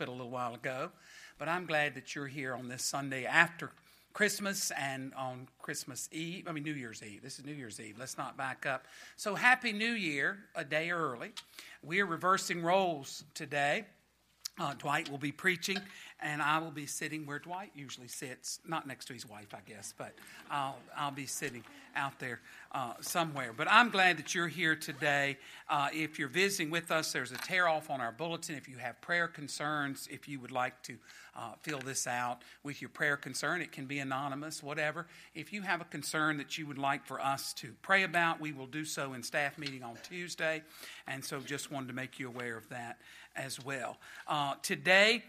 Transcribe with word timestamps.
a 0.00 0.10
little 0.10 0.30
while 0.30 0.54
ago, 0.54 0.90
but 1.38 1.48
I'm 1.48 1.66
glad 1.66 1.94
that 1.94 2.14
you're 2.14 2.26
here 2.26 2.54
on 2.54 2.68
this 2.68 2.82
Sunday 2.82 3.24
after 3.24 3.70
Christmas 4.12 4.72
and 4.78 5.14
on 5.14 5.48
Christmas 5.60 6.08
Eve. 6.12 6.46
I 6.48 6.52
mean, 6.52 6.64
New 6.64 6.74
Year's 6.74 7.02
Eve. 7.02 7.22
This 7.22 7.38
is 7.38 7.44
New 7.44 7.54
Year's 7.54 7.80
Eve. 7.80 7.96
Let's 7.98 8.18
not 8.18 8.36
back 8.36 8.66
up. 8.66 8.86
So, 9.16 9.34
Happy 9.34 9.72
New 9.72 9.92
Year, 9.92 10.38
a 10.56 10.64
day 10.64 10.90
early. 10.90 11.32
We're 11.82 12.06
reversing 12.06 12.62
roles 12.62 13.24
today. 13.34 13.84
Uh, 14.58 14.74
Dwight 14.74 15.10
will 15.10 15.18
be 15.18 15.32
preaching, 15.32 15.78
and 16.24 16.40
I 16.40 16.58
will 16.58 16.70
be 16.70 16.86
sitting 16.86 17.26
where 17.26 17.38
Dwight 17.38 17.70
usually 17.76 18.08
sits, 18.08 18.58
not 18.66 18.86
next 18.86 19.04
to 19.06 19.12
his 19.12 19.28
wife, 19.28 19.54
I 19.54 19.60
guess, 19.70 19.92
but 19.96 20.14
I'll, 20.50 20.78
I'll 20.96 21.10
be 21.10 21.26
sitting 21.26 21.62
out 21.94 22.18
there 22.18 22.40
uh, 22.72 22.94
somewhere. 23.02 23.52
But 23.54 23.68
I'm 23.70 23.90
glad 23.90 24.16
that 24.16 24.34
you're 24.34 24.48
here 24.48 24.74
today. 24.74 25.36
Uh, 25.68 25.88
if 25.92 26.18
you're 26.18 26.28
visiting 26.28 26.70
with 26.70 26.90
us, 26.90 27.12
there's 27.12 27.30
a 27.30 27.36
tear 27.36 27.68
off 27.68 27.90
on 27.90 28.00
our 28.00 28.10
bulletin. 28.10 28.56
If 28.56 28.70
you 28.70 28.78
have 28.78 28.98
prayer 29.02 29.28
concerns, 29.28 30.08
if 30.10 30.26
you 30.26 30.40
would 30.40 30.50
like 30.50 30.82
to 30.84 30.96
uh, 31.36 31.52
fill 31.62 31.80
this 31.80 32.06
out 32.06 32.40
with 32.62 32.80
your 32.80 32.88
prayer 32.88 33.18
concern, 33.18 33.60
it 33.60 33.70
can 33.70 33.84
be 33.84 33.98
anonymous, 33.98 34.62
whatever. 34.62 35.06
If 35.34 35.52
you 35.52 35.60
have 35.60 35.82
a 35.82 35.84
concern 35.84 36.38
that 36.38 36.56
you 36.56 36.66
would 36.66 36.78
like 36.78 37.04
for 37.04 37.20
us 37.20 37.52
to 37.54 37.74
pray 37.82 38.02
about, 38.02 38.40
we 38.40 38.52
will 38.52 38.66
do 38.66 38.86
so 38.86 39.12
in 39.12 39.22
staff 39.22 39.58
meeting 39.58 39.82
on 39.82 39.98
Tuesday. 40.08 40.62
And 41.06 41.22
so 41.22 41.40
just 41.40 41.70
wanted 41.70 41.88
to 41.88 41.94
make 41.94 42.18
you 42.18 42.28
aware 42.28 42.56
of 42.56 42.66
that 42.70 42.98
as 43.36 43.62
well. 43.62 43.98
Uh, 44.26 44.54
today, 44.62 45.22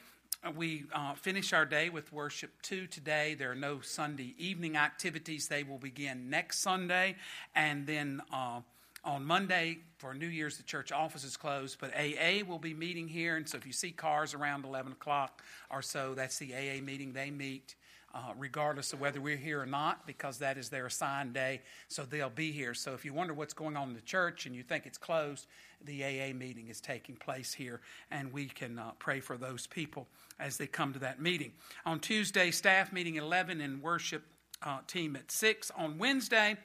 we 0.53 0.83
uh, 0.93 1.13
finish 1.15 1.53
our 1.53 1.65
day 1.65 1.89
with 1.89 2.11
worship 2.13 2.51
two 2.61 2.85
today. 2.87 3.33
There 3.33 3.51
are 3.51 3.55
no 3.55 3.81
Sunday 3.81 4.35
evening 4.37 4.77
activities. 4.77 5.47
They 5.47 5.63
will 5.63 5.77
begin 5.77 6.29
next 6.29 6.59
Sunday. 6.59 7.15
And 7.55 7.87
then 7.87 8.21
uh, 8.31 8.61
on 9.03 9.25
Monday 9.25 9.79
for 9.97 10.13
New 10.13 10.27
Year's, 10.27 10.57
the 10.57 10.63
church 10.63 10.91
office 10.91 11.23
is 11.23 11.37
closed, 11.37 11.77
but 11.79 11.91
AA 11.95 12.43
will 12.47 12.59
be 12.59 12.73
meeting 12.73 13.07
here. 13.07 13.37
And 13.37 13.47
so 13.47 13.57
if 13.57 13.65
you 13.65 13.73
see 13.73 13.91
cars 13.91 14.33
around 14.33 14.65
11 14.65 14.91
o'clock 14.91 15.41
or 15.71 15.81
so, 15.81 16.13
that's 16.13 16.37
the 16.37 16.53
AA 16.53 16.81
meeting. 16.81 17.13
They 17.13 17.31
meet 17.31 17.75
uh, 18.15 18.31
regardless 18.37 18.93
of 18.93 19.01
whether 19.01 19.19
we're 19.19 19.35
here 19.35 19.61
or 19.61 19.65
not, 19.65 20.07
because 20.07 20.37
that 20.37 20.57
is 20.57 20.69
their 20.69 20.85
assigned 20.85 21.33
day. 21.33 21.61
So 21.89 22.03
they'll 22.03 22.29
be 22.29 22.53
here. 22.53 22.73
So 22.73 22.93
if 22.93 23.03
you 23.03 23.13
wonder 23.13 23.33
what's 23.33 23.53
going 23.53 23.75
on 23.75 23.89
in 23.89 23.93
the 23.93 24.01
church 24.01 24.45
and 24.45 24.55
you 24.55 24.63
think 24.63 24.85
it's 24.85 24.97
closed, 24.97 25.47
the 25.83 26.01
AA 26.03 26.33
meeting 26.33 26.69
is 26.69 26.79
taking 26.79 27.17
place 27.17 27.53
here, 27.53 27.81
and 28.09 28.31
we 28.31 28.45
can 28.45 28.79
uh, 28.79 28.91
pray 28.99 29.19
for 29.19 29.37
those 29.37 29.67
people 29.67 30.07
as 30.39 30.55
they 30.55 30.65
come 30.65 30.93
to 30.93 30.99
that 30.99 31.21
meeting. 31.21 31.51
On 31.85 31.99
Tuesday, 31.99 32.51
staff 32.51 32.93
meeting 32.93 33.17
at 33.17 33.23
11 33.23 33.59
and 33.59 33.83
worship 33.83 34.23
uh, 34.63 34.79
team 34.87 35.17
at 35.17 35.29
6. 35.29 35.71
On 35.77 35.97
Wednesday, 35.97 36.55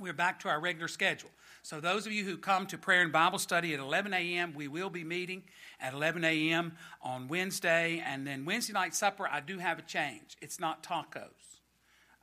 we're 0.00 0.14
back 0.14 0.40
to 0.40 0.48
our 0.48 0.58
regular 0.58 0.88
schedule. 0.88 1.30
So, 1.68 1.80
those 1.80 2.06
of 2.06 2.12
you 2.12 2.24
who 2.24 2.38
come 2.38 2.64
to 2.68 2.78
prayer 2.78 3.02
and 3.02 3.12
Bible 3.12 3.38
study 3.38 3.74
at 3.74 3.78
11 3.78 4.14
a.m., 4.14 4.54
we 4.54 4.68
will 4.68 4.88
be 4.88 5.04
meeting 5.04 5.42
at 5.78 5.92
11 5.92 6.24
a.m. 6.24 6.72
on 7.02 7.28
Wednesday. 7.28 8.02
And 8.06 8.26
then 8.26 8.46
Wednesday 8.46 8.72
night 8.72 8.94
supper, 8.94 9.28
I 9.30 9.40
do 9.40 9.58
have 9.58 9.78
a 9.78 9.82
change. 9.82 10.38
It's 10.40 10.58
not 10.58 10.82
tacos. 10.82 11.58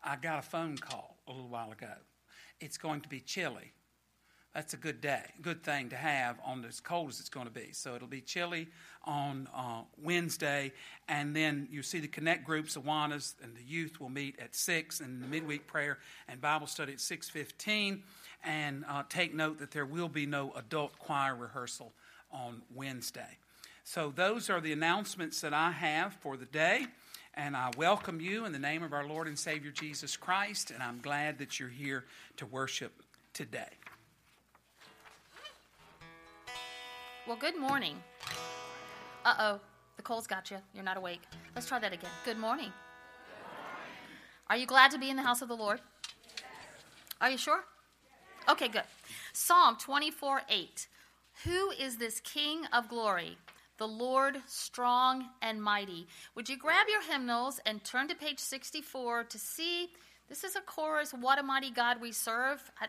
I 0.03 0.15
got 0.15 0.39
a 0.39 0.41
phone 0.41 0.79
call 0.79 1.19
a 1.27 1.31
little 1.31 1.47
while 1.47 1.71
ago. 1.71 1.93
It's 2.59 2.79
going 2.79 3.02
to 3.02 3.07
be 3.07 3.19
chili. 3.19 3.73
That's 4.55 4.73
a 4.73 4.77
good 4.77 4.99
day, 4.99 5.21
good 5.43 5.63
thing 5.63 5.89
to 5.89 5.95
have 5.95 6.37
on 6.43 6.65
as 6.65 6.80
cold 6.80 7.09
as 7.09 7.19
it's 7.19 7.30
going 7.30 7.45
to 7.45 7.52
be. 7.52 7.71
So 7.73 7.93
it'll 7.93 8.07
be 8.07 8.21
chili 8.21 8.69
on 9.03 9.47
uh, 9.53 9.81
Wednesday, 10.02 10.71
and 11.07 11.35
then 11.35 11.67
you 11.69 11.83
see 11.83 11.99
the 11.99 12.07
connect 12.07 12.45
groups, 12.45 12.77
Awanas, 12.77 13.35
and 13.43 13.55
the 13.55 13.63
youth 13.63 13.99
will 13.99 14.09
meet 14.09 14.39
at 14.39 14.55
six, 14.55 15.02
and 15.02 15.21
the 15.21 15.27
midweek 15.27 15.67
prayer 15.67 15.99
and 16.30 16.41
Bible 16.41 16.65
study 16.67 16.93
at 16.93 17.02
six 17.02 17.30
fifteen. 17.30 18.02
And 18.44 18.86
uh, 18.88 19.03
take 19.09 19.33
note 19.33 19.59
that 19.59 19.72
there 19.72 19.86
will 19.86 20.09
be 20.09 20.25
no 20.25 20.53
adult 20.55 20.97
choir 21.00 21.36
rehearsal 21.36 21.94
on 22.31 22.61
Wednesday. 22.73 23.38
So 23.83 24.11
those 24.16 24.50
are 24.50 24.61
the 24.61 24.72
announcements 24.72 25.42
that 25.42 25.53
I 25.53 25.72
have 25.72 26.14
for 26.14 26.38
the 26.38 26.45
day. 26.45 26.88
And 27.36 27.55
I 27.55 27.72
welcome 27.77 28.22
you 28.22 28.45
in 28.45 28.52
the 28.52 28.59
name 28.59 28.81
of 28.81 28.94
our 28.94 29.05
Lord 29.05 29.27
and 29.27 29.38
Savior 29.38 29.72
Jesus 29.72 30.16
Christ. 30.16 30.72
And 30.72 30.81
I'm 30.81 31.00
glad 31.02 31.38
that 31.39 31.59
you're 31.59 31.69
here 31.69 32.05
to 32.38 32.45
worship 32.45 32.94
today. 33.33 33.70
Well, 37.27 37.38
good 37.38 37.59
morning. 37.59 37.95
Uh 39.26 39.36
oh, 39.39 39.59
the 39.98 40.04
cold's 40.04 40.27
got 40.27 40.52
you. 40.52 40.58
You're 40.73 40.83
not 40.83 40.98
awake. 40.98 41.21
Let's 41.55 41.67
try 41.67 41.80
that 41.80 41.92
again. 41.92 42.11
Good 42.23 42.38
morning. 42.38 42.71
Are 44.48 44.55
you 44.55 44.67
glad 44.67 44.92
to 44.92 44.99
be 44.99 45.09
in 45.09 45.15
the 45.15 45.23
house 45.23 45.42
of 45.42 45.48
the 45.48 45.55
Lord? 45.55 45.82
Are 47.20 47.30
you 47.30 47.38
sure? 47.38 47.64
Okay, 48.48 48.67
good. 48.67 48.83
Psalm 49.33 49.76
24 49.78 50.44
8. 50.48 50.88
Who 51.45 51.72
is 51.72 51.98
this 51.98 52.20
King 52.20 52.66
of 52.72 52.88
glory? 52.88 53.38
The 53.78 53.88
Lord 53.88 54.38
strong 54.48 55.26
and 55.42 55.61
mighty. 55.61 56.08
Would 56.36 56.48
you 56.48 56.58
grab 56.58 56.86
your 56.89 57.02
hymnals 57.02 57.60
and 57.66 57.83
turn 57.83 58.08
to 58.08 58.16
page 58.16 58.39
64 58.39 59.26
to 59.26 59.38
see? 59.39 59.89
This 60.30 60.44
is 60.44 60.56
a 60.56 60.61
chorus, 60.61 61.11
What 61.11 61.39
a 61.39 61.44
Mighty 61.44 61.72
God 61.72 62.00
We 62.00 62.11
Serve. 62.11 62.61
I, 62.80 62.88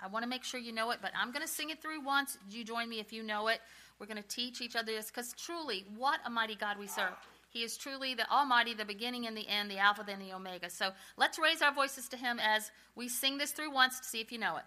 I 0.00 0.08
want 0.08 0.22
to 0.22 0.28
make 0.28 0.42
sure 0.42 0.58
you 0.58 0.72
know 0.72 0.90
it, 0.90 0.98
but 1.00 1.12
I'm 1.14 1.32
going 1.32 1.46
to 1.46 1.48
sing 1.52 1.70
it 1.70 1.80
through 1.80 2.04
once. 2.04 2.38
You 2.50 2.64
join 2.64 2.88
me 2.88 2.98
if 2.98 3.12
you 3.12 3.22
know 3.22 3.48
it. 3.48 3.60
We're 3.98 4.06
going 4.06 4.22
to 4.22 4.28
teach 4.28 4.60
each 4.60 4.74
other 4.74 4.92
this 4.92 5.06
because 5.06 5.34
truly, 5.34 5.84
what 5.96 6.20
a 6.24 6.30
mighty 6.30 6.56
God 6.56 6.78
we 6.78 6.86
serve. 6.86 7.14
He 7.50 7.62
is 7.62 7.76
truly 7.76 8.14
the 8.14 8.30
Almighty, 8.30 8.74
the 8.74 8.84
beginning 8.84 9.26
and 9.26 9.36
the 9.36 9.48
end, 9.48 9.70
the 9.70 9.78
Alpha 9.78 10.04
and 10.08 10.20
the 10.20 10.32
Omega. 10.34 10.70
So 10.70 10.90
let's 11.16 11.38
raise 11.38 11.62
our 11.62 11.72
voices 11.72 12.08
to 12.08 12.16
Him 12.16 12.38
as 12.38 12.70
we 12.94 13.08
sing 13.08 13.38
this 13.38 13.52
through 13.52 13.72
once 13.72 13.98
to 14.00 14.06
see 14.06 14.20
if 14.20 14.30
you 14.32 14.38
know 14.38 14.56
it. 14.56 14.64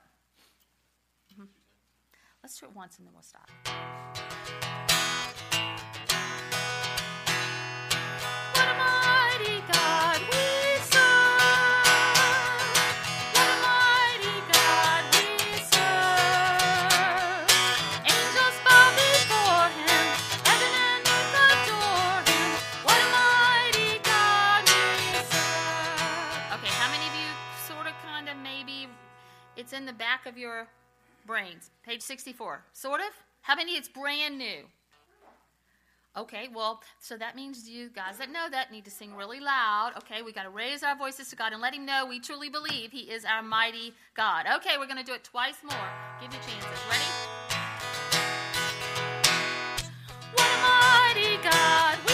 Let's 2.44 2.60
do 2.60 2.66
it 2.66 2.76
once 2.76 2.98
and 2.98 3.06
then 3.06 3.14
we'll 3.14 3.22
stop. 3.22 3.48
What 8.56 8.68
a 8.68 8.74
mighty 8.74 9.62
God 9.72 10.20
we 10.26 10.82
serve. 10.90 11.86
What 13.30 13.46
a 13.46 13.58
mighty 13.62 14.38
God 14.50 15.04
we 15.14 15.54
serve. 15.70 17.46
Angels 18.10 18.58
bow 18.66 18.90
before 18.98 19.70
him, 19.78 20.06
heaven 20.42 20.74
and 20.82 21.06
earth 21.06 21.38
adore 21.46 22.26
him. 22.26 22.50
What 22.82 22.98
a 22.98 23.10
mighty 23.14 24.02
God 24.02 24.66
we 24.66 24.82
serve. 25.30 26.58
Okay, 26.58 26.74
how 26.74 26.90
many 26.90 27.06
of 27.06 27.14
you 27.14 27.30
sort 27.68 27.86
of, 27.86 27.94
kind 28.04 28.28
of, 28.30 28.36
maybe 28.38 28.90
it's 29.56 29.74
in 29.74 29.86
the 29.86 29.94
back 29.94 30.26
of 30.26 30.40
your 30.40 30.68
brains. 31.32 31.72
Page 31.86 32.02
64. 32.02 32.62
Sort 32.74 33.00
of? 33.00 33.08
How 33.44 33.56
many 33.56 33.78
it's 33.78 33.88
brand 33.88 34.38
new? 34.38 34.66
Okay, 36.18 36.50
well, 36.54 36.82
so 37.00 37.16
that 37.16 37.38
means 37.38 37.70
you 37.70 37.88
guys 37.88 38.18
that 38.18 38.30
know 38.30 38.48
that 38.52 38.70
need 38.70 38.84
to 38.84 38.92
sing 38.92 39.16
really 39.16 39.40
loud. 39.40 39.94
Okay, 39.96 40.22
we 40.22 40.34
got 40.34 40.44
to 40.44 40.50
raise 40.50 40.84
our 40.84 40.94
voices 40.94 41.30
to 41.30 41.38
God 41.38 41.54
and 41.54 41.62
let 41.62 41.74
Him 41.74 41.86
know 41.86 42.06
we 42.06 42.20
truly 42.20 42.50
believe 42.50 42.92
He 42.92 43.10
is 43.10 43.24
our 43.24 43.42
mighty 43.42 43.94
God. 44.14 44.46
Okay, 44.58 44.72
we're 44.78 44.88
going 44.88 44.98
to 44.98 45.06
do 45.06 45.14
it 45.14 45.24
twice 45.24 45.56
more. 45.64 45.88
Give 46.20 46.34
you 46.34 46.40
chances. 46.40 46.82
Ready? 46.90 47.12
What 50.34 50.48
a 50.48 50.60
mighty 50.68 51.38
God 51.42 52.11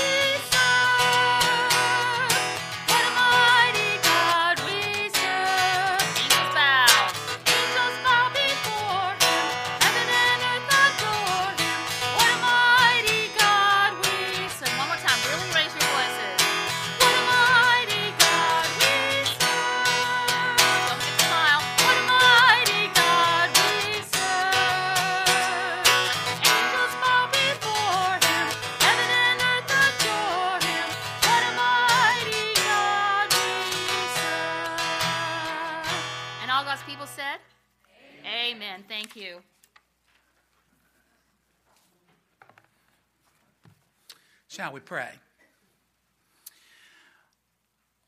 Shall 44.58 44.74
we 44.74 44.80
pray? 44.80 45.12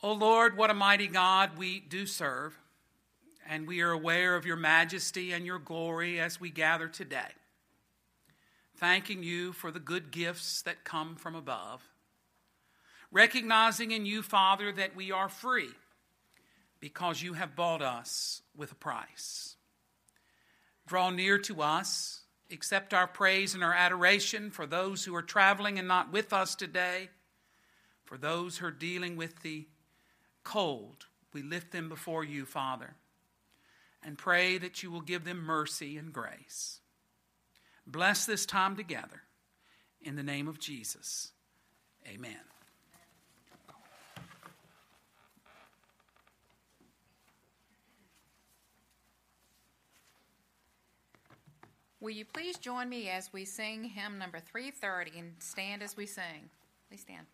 O 0.01 0.09
oh 0.09 0.13
Lord, 0.13 0.57
what 0.57 0.71
a 0.71 0.73
mighty 0.73 1.05
God 1.05 1.59
we 1.59 1.79
do 1.79 2.07
serve, 2.07 2.57
and 3.47 3.67
we 3.67 3.81
are 3.81 3.91
aware 3.91 4.35
of 4.35 4.47
your 4.47 4.55
majesty 4.55 5.31
and 5.31 5.45
your 5.45 5.59
glory 5.59 6.19
as 6.19 6.41
we 6.41 6.49
gather 6.49 6.87
today. 6.87 7.29
Thanking 8.77 9.21
you 9.21 9.53
for 9.53 9.69
the 9.69 9.79
good 9.79 10.09
gifts 10.09 10.63
that 10.63 10.83
come 10.83 11.15
from 11.17 11.35
above, 11.35 11.87
recognizing 13.11 13.91
in 13.91 14.07
you, 14.07 14.23
Father, 14.23 14.71
that 14.71 14.95
we 14.95 15.11
are 15.11 15.29
free 15.29 15.69
because 16.79 17.21
you 17.21 17.33
have 17.33 17.55
bought 17.55 17.83
us 17.83 18.41
with 18.57 18.71
a 18.71 18.75
price. 18.75 19.55
Draw 20.87 21.11
near 21.11 21.37
to 21.37 21.61
us 21.61 22.21
accept 22.51 22.93
our 22.93 23.07
praise 23.07 23.53
and 23.53 23.63
our 23.63 23.73
adoration 23.73 24.51
for 24.51 24.65
those 24.65 25.05
who 25.05 25.15
are 25.15 25.21
traveling 25.21 25.77
and 25.77 25.87
not 25.87 26.11
with 26.11 26.33
us 26.33 26.55
today, 26.55 27.09
for 28.05 28.17
those 28.17 28.57
who 28.57 28.67
are 28.67 28.71
dealing 28.71 29.15
with 29.15 29.41
the 29.41 29.67
cold. 30.43 31.05
We 31.33 31.43
lift 31.43 31.71
them 31.71 31.89
before 31.89 32.23
you, 32.23 32.45
Father, 32.45 32.95
and 34.03 34.17
pray 34.17 34.57
that 34.57 34.81
you 34.81 34.89
will 34.89 35.01
give 35.01 35.25
them 35.25 35.43
mercy 35.43 35.97
and 35.97 36.11
grace. 36.11 36.79
Bless 37.85 38.25
this 38.25 38.45
time 38.45 38.75
together. 38.75 39.21
In 40.01 40.15
the 40.15 40.23
name 40.23 40.47
of 40.47 40.59
Jesus, 40.59 41.31
amen. 42.07 42.37
Will 52.01 52.11
you 52.11 52.23
please 52.23 52.57
join 52.57 52.87
me 52.87 53.09
as 53.09 53.33
we 53.33 53.43
sing 53.43 53.83
hymn 53.83 54.17
number 54.17 54.39
330 54.39 55.19
and 55.19 55.33
stand 55.39 55.83
as 55.83 55.97
we 55.97 56.05
sing? 56.05 56.49
Please 56.87 57.01
stand. 57.01 57.25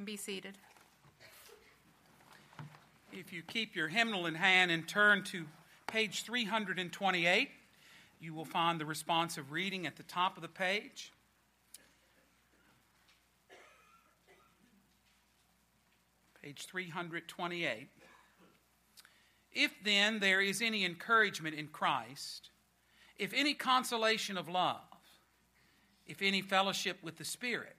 And 0.00 0.06
be 0.06 0.16
seated. 0.16 0.56
If 3.12 3.34
you 3.34 3.42
keep 3.42 3.76
your 3.76 3.88
hymnal 3.88 4.24
in 4.24 4.34
hand 4.34 4.70
and 4.70 4.88
turn 4.88 5.24
to 5.24 5.44
page 5.88 6.22
328, 6.22 7.50
you 8.18 8.32
will 8.32 8.46
find 8.46 8.80
the 8.80 8.86
responsive 8.86 9.52
reading 9.52 9.86
at 9.86 9.96
the 9.96 10.02
top 10.04 10.38
of 10.38 10.42
the 10.42 10.48
page. 10.48 11.12
Page 16.42 16.64
328. 16.64 17.88
If 19.52 19.74
then 19.84 20.18
there 20.18 20.40
is 20.40 20.62
any 20.62 20.86
encouragement 20.86 21.56
in 21.56 21.66
Christ, 21.66 22.48
if 23.18 23.34
any 23.34 23.52
consolation 23.52 24.38
of 24.38 24.48
love, 24.48 24.80
if 26.06 26.22
any 26.22 26.40
fellowship 26.40 26.96
with 27.02 27.18
the 27.18 27.24
Spirit, 27.26 27.76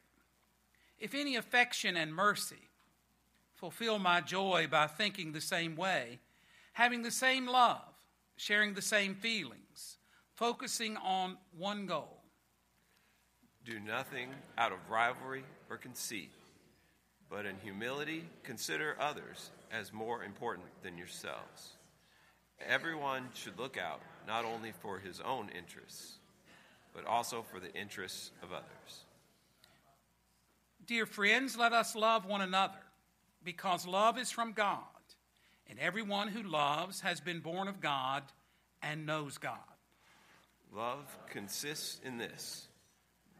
if 1.01 1.15
any 1.15 1.36
affection 1.36 1.98
and 1.98 2.13
mercy, 2.13 2.69
fulfill 3.56 3.98
my 3.98 4.21
joy 4.21 4.68
by 4.69 4.86
thinking 4.86 5.31
the 5.31 5.42
same 5.42 5.75
way, 5.75 6.19
having 6.74 7.01
the 7.01 7.12
same 7.12 7.48
love, 7.48 7.81
sharing 8.38 8.75
the 8.75 8.81
same 8.81 9.15
feelings, 9.15 9.98
focusing 10.36 10.95
on 10.98 11.38
one 11.57 11.88
goal. 11.88 12.21
Do 13.65 13.80
nothing 13.80 14.30
out 14.59 14.71
of 14.71 14.77
rivalry 14.89 15.44
or 15.71 15.77
conceit, 15.77 16.31
but 17.30 17.47
in 17.47 17.56
humility 17.63 18.24
consider 18.44 18.95
others 19.00 19.50
as 19.71 19.92
more 19.92 20.24
important 20.24 20.68
than 20.83 20.97
yourselves. 20.97 21.77
Everyone 22.68 23.30
should 23.33 23.57
look 23.57 23.75
out 23.75 24.01
not 24.27 24.45
only 24.45 24.71
for 24.71 25.00
his 25.00 25.19
own 25.19 25.50
interests, 25.50 26.19
but 26.94 27.06
also 27.06 27.42
for 27.42 27.59
the 27.59 27.74
interests 27.74 28.31
of 28.44 28.51
others. 28.51 29.06
Dear 30.91 31.05
friends, 31.05 31.55
let 31.55 31.71
us 31.71 31.95
love 31.95 32.25
one 32.25 32.41
another, 32.41 32.81
because 33.45 33.88
love 33.88 34.17
is 34.17 34.29
from 34.29 34.51
God, 34.51 34.75
and 35.69 35.79
everyone 35.79 36.27
who 36.27 36.43
loves 36.43 36.99
has 36.99 37.21
been 37.21 37.39
born 37.39 37.69
of 37.69 37.79
God 37.79 38.23
and 38.83 39.05
knows 39.05 39.38
God. 39.38 39.55
Love 40.75 41.05
consists 41.29 42.01
in 42.03 42.17
this 42.17 42.67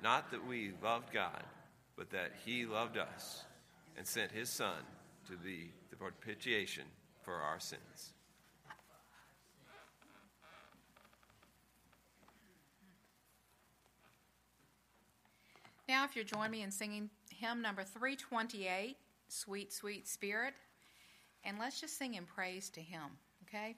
not 0.02 0.32
that 0.32 0.48
we 0.48 0.72
loved 0.82 1.12
God, 1.12 1.44
but 1.98 2.12
that 2.12 2.32
He 2.46 2.66
loved 2.66 2.98
us 2.98 3.44
and 3.98 4.08
sent 4.08 4.32
His 4.32 4.50
Son 4.50 4.86
to 5.28 5.36
be 5.36 5.74
the 5.90 5.98
propitiation 5.98 6.86
for 7.22 7.34
our 7.34 7.60
sins. 7.60 8.14
Now, 15.90 16.06
if 16.06 16.16
you'll 16.16 16.24
join 16.24 16.50
me 16.50 16.62
in 16.62 16.72
singing 16.72 17.10
hymn 17.42 17.62
number 17.62 17.84
328, 17.84 18.96
Sweet, 19.28 19.74
Sweet 19.74 20.08
Spirit. 20.08 20.54
And 21.44 21.58
let's 21.58 21.82
just 21.82 21.98
sing 21.98 22.14
in 22.14 22.26
praise 22.26 22.70
to 22.72 22.82
Him, 22.82 23.02
okay? 23.48 23.76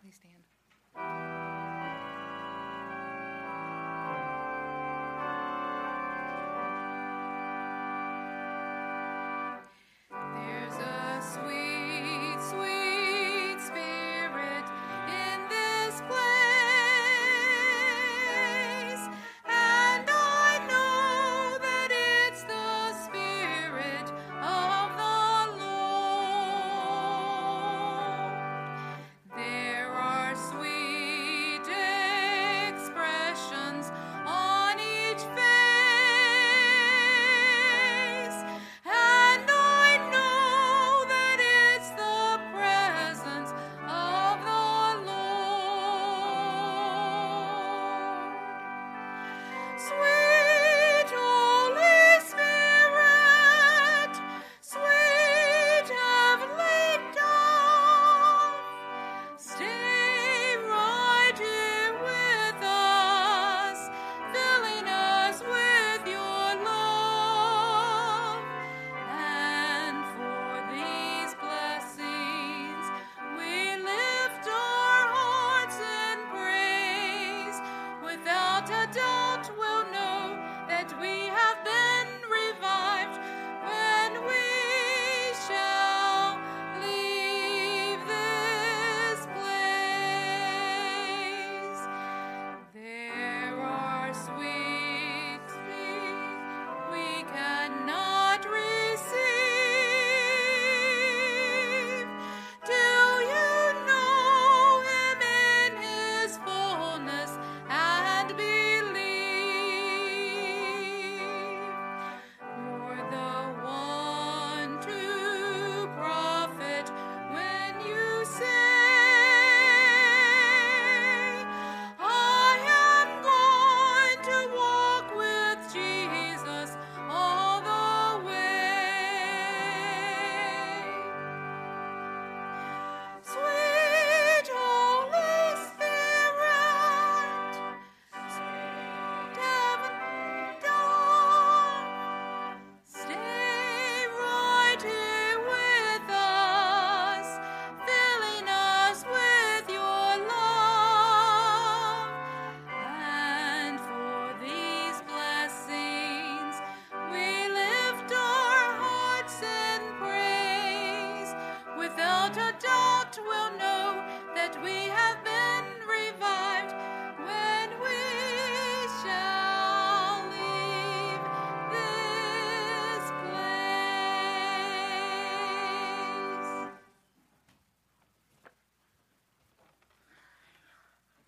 Please 0.00 0.16
stand. 0.16 1.83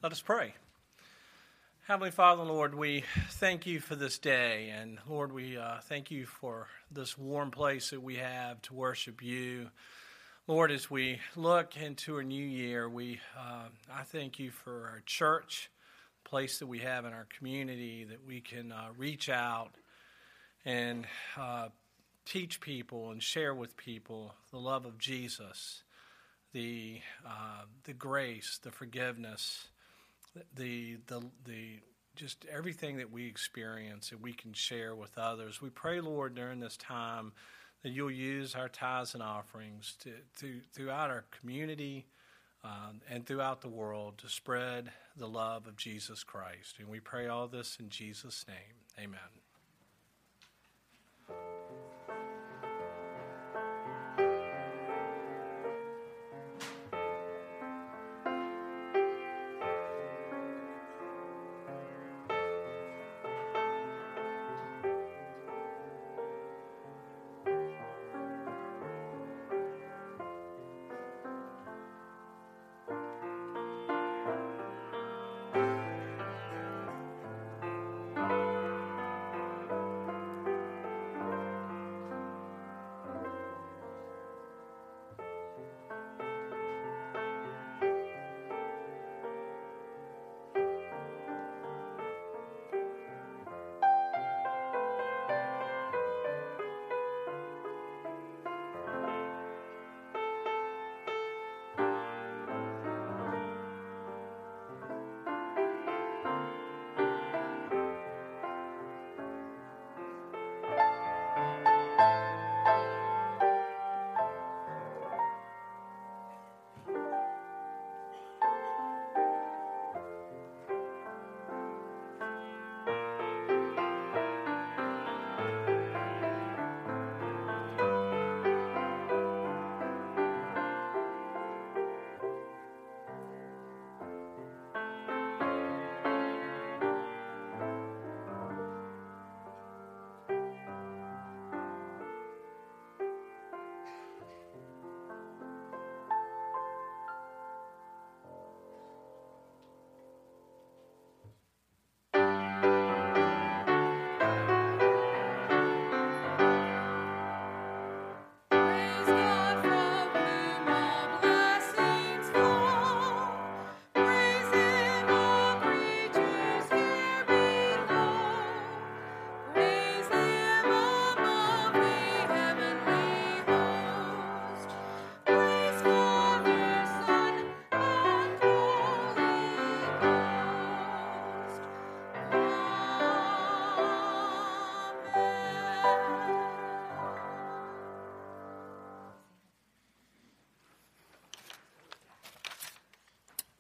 Let 0.07 0.13
us 0.13 0.21
pray. 0.21 0.55
Heavenly 1.89 2.13
Father, 2.13 2.45
Lord, 2.45 2.77
we 2.77 3.03
thank 3.29 3.67
you 3.67 3.81
for 3.81 3.97
this 3.97 4.21
day. 4.21 4.73
And 4.73 4.99
Lord, 5.09 5.33
we 5.33 5.57
uh, 5.57 5.79
thank 5.83 6.13
you 6.13 6.27
for 6.27 6.69
this 6.93 7.19
warm 7.19 7.51
place 7.51 7.91
that 7.91 8.01
we 8.01 8.15
have 8.15 8.63
to 8.63 8.75
worship 8.75 9.21
you. 9.21 9.67
Lord, 10.47 10.71
as 10.71 10.89
we 10.89 11.19
look 11.35 11.77
into 11.77 12.19
a 12.19 12.23
new 12.23 12.47
year, 12.47 12.89
we 12.89 13.19
uh, 13.37 13.65
I 13.93 14.03
thank 14.05 14.39
you 14.39 14.53
for 14.53 14.89
our 14.93 15.03
church, 15.07 15.73
place 16.23 16.61
that 16.61 16.69
we 16.69 16.79
have 16.79 17.05
in 17.05 17.13
our 17.13 17.27
community 17.37 18.05
that 18.05 18.25
we 18.25 18.41
can 18.41 18.71
uh, 18.71 18.91
reach 18.97 19.29
out 19.29 19.73
and 20.65 21.05
uh, 21.37 21.71
teach 22.25 22.61
people 22.61 23.11
and 23.11 23.21
share 23.21 23.57
with 23.57 23.77
people 23.77 24.37
the 24.53 24.59
love 24.59 24.87
of 24.87 24.99
Jesus, 24.99 25.83
the 26.53 27.01
uh, 27.27 27.65
the 27.83 27.93
grace, 27.93 28.61
the 28.63 28.71
forgiveness 28.71 29.67
the 30.55 30.99
the 31.07 31.23
the 31.45 31.81
just 32.15 32.47
everything 32.47 32.97
that 32.97 33.13
we 33.13 33.27
experience 33.27 34.11
and 34.11 34.23
we 34.23 34.33
can 34.33 34.53
share 34.53 34.95
with 34.95 35.19
others. 35.19 35.61
We 35.61 35.69
pray, 35.69 36.01
Lord, 36.01 36.35
during 36.35 36.61
this 36.61 36.77
time 36.77 37.33
that 37.83 37.91
you'll 37.91 38.11
use 38.11 38.55
our 38.55 38.69
tithes 38.69 39.15
and 39.15 39.23
offerings 39.23 39.95
to, 40.01 40.11
to 40.41 40.61
throughout 40.73 41.11
our 41.11 41.25
community 41.39 42.07
um, 42.65 43.01
and 43.09 43.25
throughout 43.25 43.61
the 43.61 43.69
world 43.69 44.19
to 44.19 44.29
spread 44.29 44.91
the 45.17 45.29
love 45.29 45.67
of 45.67 45.77
Jesus 45.77 46.25
Christ. 46.25 46.77
And 46.79 46.89
we 46.89 47.01
pray 47.01 47.29
all 47.29 47.47
this 47.47 47.77
in 47.79 47.91
Jesus' 47.91 48.45
name. 48.49 49.05
Amen. 49.05 49.36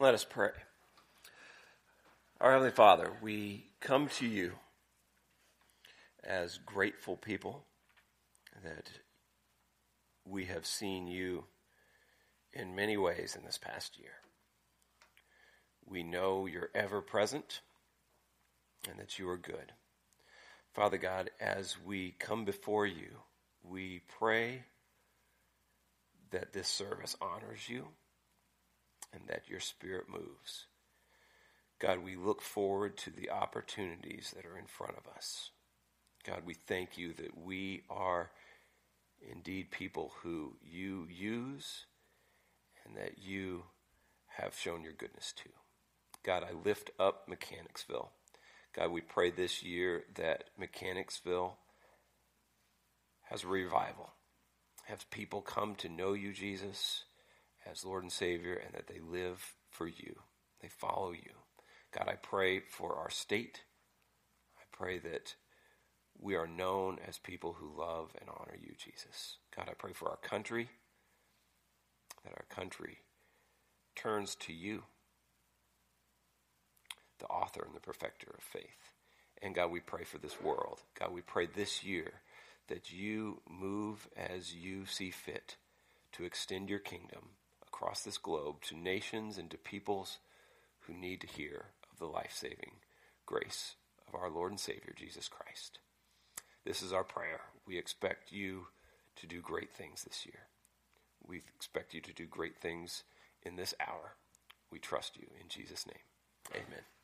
Let 0.06 0.14
us 0.14 0.24
pray. 0.24 0.52
Our 2.40 2.52
Heavenly 2.52 2.70
Father, 2.70 3.10
we 3.20 3.70
come 3.80 4.06
to 4.20 4.24
you 4.24 4.52
as 6.22 6.60
grateful 6.64 7.16
people 7.16 7.64
that 8.62 8.88
we 10.24 10.44
have 10.44 10.64
seen 10.64 11.08
you 11.08 11.46
in 12.52 12.76
many 12.76 12.96
ways 12.96 13.34
in 13.36 13.44
this 13.44 13.58
past 13.58 13.98
year. 13.98 14.12
We 15.84 16.04
know 16.04 16.46
you're 16.46 16.70
ever 16.72 17.00
present 17.00 17.62
and 18.88 19.00
that 19.00 19.18
you 19.18 19.28
are 19.28 19.36
good. 19.36 19.72
Father 20.72 20.98
God, 20.98 21.30
as 21.40 21.78
we 21.84 22.14
come 22.20 22.44
before 22.44 22.86
you, 22.86 23.08
we 23.64 24.02
pray 24.20 24.66
that 26.30 26.52
this 26.52 26.68
service 26.68 27.16
honors 27.20 27.68
you 27.68 27.88
and 29.16 29.28
that 29.28 29.48
your 29.48 29.60
spirit 29.60 30.06
moves. 30.08 30.66
God, 31.78 32.02
we 32.02 32.16
look 32.16 32.40
forward 32.40 32.96
to 32.98 33.10
the 33.10 33.30
opportunities 33.30 34.32
that 34.34 34.46
are 34.46 34.58
in 34.58 34.66
front 34.66 34.94
of 34.96 35.06
us. 35.14 35.50
God, 36.26 36.42
we 36.44 36.54
thank 36.54 36.96
you 36.96 37.12
that 37.14 37.36
we 37.36 37.82
are 37.90 38.30
indeed 39.30 39.70
people 39.70 40.12
who 40.22 40.54
you 40.62 41.06
use 41.10 41.86
and 42.84 42.96
that 42.96 43.18
you 43.18 43.64
have 44.38 44.56
shown 44.56 44.82
your 44.82 44.92
goodness 44.92 45.32
to. 45.36 45.48
God, 46.24 46.42
I 46.42 46.52
lift 46.52 46.90
up 46.98 47.28
Mechanicsville. 47.28 48.10
God, 48.74 48.90
we 48.90 49.00
pray 49.00 49.30
this 49.30 49.62
year 49.62 50.04
that 50.16 50.44
Mechanicsville 50.58 51.56
has 53.30 53.44
revival, 53.44 54.10
have 54.84 55.10
people 55.10 55.40
come 55.40 55.74
to 55.76 55.88
know 55.88 56.12
you, 56.12 56.32
Jesus, 56.32 57.04
as 57.70 57.84
Lord 57.84 58.02
and 58.02 58.12
Savior, 58.12 58.54
and 58.54 58.74
that 58.74 58.86
they 58.86 59.00
live 59.00 59.54
for 59.70 59.86
you. 59.86 60.16
They 60.60 60.68
follow 60.68 61.12
you. 61.12 61.32
God, 61.92 62.08
I 62.08 62.14
pray 62.14 62.60
for 62.60 62.96
our 62.96 63.10
state. 63.10 63.62
I 64.58 64.62
pray 64.72 64.98
that 64.98 65.34
we 66.18 66.34
are 66.34 66.46
known 66.46 66.98
as 67.06 67.18
people 67.18 67.54
who 67.54 67.78
love 67.78 68.10
and 68.20 68.28
honor 68.30 68.56
you, 68.60 68.74
Jesus. 68.76 69.38
God, 69.54 69.68
I 69.70 69.74
pray 69.74 69.92
for 69.92 70.08
our 70.08 70.16
country, 70.16 70.68
that 72.24 72.32
our 72.32 72.46
country 72.48 72.98
turns 73.94 74.34
to 74.36 74.52
you, 74.52 74.84
the 77.18 77.26
author 77.26 77.64
and 77.66 77.74
the 77.74 77.80
perfecter 77.80 78.34
of 78.36 78.42
faith. 78.42 78.92
And 79.42 79.54
God, 79.54 79.70
we 79.70 79.80
pray 79.80 80.04
for 80.04 80.18
this 80.18 80.40
world. 80.40 80.80
God, 80.98 81.12
we 81.12 81.20
pray 81.20 81.46
this 81.46 81.84
year 81.84 82.20
that 82.68 82.92
you 82.92 83.40
move 83.48 84.08
as 84.16 84.54
you 84.54 84.86
see 84.86 85.10
fit 85.10 85.56
to 86.12 86.24
extend 86.24 86.68
your 86.68 86.78
kingdom 86.78 87.30
across 87.76 88.02
this 88.02 88.16
globe 88.16 88.62
to 88.62 88.76
nations 88.76 89.36
and 89.36 89.50
to 89.50 89.58
peoples 89.58 90.18
who 90.80 90.94
need 90.94 91.20
to 91.20 91.26
hear 91.26 91.66
of 91.92 91.98
the 91.98 92.06
life 92.06 92.32
saving 92.32 92.72
grace 93.26 93.74
of 94.08 94.14
our 94.14 94.30
Lord 94.30 94.52
and 94.52 94.60
Savior, 94.60 94.94
Jesus 94.96 95.28
Christ. 95.28 95.78
This 96.64 96.80
is 96.80 96.92
our 96.92 97.04
prayer. 97.04 97.40
We 97.66 97.76
expect 97.76 98.32
you 98.32 98.68
to 99.16 99.26
do 99.26 99.40
great 99.40 99.72
things 99.72 100.04
this 100.04 100.24
year. 100.24 100.46
We 101.26 101.42
expect 101.56 101.92
you 101.92 102.00
to 102.00 102.12
do 102.12 102.24
great 102.24 102.56
things 102.56 103.02
in 103.42 103.56
this 103.56 103.74
hour. 103.80 104.14
We 104.70 104.78
trust 104.78 105.16
you 105.16 105.26
in 105.40 105.48
Jesus' 105.48 105.86
name. 105.86 106.54
Amen. 106.54 106.95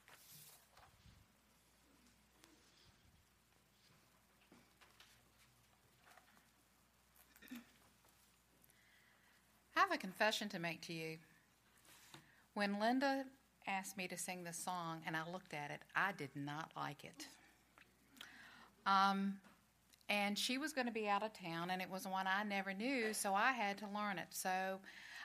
Have 9.82 9.92
a 9.92 9.98
confession 9.98 10.48
to 10.48 10.60
make 10.60 10.80
to 10.80 10.92
you. 10.92 11.16
When 12.54 12.78
Linda 12.78 13.24
asked 13.66 13.96
me 13.96 14.06
to 14.08 14.16
sing 14.16 14.44
this 14.44 14.56
song 14.56 15.00
and 15.06 15.16
I 15.16 15.22
looked 15.32 15.54
at 15.54 15.72
it, 15.72 15.80
I 15.96 16.12
did 16.16 16.30
not 16.36 16.70
like 16.76 17.04
it. 17.04 17.26
Um, 18.86 19.34
and 20.08 20.38
she 20.38 20.58
was 20.58 20.72
going 20.72 20.86
to 20.86 20.92
be 20.92 21.08
out 21.08 21.22
of 21.22 21.32
town, 21.32 21.70
and 21.70 21.80
it 21.80 21.90
was 21.90 22.06
one 22.06 22.26
I 22.26 22.44
never 22.44 22.72
knew, 22.74 23.12
so 23.12 23.34
I 23.34 23.52
had 23.52 23.78
to 23.78 23.86
learn 23.94 24.18
it. 24.18 24.26
So 24.30 24.78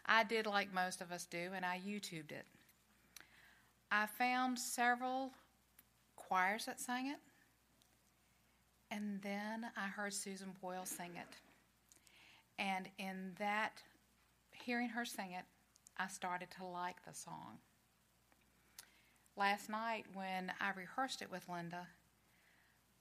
I 0.06 0.24
did 0.24 0.46
like 0.46 0.74
most 0.74 1.02
of 1.02 1.12
us 1.12 1.26
do, 1.26 1.50
and 1.56 1.65
I 1.65 1.80
YouTubed 1.86 2.32
it. 2.32 2.46
I 3.91 4.06
found 4.06 4.58
several 4.58 5.32
choirs 6.15 6.65
that 6.65 6.80
sang 6.80 7.08
it, 7.08 7.20
and 8.89 9.20
then 9.22 9.67
I 9.76 9.88
heard 9.88 10.13
Susan 10.13 10.50
Boyle 10.62 10.86
sing 10.86 11.12
it. 11.15 11.36
And 12.60 12.88
in 12.98 13.34
that, 13.39 13.82
hearing 14.67 14.89
her 14.89 15.06
sing 15.06 15.32
it, 15.32 15.45
I 15.97 16.08
started 16.10 16.49
to 16.58 16.65
like 16.65 16.97
the 17.06 17.13
song. 17.13 17.60
Last 19.38 19.69
night, 19.69 20.03
when 20.13 20.51
I 20.60 20.71
rehearsed 20.75 21.21
it 21.21 21.32
with 21.32 21.47
Linda, 21.47 21.88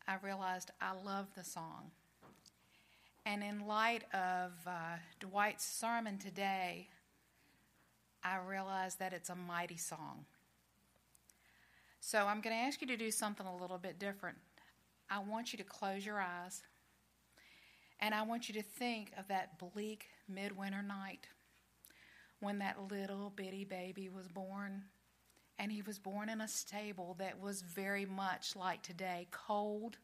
I 0.07 0.15
realized 0.23 0.71
I 0.81 0.93
love 0.93 1.27
the 1.35 1.43
song. 1.43 1.91
And 3.25 3.43
in 3.43 3.67
light 3.67 4.05
of 4.15 4.53
uh, 4.65 4.99
Dwight's 5.19 5.65
sermon 5.67 6.19
today, 6.19 6.87
I 8.23 8.39
realized 8.47 9.01
that 9.01 9.13
it's 9.13 9.31
a 9.31 9.35
mighty 9.35 9.77
song. 9.77 10.25
So 11.99 12.27
I'm 12.29 12.41
going 12.43 12.55
to 12.55 12.63
ask 12.63 12.81
you 12.81 12.87
to 12.87 12.97
do 12.97 13.11
something 13.11 13.45
a 13.45 13.57
little 13.57 13.79
bit 13.79 13.99
different. 13.99 14.37
I 15.11 15.19
want 15.19 15.53
you 15.53 15.57
to 15.57 15.65
close 15.65 16.07
your 16.07 16.21
eyes, 16.21 16.63
and 17.99 18.15
I 18.15 18.23
want 18.23 18.49
you 18.49 18.55
to 18.55 18.63
think 18.63 19.11
of 19.19 19.27
that 19.27 19.59
bleak 19.59 20.07
midwinter 20.29 20.83
night 20.83 21.27
when 22.41 22.59
that 22.59 22.91
little 22.91 23.33
bitty 23.35 23.65
baby 23.65 24.09
was 24.09 24.29
born. 24.29 24.85
And 25.59 25.73
he 25.73 25.83
was 25.83 25.99
born 25.99 26.29
in 26.29 26.41
a 26.41 26.49
stable 26.49 27.17
that 27.19 27.41
was 27.41 27.63
very 27.63 28.05
much 28.05 28.55
like 28.55 28.83
today 28.83 29.27
cold, 29.31 29.97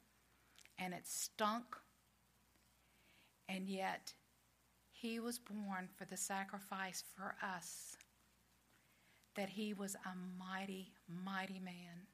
and 0.78 0.94
it 0.94 1.06
stunk. 1.06 1.76
And 3.48 3.68
yet, 3.68 4.14
he 4.90 5.20
was 5.20 5.38
born 5.38 5.88
for 5.94 6.06
the 6.06 6.16
sacrifice 6.16 7.04
for 7.16 7.34
us. 7.42 7.96
That 9.34 9.50
he 9.50 9.74
was 9.74 9.94
a 9.94 10.14
mighty, 10.38 10.92
mighty 11.06 11.58
man. 11.58 12.06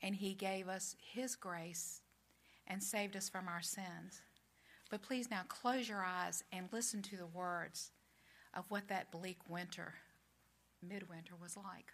And 0.00 0.14
he 0.14 0.32
gave 0.32 0.66
us 0.66 0.96
his 1.12 1.36
grace 1.36 2.00
and 2.66 2.82
saved 2.82 3.16
us 3.16 3.28
from 3.28 3.48
our 3.48 3.60
sins. 3.60 4.22
But 4.90 5.02
please 5.02 5.30
now 5.30 5.42
close 5.48 5.88
your 5.88 6.02
eyes 6.02 6.42
and 6.52 6.68
listen 6.72 7.02
to 7.02 7.16
the 7.16 7.26
words 7.26 7.90
of 8.54 8.64
what 8.68 8.88
that 8.88 9.10
bleak 9.10 9.38
winter, 9.48 9.94
midwinter, 10.82 11.34
was 11.40 11.56
like. 11.56 11.92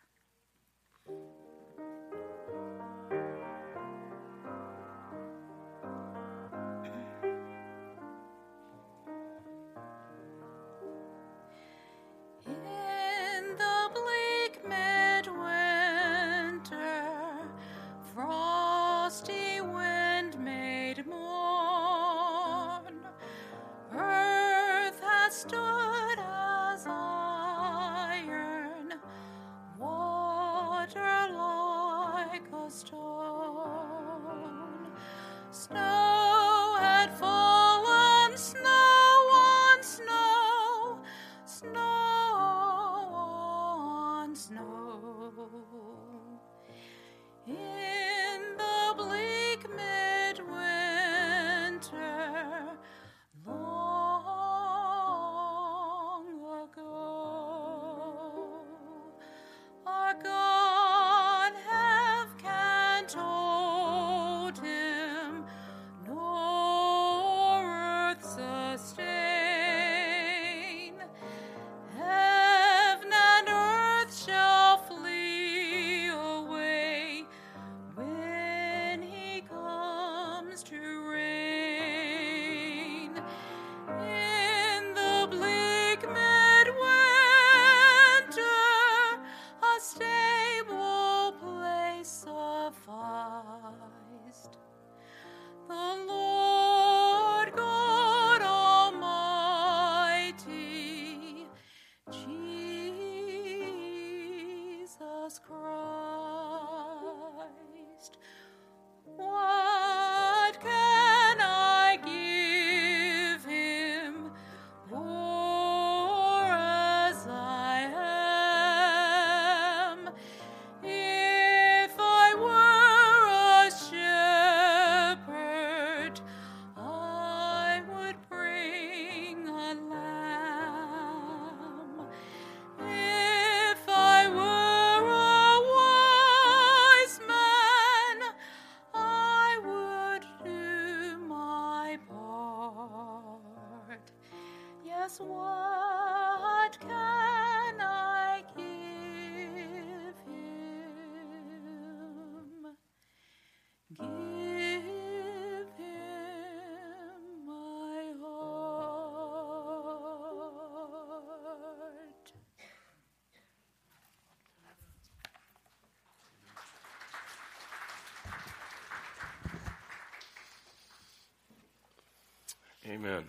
Amen. 172.96 173.24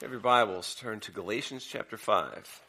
Have 0.00 0.10
your 0.10 0.18
Bibles 0.18 0.74
turn 0.74 0.98
to 1.00 1.12
Galatians 1.12 1.64
chapter 1.64 1.96
5. 1.96 2.62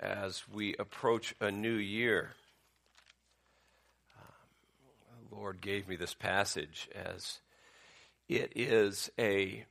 As 0.00 0.42
we 0.52 0.74
approach 0.80 1.36
a 1.40 1.52
new 1.52 1.76
year, 1.76 2.32
um, 4.18 5.28
the 5.30 5.36
Lord 5.36 5.60
gave 5.60 5.86
me 5.86 5.94
this 5.94 6.14
passage 6.14 6.88
as 6.92 7.38
it 8.28 8.54
is 8.56 9.08
a 9.20 9.66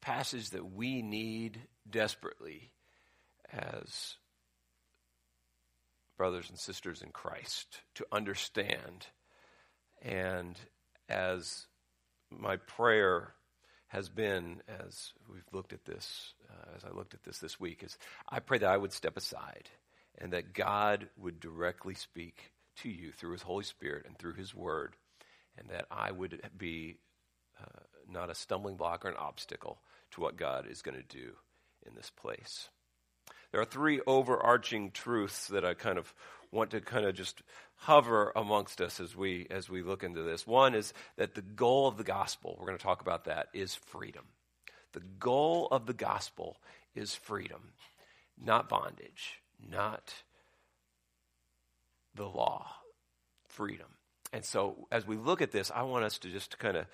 passage 0.00 0.50
that 0.50 0.72
we 0.72 1.00
need 1.00 1.60
desperately 1.88 2.72
as 3.52 4.16
brothers 6.24 6.48
and 6.48 6.58
sisters 6.58 7.02
in 7.02 7.10
Christ 7.10 7.82
to 7.96 8.06
understand. 8.10 9.08
And 10.00 10.58
as 11.06 11.66
my 12.30 12.56
prayer 12.56 13.34
has 13.88 14.08
been, 14.08 14.62
as 14.66 15.12
we've 15.30 15.44
looked 15.52 15.74
at 15.74 15.84
this, 15.84 16.32
uh, 16.48 16.76
as 16.76 16.82
I 16.82 16.96
looked 16.96 17.12
at 17.12 17.24
this 17.24 17.40
this 17.40 17.60
week, 17.60 17.82
is 17.82 17.98
I 18.26 18.40
pray 18.40 18.56
that 18.56 18.70
I 18.70 18.78
would 18.78 18.94
step 18.94 19.18
aside 19.18 19.68
and 20.16 20.32
that 20.32 20.54
God 20.54 21.10
would 21.18 21.40
directly 21.40 21.92
speak 21.92 22.52
to 22.76 22.88
you 22.88 23.12
through 23.12 23.32
His 23.32 23.42
Holy 23.42 23.64
Spirit 23.64 24.06
and 24.06 24.16
through 24.16 24.32
His 24.32 24.54
Word, 24.54 24.96
and 25.58 25.68
that 25.68 25.84
I 25.90 26.10
would 26.10 26.40
be 26.56 26.96
uh, 27.60 27.82
not 28.08 28.30
a 28.30 28.34
stumbling 28.34 28.76
block 28.76 29.04
or 29.04 29.10
an 29.10 29.16
obstacle 29.18 29.82
to 30.12 30.22
what 30.22 30.38
God 30.38 30.66
is 30.70 30.80
going 30.80 30.96
to 30.96 31.16
do 31.18 31.32
in 31.86 31.94
this 31.94 32.08
place. 32.08 32.70
There 33.54 33.60
are 33.60 33.64
three 33.64 34.00
overarching 34.04 34.90
truths 34.90 35.46
that 35.46 35.64
I 35.64 35.74
kind 35.74 35.96
of 35.96 36.12
want 36.50 36.72
to 36.72 36.80
kind 36.80 37.06
of 37.06 37.14
just 37.14 37.40
hover 37.76 38.32
amongst 38.34 38.80
us 38.80 38.98
as 38.98 39.14
we 39.14 39.46
as 39.48 39.70
we 39.70 39.80
look 39.80 40.02
into 40.02 40.24
this. 40.24 40.44
One 40.44 40.74
is 40.74 40.92
that 41.18 41.36
the 41.36 41.40
goal 41.40 41.86
of 41.86 41.96
the 41.96 42.02
gospel, 42.02 42.56
we're 42.58 42.66
going 42.66 42.78
to 42.78 42.82
talk 42.82 43.00
about 43.00 43.26
that, 43.26 43.50
is 43.52 43.76
freedom. 43.76 44.24
The 44.90 45.04
goal 45.20 45.68
of 45.70 45.86
the 45.86 45.92
gospel 45.92 46.56
is 46.96 47.14
freedom, 47.14 47.70
not 48.44 48.68
bondage, 48.68 49.40
not 49.70 50.12
the 52.16 52.26
law, 52.26 52.72
freedom. 53.46 53.86
And 54.32 54.44
so 54.44 54.88
as 54.90 55.06
we 55.06 55.16
look 55.16 55.40
at 55.40 55.52
this, 55.52 55.70
I 55.72 55.82
want 55.82 56.04
us 56.04 56.18
to 56.18 56.28
just 56.28 56.58
kind 56.58 56.76
of 56.76 56.86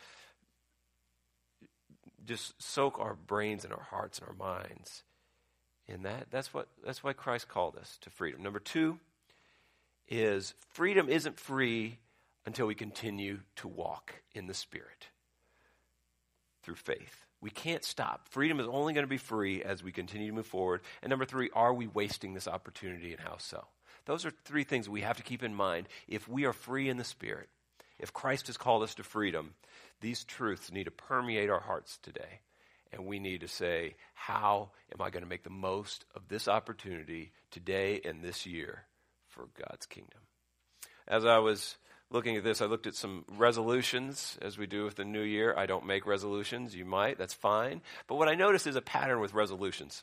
just 2.26 2.52
soak 2.62 2.98
our 3.00 3.14
brains 3.14 3.64
and 3.64 3.72
our 3.72 3.86
hearts 3.90 4.18
and 4.18 4.28
our 4.28 4.34
minds 4.34 5.04
in 5.90 6.03
that. 6.03 6.29
That's 6.31 6.55
what 6.55 6.68
that's 6.85 7.03
why 7.03 7.12
Christ 7.12 7.48
called 7.48 7.76
us 7.76 7.98
to 8.03 8.11
freedom. 8.11 8.42
Number 8.42 8.61
2 8.61 8.98
is 10.09 10.55
freedom 10.70 11.09
isn't 11.09 11.38
free 11.38 11.98
until 12.46 12.66
we 12.66 12.74
continue 12.74 13.40
to 13.57 13.68
walk 13.68 14.14
in 14.35 14.46
the 14.46 14.55
spirit 14.55 15.09
through 16.62 16.76
faith. 16.76 17.26
We 17.40 17.50
can't 17.50 17.85
stop. 17.85 18.29
Freedom 18.29 18.61
is 18.61 18.66
only 18.66 18.92
going 18.92 19.05
to 19.05 19.11
be 19.11 19.16
free 19.16 19.62
as 19.62 19.83
we 19.83 19.92
continue 19.92 20.29
to 20.29 20.35
move 20.35 20.46
forward. 20.46 20.83
And 21.03 21.11
number 21.11 21.24
3, 21.24 21.50
are 21.55 21.72
we 21.72 21.87
wasting 21.87 22.35
this 22.35 22.48
opportunity 22.48 23.12
and 23.12 23.20
how 23.20 23.37
so? 23.38 23.64
Those 24.05 24.26
are 24.26 24.33
three 24.44 24.64
things 24.64 24.88
we 24.88 25.00
have 25.03 25.16
to 25.16 25.22
keep 25.22 25.42
in 25.42 25.55
mind. 25.55 25.88
If 26.09 26.29
we 26.29 26.44
are 26.44 26.53
free 26.53 26.88
in 26.88 26.96
the 26.96 27.05
Spirit, 27.05 27.48
if 27.98 28.12
Christ 28.12 28.48
has 28.48 28.57
called 28.57 28.83
us 28.83 28.94
to 28.96 29.03
freedom, 29.03 29.55
these 30.00 30.24
truths 30.24 30.72
need 30.72 30.85
to 30.85 30.90
permeate 30.90 31.50
our 31.50 31.61
hearts 31.61 31.98
today. 32.03 32.40
And 32.92 33.07
we 33.07 33.18
need 33.18 33.42
to 33.42 33.48
say, 33.48 33.94
how 34.14 34.70
am 34.92 35.00
I 35.00 35.11
going 35.11 35.22
to 35.22 35.29
make 35.29 35.44
the 35.44 35.50
most 35.50 36.05
of 36.14 36.29
this 36.29 36.48
opportunity 36.48 37.33
today 37.50 38.00
and 38.05 38.22
this 38.22 38.46
year 38.46 38.85
for 39.29 39.48
God's 39.68 39.87
kingdom? 39.87 40.20
As 41.07 41.24
I 41.24 41.38
was 41.38 41.76
looking 42.11 42.37
at 42.37 42.44
this, 42.44 42.61
I 42.61 42.66
looked 42.66 42.87
at 42.87 42.96
some 42.96 43.24
resolutions 43.29 44.37
as 44.42 44.59
we 44.59 44.66
do 44.66 44.85
with 44.85 44.96
the 44.96 45.05
new 45.05 45.22
year. 45.22 45.55
I 45.57 45.66
don't 45.66 45.87
make 45.87 46.07
resolutions. 46.07 46.74
You 46.74 46.85
might. 46.85 47.18
That's 47.18 47.35
fine. 47.35 47.81
But 48.09 48.16
what 48.16 48.29
I 48.29 48.35
noticed 48.35 48.66
is 48.66 48.76
a 48.76 48.83
pattern 48.83 49.20
with 49.20 49.35
resolutions. 49.35 50.03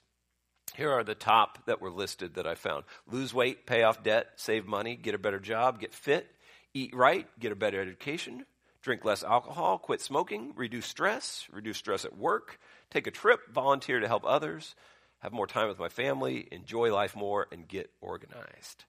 Here 0.75 0.91
are 0.91 1.03
the 1.03 1.15
top 1.15 1.65
that 1.65 1.81
were 1.81 1.89
listed 1.89 2.35
that 2.35 2.47
I 2.47 2.55
found 2.55 2.83
lose 3.09 3.33
weight, 3.33 3.65
pay 3.65 3.83
off 3.83 4.03
debt, 4.03 4.27
save 4.35 4.67
money, 4.67 4.95
get 4.95 5.15
a 5.15 5.19
better 5.19 5.39
job, 5.39 5.79
get 5.79 5.93
fit, 5.93 6.27
eat 6.73 6.93
right, 6.93 7.27
get 7.39 7.51
a 7.51 7.55
better 7.55 7.81
education, 7.81 8.45
drink 8.81 9.03
less 9.05 9.23
alcohol, 9.23 9.77
quit 9.77 10.01
smoking, 10.01 10.53
reduce 10.55 10.85
stress, 10.85 11.47
reduce 11.51 11.77
stress 11.77 12.05
at 12.05 12.17
work, 12.17 12.59
take 12.89 13.07
a 13.07 13.11
trip, 13.11 13.39
volunteer 13.51 13.99
to 13.99 14.07
help 14.07 14.23
others, 14.25 14.75
have 15.19 15.33
more 15.33 15.47
time 15.47 15.67
with 15.67 15.79
my 15.79 15.89
family, 15.89 16.47
enjoy 16.51 16.93
life 16.93 17.15
more, 17.15 17.47
and 17.51 17.67
get 17.67 17.89
organized. 18.01 18.85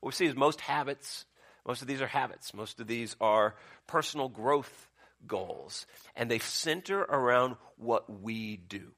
What 0.00 0.10
we 0.10 0.12
see 0.12 0.26
is 0.26 0.34
most 0.34 0.60
habits, 0.60 1.24
most 1.66 1.82
of 1.82 1.88
these 1.88 2.02
are 2.02 2.06
habits, 2.06 2.52
most 2.54 2.80
of 2.80 2.86
these 2.86 3.16
are 3.20 3.54
personal 3.86 4.28
growth 4.28 4.88
goals, 5.26 5.86
and 6.16 6.30
they 6.30 6.38
center 6.38 7.00
around 7.00 7.56
what 7.76 8.20
we 8.22 8.56
do. 8.56 8.92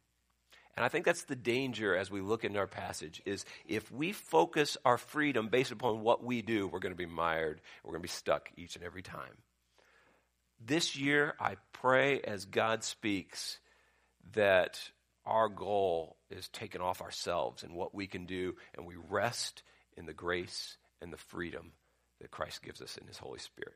And 0.76 0.84
I 0.84 0.88
think 0.88 1.04
that's 1.04 1.24
the 1.24 1.36
danger 1.36 1.94
as 1.94 2.10
we 2.10 2.20
look 2.20 2.44
in 2.44 2.56
our 2.56 2.66
passage 2.66 3.22
is 3.24 3.44
if 3.66 3.92
we 3.92 4.12
focus 4.12 4.76
our 4.84 4.98
freedom 4.98 5.48
based 5.48 5.70
upon 5.70 6.00
what 6.00 6.24
we 6.24 6.42
do, 6.42 6.66
we're 6.66 6.80
going 6.80 6.92
to 6.92 6.96
be 6.96 7.06
mired. 7.06 7.60
We're 7.84 7.92
going 7.92 8.02
to 8.02 8.08
be 8.08 8.08
stuck 8.08 8.50
each 8.56 8.74
and 8.74 8.84
every 8.84 9.02
time. 9.02 9.36
This 10.64 10.96
year, 10.96 11.34
I 11.38 11.56
pray 11.72 12.20
as 12.20 12.46
God 12.46 12.82
speaks 12.82 13.58
that 14.32 14.78
our 15.26 15.48
goal 15.48 16.16
is 16.30 16.48
taken 16.48 16.80
off 16.80 17.00
ourselves 17.00 17.62
and 17.62 17.74
what 17.74 17.94
we 17.94 18.06
can 18.06 18.26
do, 18.26 18.56
and 18.74 18.86
we 18.86 18.94
rest 19.08 19.62
in 19.96 20.06
the 20.06 20.12
grace 20.12 20.76
and 21.00 21.12
the 21.12 21.16
freedom 21.16 21.72
that 22.20 22.30
Christ 22.30 22.62
gives 22.62 22.80
us 22.80 22.96
in 22.96 23.06
His 23.06 23.18
Holy 23.18 23.38
Spirit. 23.38 23.74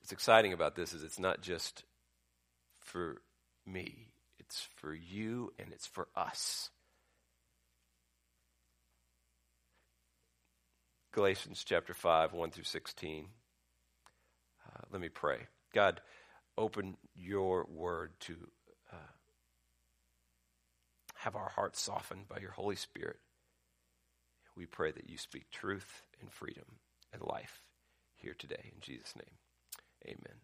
What's 0.00 0.12
exciting 0.12 0.52
about 0.52 0.76
this 0.76 0.92
is 0.92 1.02
it's 1.02 1.18
not 1.18 1.40
just 1.40 1.84
for 2.80 3.20
me, 3.66 4.08
it's 4.38 4.66
for 4.76 4.94
you 4.94 5.52
and 5.58 5.72
it's 5.72 5.86
for 5.86 6.08
us. 6.14 6.70
Galatians 11.12 11.64
chapter 11.64 11.94
5, 11.94 12.34
1 12.34 12.50
through 12.50 12.64
16. 12.64 13.26
Uh, 14.66 14.80
let 14.92 15.00
me 15.00 15.08
pray. 15.08 15.38
God, 15.72 16.00
open 16.58 16.96
your 17.14 17.66
word 17.68 18.12
to 18.20 18.34
uh, 18.92 18.96
have 21.16 21.36
our 21.36 21.50
hearts 21.50 21.80
softened 21.80 22.28
by 22.28 22.38
your 22.38 22.52
Holy 22.52 22.76
Spirit. 22.76 23.18
We 24.56 24.66
pray 24.66 24.90
that 24.90 25.10
you 25.10 25.18
speak 25.18 25.50
truth 25.50 26.02
and 26.20 26.30
freedom 26.30 26.64
and 27.12 27.22
life 27.22 27.62
here 28.14 28.34
today. 28.38 28.72
In 28.74 28.80
Jesus' 28.80 29.14
name, 29.16 29.36
amen. 30.06 30.38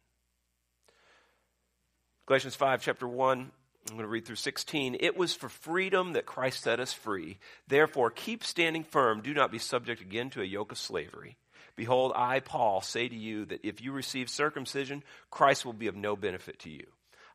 Galatians 2.27 2.55
5, 2.55 2.83
chapter 2.83 3.09
1, 3.09 3.51
I'm 3.91 3.97
going 3.97 4.03
to 4.03 4.09
read 4.09 4.27
through 4.27 4.37
16. 4.37 4.97
It 5.01 5.17
was 5.17 5.35
for 5.35 5.49
freedom 5.49 6.13
that 6.13 6.27
Christ 6.27 6.63
set 6.63 6.79
us 6.79 6.93
free. 6.93 7.39
Therefore, 7.67 8.11
keep 8.11 8.45
standing 8.45 8.85
firm. 8.85 9.23
Do 9.23 9.35
not 9.35 9.51
be 9.51 9.59
subject 9.59 10.01
again 10.01 10.31
to 10.31 10.43
a 10.43 10.45
yoke 10.45 10.71
of 10.71 10.79
slavery. 10.79 11.37
Behold, 11.77 12.13
I, 12.15 12.41
Paul, 12.41 12.81
say 12.81 13.09
to 13.09 13.17
you 13.17 13.45
that 13.47 13.67
if 13.67 13.81
you 13.81 13.93
receive 13.93 14.29
circumcision, 14.29 15.03
Christ 15.31 15.65
will 15.65 15.73
be 15.73 15.87
of 15.87 15.97
no 15.97 16.17
benefit 16.17 16.59
to 16.61 16.71
you. 16.71 16.87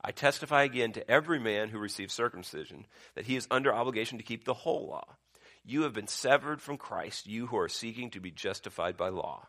I 0.03 0.11
testify 0.11 0.63
again 0.63 0.91
to 0.93 1.09
every 1.09 1.39
man 1.39 1.69
who 1.69 1.79
receives 1.79 2.13
circumcision 2.13 2.85
that 3.15 3.25
he 3.25 3.35
is 3.35 3.47
under 3.49 3.73
obligation 3.73 4.19
to 4.19 4.23
keep 4.23 4.45
the 4.45 4.53
whole 4.53 4.87
law. 4.87 5.17
You 5.65 5.81
have 5.81 5.93
been 5.93 6.07
severed 6.07 6.61
from 6.61 6.77
Christ, 6.77 7.27
you 7.27 7.47
who 7.47 7.57
are 7.57 7.67
seeking 7.67 8.11
to 8.11 8.19
be 8.19 8.31
justified 8.31 8.95
by 8.95 9.09
law. 9.09 9.47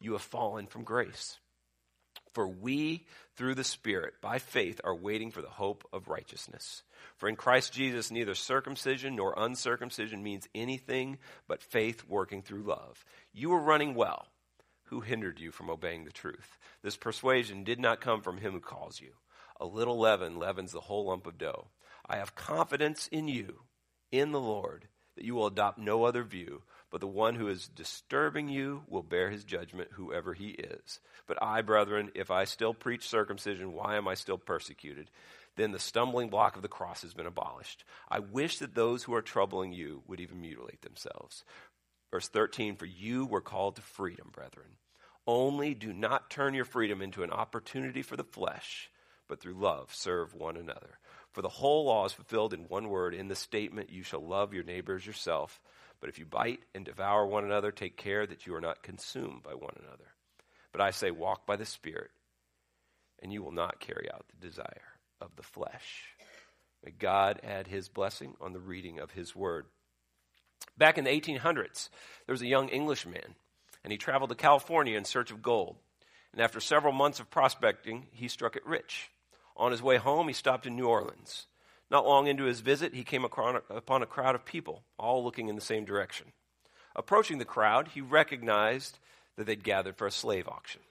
You 0.00 0.12
have 0.12 0.22
fallen 0.22 0.66
from 0.66 0.84
grace. 0.84 1.38
For 2.38 2.46
we, 2.46 3.04
through 3.34 3.56
the 3.56 3.64
Spirit, 3.64 4.14
by 4.20 4.38
faith, 4.38 4.80
are 4.84 4.94
waiting 4.94 5.32
for 5.32 5.42
the 5.42 5.48
hope 5.48 5.84
of 5.92 6.06
righteousness. 6.06 6.84
For 7.16 7.28
in 7.28 7.34
Christ 7.34 7.72
Jesus, 7.72 8.12
neither 8.12 8.36
circumcision 8.36 9.16
nor 9.16 9.34
uncircumcision 9.36 10.22
means 10.22 10.48
anything 10.54 11.18
but 11.48 11.64
faith 11.64 12.04
working 12.06 12.42
through 12.42 12.62
love. 12.62 13.04
You 13.32 13.50
were 13.50 13.58
running 13.58 13.96
well. 13.96 14.28
Who 14.84 15.00
hindered 15.00 15.40
you 15.40 15.50
from 15.50 15.68
obeying 15.68 16.04
the 16.04 16.12
truth? 16.12 16.58
This 16.80 16.96
persuasion 16.96 17.64
did 17.64 17.80
not 17.80 18.00
come 18.00 18.20
from 18.22 18.38
him 18.38 18.52
who 18.52 18.60
calls 18.60 19.00
you. 19.00 19.14
A 19.58 19.66
little 19.66 19.98
leaven 19.98 20.38
leavens 20.38 20.70
the 20.70 20.82
whole 20.82 21.06
lump 21.06 21.26
of 21.26 21.38
dough. 21.38 21.66
I 22.06 22.18
have 22.18 22.36
confidence 22.36 23.08
in 23.08 23.26
you, 23.26 23.62
in 24.12 24.30
the 24.30 24.38
Lord, 24.38 24.86
that 25.16 25.24
you 25.24 25.34
will 25.34 25.48
adopt 25.48 25.80
no 25.80 26.04
other 26.04 26.22
view 26.22 26.62
but 26.90 27.00
the 27.00 27.06
one 27.06 27.34
who 27.34 27.48
is 27.48 27.68
disturbing 27.68 28.48
you 28.48 28.82
will 28.88 29.02
bear 29.02 29.30
his 29.30 29.44
judgment, 29.44 29.90
whoever 29.92 30.34
he 30.34 30.48
is. 30.48 31.00
But 31.26 31.42
I, 31.42 31.62
brethren, 31.62 32.10
if 32.14 32.30
I 32.30 32.44
still 32.44 32.74
preach 32.74 33.08
circumcision, 33.08 33.72
why 33.72 33.96
am 33.96 34.08
I 34.08 34.14
still 34.14 34.38
persecuted? 34.38 35.10
Then 35.56 35.72
the 35.72 35.78
stumbling 35.78 36.28
block 36.28 36.56
of 36.56 36.62
the 36.62 36.68
cross 36.68 37.02
has 37.02 37.14
been 37.14 37.26
abolished. 37.26 37.84
I 38.08 38.20
wish 38.20 38.58
that 38.58 38.74
those 38.74 39.02
who 39.02 39.14
are 39.14 39.22
troubling 39.22 39.72
you 39.72 40.02
would 40.06 40.20
even 40.20 40.40
mutilate 40.40 40.82
themselves. 40.82 41.44
Verse 42.10 42.28
13 42.28 42.76
For 42.76 42.86
you 42.86 43.26
were 43.26 43.40
called 43.40 43.76
to 43.76 43.82
freedom, 43.82 44.30
brethren. 44.32 44.76
Only 45.26 45.74
do 45.74 45.92
not 45.92 46.30
turn 46.30 46.54
your 46.54 46.64
freedom 46.64 47.02
into 47.02 47.22
an 47.22 47.30
opportunity 47.30 48.00
for 48.02 48.16
the 48.16 48.24
flesh, 48.24 48.90
but 49.28 49.40
through 49.40 49.60
love 49.60 49.94
serve 49.94 50.32
one 50.32 50.56
another. 50.56 50.98
For 51.32 51.42
the 51.42 51.48
whole 51.48 51.84
law 51.84 52.06
is 52.06 52.12
fulfilled 52.12 52.54
in 52.54 52.60
one 52.60 52.88
word 52.88 53.14
in 53.14 53.28
the 53.28 53.36
statement, 53.36 53.90
You 53.90 54.02
shall 54.02 54.26
love 54.26 54.54
your 54.54 54.64
neighbors 54.64 55.06
yourself. 55.06 55.60
But 56.00 56.10
if 56.10 56.18
you 56.18 56.26
bite 56.26 56.60
and 56.74 56.84
devour 56.84 57.26
one 57.26 57.44
another, 57.44 57.72
take 57.72 57.96
care 57.96 58.26
that 58.26 58.46
you 58.46 58.54
are 58.54 58.60
not 58.60 58.82
consumed 58.82 59.42
by 59.42 59.54
one 59.54 59.74
another. 59.78 60.12
But 60.72 60.80
I 60.80 60.90
say, 60.90 61.10
walk 61.10 61.46
by 61.46 61.56
the 61.56 61.64
Spirit, 61.64 62.10
and 63.20 63.32
you 63.32 63.42
will 63.42 63.52
not 63.52 63.80
carry 63.80 64.08
out 64.12 64.26
the 64.28 64.46
desire 64.46 64.98
of 65.20 65.34
the 65.36 65.42
flesh. 65.42 66.04
May 66.84 66.92
God 66.92 67.40
add 67.42 67.66
his 67.66 67.88
blessing 67.88 68.34
on 68.40 68.52
the 68.52 68.60
reading 68.60 69.00
of 69.00 69.10
his 69.10 69.34
word. 69.34 69.66
Back 70.76 70.98
in 70.98 71.04
the 71.04 71.10
1800s, 71.10 71.88
there 72.26 72.32
was 72.32 72.42
a 72.42 72.46
young 72.46 72.68
Englishman, 72.68 73.34
and 73.82 73.92
he 73.92 73.98
traveled 73.98 74.30
to 74.30 74.36
California 74.36 74.96
in 74.96 75.04
search 75.04 75.30
of 75.30 75.42
gold. 75.42 75.76
And 76.32 76.40
after 76.40 76.60
several 76.60 76.92
months 76.92 77.18
of 77.18 77.30
prospecting, 77.30 78.06
he 78.12 78.28
struck 78.28 78.54
it 78.54 78.66
rich. 78.66 79.10
On 79.56 79.72
his 79.72 79.82
way 79.82 79.96
home, 79.96 80.28
he 80.28 80.34
stopped 80.34 80.66
in 80.66 80.76
New 80.76 80.86
Orleans. 80.86 81.46
Not 81.90 82.06
long 82.06 82.26
into 82.26 82.44
his 82.44 82.60
visit, 82.60 82.94
he 82.94 83.02
came 83.02 83.24
upon 83.24 83.56
a 84.02 84.06
crowd 84.06 84.34
of 84.34 84.44
people, 84.44 84.82
all 84.98 85.24
looking 85.24 85.48
in 85.48 85.54
the 85.54 85.60
same 85.60 85.84
direction. 85.84 86.32
Approaching 86.94 87.38
the 87.38 87.44
crowd, 87.44 87.88
he 87.88 88.00
recognized 88.00 88.98
that 89.36 89.46
they'd 89.46 89.64
gathered 89.64 89.96
for 89.96 90.06
a 90.06 90.10
slave 90.10 90.48
auction. 90.48 90.82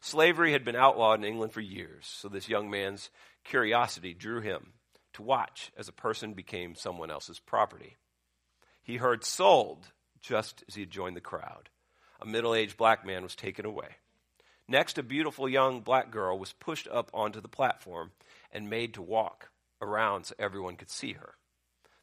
Slavery 0.00 0.52
had 0.52 0.64
been 0.64 0.76
outlawed 0.76 1.18
in 1.18 1.24
England 1.24 1.52
for 1.52 1.60
years, 1.60 2.06
so 2.06 2.28
this 2.28 2.48
young 2.48 2.70
man's 2.70 3.10
curiosity 3.44 4.14
drew 4.14 4.40
him 4.40 4.72
to 5.12 5.22
watch 5.22 5.70
as 5.76 5.88
a 5.88 5.92
person 5.92 6.32
became 6.32 6.74
someone 6.74 7.10
else's 7.10 7.38
property. 7.38 7.96
He 8.82 8.96
heard 8.96 9.24
sold 9.24 9.92
just 10.20 10.64
as 10.66 10.74
he 10.74 10.82
had 10.82 10.90
joined 10.90 11.16
the 11.16 11.20
crowd. 11.20 11.68
A 12.20 12.26
middle 12.26 12.54
aged 12.54 12.76
black 12.76 13.04
man 13.04 13.22
was 13.22 13.36
taken 13.36 13.66
away. 13.66 13.96
Next, 14.66 14.98
a 14.98 15.02
beautiful 15.02 15.48
young 15.48 15.80
black 15.80 16.10
girl 16.10 16.38
was 16.38 16.52
pushed 16.54 16.88
up 16.88 17.10
onto 17.12 17.40
the 17.40 17.48
platform 17.48 18.12
and 18.50 18.70
made 18.70 18.94
to 18.94 19.02
walk 19.02 19.50
around 19.80 20.24
so 20.24 20.34
everyone 20.38 20.76
could 20.76 20.90
see 20.90 21.14
her. 21.14 21.34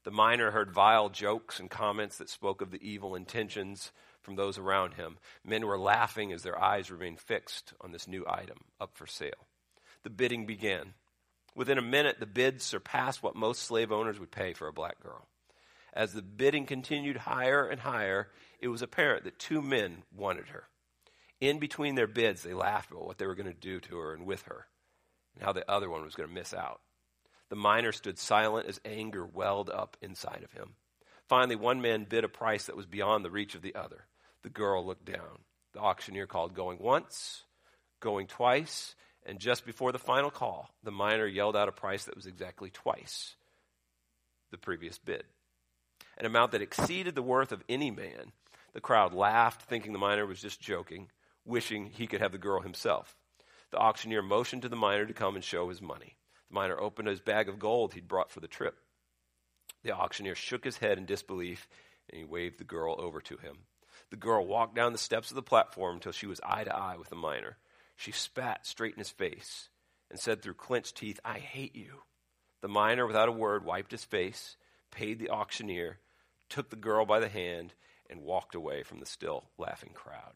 The 0.04 0.12
miner 0.12 0.52
heard 0.52 0.72
vile 0.72 1.10
jokes 1.10 1.60
and 1.60 1.70
comments 1.70 2.18
that 2.18 2.30
spoke 2.30 2.62
of 2.62 2.72
the 2.72 2.82
evil 2.88 3.14
intentions 3.14 3.92
from 4.22 4.36
those 4.36 4.58
around 4.58 4.94
him. 4.94 5.18
Men 5.44 5.66
were 5.66 5.78
laughing 5.78 6.32
as 6.32 6.44
their 6.44 6.62
eyes 6.62 6.90
remained 6.90 7.20
fixed 7.20 7.74
on 7.82 7.92
this 7.92 8.08
new 8.08 8.26
item 8.28 8.60
up 8.80 8.92
for 8.94 9.06
sale. 9.06 9.48
The 10.04 10.10
bidding 10.10 10.46
began. 10.46 10.94
Within 11.56 11.78
a 11.78 11.82
minute, 11.82 12.20
the 12.20 12.26
bids 12.26 12.64
surpassed 12.64 13.22
what 13.22 13.36
most 13.36 13.64
slave 13.64 13.92
owners 13.92 14.20
would 14.20 14.32
pay 14.32 14.54
for 14.54 14.68
a 14.68 14.74
black 14.74 15.02
girl. 15.02 15.28
As 15.92 16.14
the 16.14 16.22
bidding 16.22 16.66
continued 16.66 17.18
higher 17.18 17.68
and 17.68 17.82
higher, 17.82 18.30
it 18.60 18.68
was 18.68 18.82
apparent 18.82 19.24
that 19.24 19.40
two 19.40 19.62
men 19.62 20.04
wanted 20.16 20.50
her. 20.50 20.68
In 21.42 21.60
between 21.60 21.96
their 21.96 22.08
bids, 22.08 22.44
they 22.44 22.54
laughed 22.54 22.92
about 22.92 23.06
what 23.06 23.18
they 23.18 23.26
were 23.26 23.36
going 23.36 23.52
to 23.52 23.60
do 23.60 23.80
to 23.80 23.98
her 23.98 24.14
and 24.14 24.26
with 24.26 24.44
her, 24.44 24.68
and 25.36 25.44
how 25.44 25.52
the 25.52 25.70
other 25.70 25.90
one 25.90 26.04
was 26.04 26.16
going 26.16 26.30
to 26.30 26.36
miss 26.36 26.54
out. 26.54 26.82
The 27.50 27.56
miner 27.56 27.92
stood 27.92 28.20
silent 28.20 28.68
as 28.68 28.82
anger 28.84 29.26
welled 29.26 29.70
up 29.70 29.98
inside 30.02 30.44
of 30.44 30.52
him. 30.52 30.74
Finally, 31.28 31.56
one 31.56 31.82
man 31.82 32.06
bid 32.08 32.24
a 32.24 32.30
price 32.30 32.66
that 32.66 32.78
was 32.78 32.86
beyond 32.86 33.24
the 33.24 33.32
reach 33.32 33.56
of 33.56 33.62
the 33.62 33.76
other. 33.76 34.06
The 34.44 34.50
girl 34.50 34.86
looked 34.86 35.06
down. 35.06 35.40
The 35.74 35.80
auctioneer 35.80 36.28
called 36.28 36.54
going 36.54 36.80
once, 36.80 37.44
going 38.00 38.28
twice, 38.28 38.96
and 39.26 39.40
just 39.40 39.66
before 39.66 39.92
the 39.92 40.00
final 40.00 40.32
call, 40.32 40.70
the 40.84 40.92
miner 40.92 41.28
yelled 41.28 41.56
out 41.56 41.68
a 41.68 41.74
price 41.74 42.06
that 42.06 42.16
was 42.16 42.26
exactly 42.26 42.70
twice 42.70 43.36
the 44.52 44.58
previous 44.58 44.98
bid. 44.98 45.24
An 46.18 46.26
amount 46.26 46.52
that 46.52 46.62
exceeded 46.62 47.16
the 47.16 47.22
worth 47.22 47.52
of 47.52 47.64
any 47.68 47.92
man. 47.92 48.32
The 48.74 48.82
crowd 48.82 49.14
laughed, 49.14 49.64
thinking 49.64 49.94
the 49.94 50.00
miner 50.00 50.26
was 50.26 50.42
just 50.42 50.62
joking, 50.62 51.10
wishing 51.46 51.88
he 51.88 52.08
could 52.08 52.22
have 52.22 52.32
the 52.32 52.38
girl 52.38 52.62
himself. 52.62 53.18
The 53.72 53.78
auctioneer 53.78 54.22
motioned 54.22 54.62
to 54.62 54.70
the 54.70 54.76
miner 54.76 55.06
to 55.06 55.14
come 55.14 55.36
and 55.36 55.44
show 55.44 55.70
his 55.70 55.82
money. 55.82 56.16
The 56.50 56.56
miner 56.56 56.80
opened 56.80 57.08
his 57.08 57.20
bag 57.20 57.50
of 57.50 57.60
gold 57.60 57.94
he'd 57.94 58.08
brought 58.08 58.32
for 58.32 58.40
the 58.40 58.48
trip. 58.48 58.78
The 59.84 59.92
auctioneer 59.92 60.36
shook 60.36 60.64
his 60.64 60.78
head 60.78 60.98
in 60.98 61.06
disbelief 61.06 61.68
and 62.10 62.20
he 62.20 62.26
waved 62.26 62.58
the 62.58 62.64
girl 62.64 62.96
over 63.00 63.22
to 63.22 63.38
him. 63.38 63.58
The 64.10 64.16
girl 64.16 64.46
walked 64.46 64.76
down 64.76 64.94
the 64.94 64.98
steps 64.98 65.30
of 65.30 65.36
the 65.36 65.42
platform 65.42 65.96
until 65.96 66.14
she 66.14 66.28
was 66.28 66.40
eye 66.44 66.64
to 66.64 66.76
eye 66.76 66.96
with 66.98 67.10
the 67.10 67.16
miner. 67.16 67.58
She 67.96 68.12
spat 68.12 68.66
straight 68.66 68.94
in 68.94 69.00
his 69.00 69.10
face 69.10 69.70
and 70.10 70.20
said 70.20 70.42
through 70.42 70.54
clenched 70.54 70.96
teeth, 70.96 71.20
I 71.26 71.40
hate 71.40 71.76
you. 71.76 72.04
The 72.62 72.68
miner, 72.68 73.06
without 73.06 73.30
a 73.30 73.34
word, 73.34 73.66
wiped 73.66 73.92
his 73.92 74.06
face, 74.06 74.56
paid 74.92 75.20
the 75.20 75.30
auctioneer, 75.30 76.00
took 76.50 76.70
the 76.70 76.76
girl 76.76 77.06
by 77.06 77.20
the 77.20 77.28
hand, 77.28 77.74
and 78.10 78.22
walked 78.22 78.56
away 78.56 78.84
from 78.84 79.00
the 79.00 79.06
still 79.06 79.50
laughing 79.58 79.92
crowd. 79.94 80.34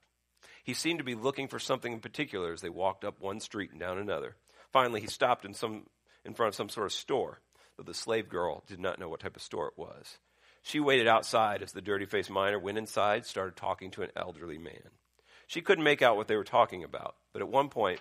He 0.64 0.74
seemed 0.74 1.00
to 1.00 1.06
be 1.06 1.16
looking 1.16 1.48
for 1.48 1.60
something 1.60 1.94
in 1.94 2.00
particular 2.00 2.52
as 2.52 2.62
they 2.62 2.70
walked 2.70 3.06
up 3.06 3.22
one 3.22 3.40
street 3.40 3.72
and 3.72 3.80
down 3.80 3.98
another. 3.98 4.36
Finally, 4.72 5.02
he 5.02 5.08
stopped 5.08 5.46
in 5.46 5.54
some 5.54 5.86
in 6.26 6.34
front 6.34 6.50
of 6.50 6.56
some 6.56 6.70
sort 6.70 6.86
of 6.86 6.94
store, 6.94 7.40
though 7.78 7.84
the 7.84 7.94
slave 7.94 8.30
girl 8.30 8.64
did 8.68 8.80
not 8.80 9.00
know 9.00 9.10
what 9.10 9.20
type 9.20 9.36
of 9.36 9.42
store 9.42 9.68
it 9.68 9.78
was. 9.78 10.18
She 10.64 10.80
waited 10.80 11.08
outside 11.08 11.64
as 11.64 11.72
the 11.72 11.82
dirty 11.82 12.06
faced 12.06 12.30
miner 12.30 12.60
went 12.60 12.78
inside, 12.78 13.26
started 13.26 13.56
talking 13.56 13.92
to 13.92 14.04
an 14.04 14.12
elderly 14.16 14.58
man. 14.58 14.92
She 15.48 15.62
couldn't 15.62 15.84
make 15.84 16.02
out 16.02 16.16
what 16.16 16.28
they 16.28 16.36
were 16.36 16.44
talking 16.44 16.84
about, 16.84 17.16
but 17.34 17.42
at 17.42 17.50
one 17.50 17.70
point, 17.70 18.00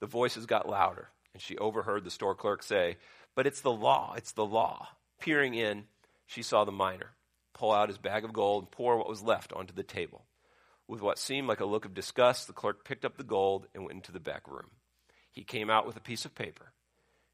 the 0.00 0.06
voices 0.06 0.46
got 0.46 0.68
louder, 0.68 1.08
and 1.32 1.42
she 1.42 1.58
overheard 1.58 2.04
the 2.04 2.10
store 2.10 2.34
clerk 2.34 2.62
say, 2.62 2.96
But 3.34 3.46
it's 3.46 3.60
the 3.60 3.72
law, 3.72 4.14
it's 4.16 4.32
the 4.32 4.46
law. 4.46 4.88
Peering 5.20 5.54
in, 5.54 5.84
she 6.26 6.42
saw 6.42 6.64
the 6.64 6.72
miner 6.72 7.10
pull 7.58 7.72
out 7.72 7.88
his 7.88 7.98
bag 7.98 8.24
of 8.24 8.32
gold 8.32 8.62
and 8.62 8.70
pour 8.70 8.96
what 8.96 9.08
was 9.08 9.22
left 9.22 9.52
onto 9.52 9.74
the 9.74 9.82
table. 9.82 10.24
With 10.86 11.02
what 11.02 11.18
seemed 11.18 11.48
like 11.48 11.60
a 11.60 11.66
look 11.66 11.84
of 11.84 11.92
disgust, 11.92 12.46
the 12.46 12.52
clerk 12.52 12.84
picked 12.84 13.04
up 13.04 13.16
the 13.16 13.24
gold 13.24 13.66
and 13.74 13.84
went 13.84 13.96
into 13.96 14.12
the 14.12 14.20
back 14.20 14.46
room. 14.46 14.70
He 15.30 15.42
came 15.42 15.68
out 15.68 15.86
with 15.86 15.96
a 15.96 16.00
piece 16.00 16.24
of 16.24 16.34
paper 16.34 16.72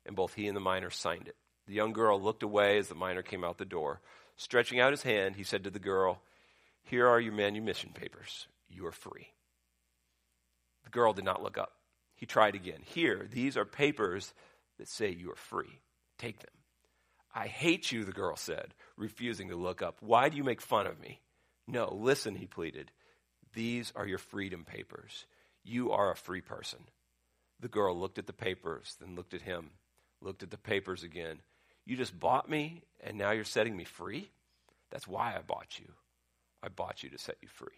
and 0.07 0.17
both 0.17 0.35
he 0.35 0.47
and 0.47 0.57
the 0.57 0.61
miner 0.61 0.90
signed 0.90 1.29
it. 1.29 1.37
The 1.67 1.75
young 1.75 1.93
girl 1.93 2.21
looked 2.21 2.43
away 2.43 2.79
as 2.79 2.88
the 2.88 2.95
miner 2.95 3.23
came 3.23 3.45
out 3.45 3.59
the 3.59 3.64
door. 3.64 4.01
Stretching 4.37 4.81
out 4.81 4.93
his 4.93 5.03
hand, 5.03 5.37
he 5.37 5.45
said 5.45 5.64
to 5.64 5.71
the 5.71 5.79
girl, 5.79 6.21
Here 6.83 7.09
are 7.09 7.21
your 7.21 7.33
manumission 7.33 7.90
papers. 7.95 8.47
You 8.69 8.87
are 8.87 8.93
free. 8.93 9.33
The 10.85 10.90
girl 10.90 11.12
did 11.12 11.25
not 11.25 11.43
look 11.43 11.57
up. 11.57 11.73
He 12.17 12.27
tried 12.27 12.55
again. 12.55 12.81
Here, 12.85 13.27
these 13.31 13.57
are 13.57 13.64
papers 13.64 14.35
that 14.79 14.88
say 14.88 15.11
you 15.11 15.31
are 15.31 15.37
free. 15.37 15.81
Take 16.19 16.40
them. 16.40 16.51
I 17.35 17.47
hate 17.47 17.90
you, 17.90 18.05
the 18.05 18.12
girl 18.12 18.37
said, 18.37 18.75
refusing 18.97 19.49
to 19.49 19.57
look 19.57 19.83
up. 19.83 19.97
Why 20.01 20.29
do 20.29 20.37
you 20.37 20.45
make 20.45 20.61
fun 20.61 20.87
of 20.87 21.01
me? 21.01 21.21
No, 21.67 21.93
listen, 21.93 22.37
he 22.37 22.47
pleaded. 22.47 22.93
These 23.55 23.93
are 23.97 24.07
your 24.07 24.19
freedom 24.19 24.64
papers. 24.64 25.27
You 25.64 25.93
are 25.93 26.12
a 26.12 26.17
free 26.17 26.43
person. 26.43 26.81
The 27.61 27.69
girl 27.69 27.99
looked 27.99 28.19
at 28.19 28.27
the 28.27 28.33
papers, 28.33 28.97
then 29.01 29.17
looked 29.17 29.35
at 29.35 29.43
him 29.43 29.71
looked 30.25 30.43
at 30.43 30.51
the 30.51 30.57
papers 30.59 31.03
again. 31.03 31.41
You 31.85 31.97
just 31.97 32.19
bought 32.19 32.49
me, 32.49 32.83
and 33.03 33.19
now 33.19 33.33
you're 33.33 33.45
setting 33.45 33.77
me 33.77 33.85
free? 33.85 34.31
That's 34.91 35.07
why 35.07 35.35
I 35.37 35.43
bought 35.43 35.79
you. 35.79 35.93
I 36.63 36.69
bought 36.69 37.03
you 37.03 37.11
to 37.11 37.19
set 37.19 37.37
you 37.43 37.49
free. 37.49 37.69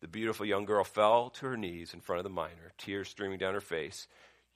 The 0.00 0.08
beautiful 0.08 0.46
young 0.46 0.64
girl 0.64 0.84
fell 0.84 1.30
to 1.30 1.46
her 1.46 1.56
knees 1.56 1.92
in 1.92 2.00
front 2.00 2.18
of 2.18 2.24
the 2.24 2.30
miner, 2.30 2.72
tears 2.78 3.08
streaming 3.08 3.38
down 3.38 3.54
her 3.54 3.60
face. 3.60 4.06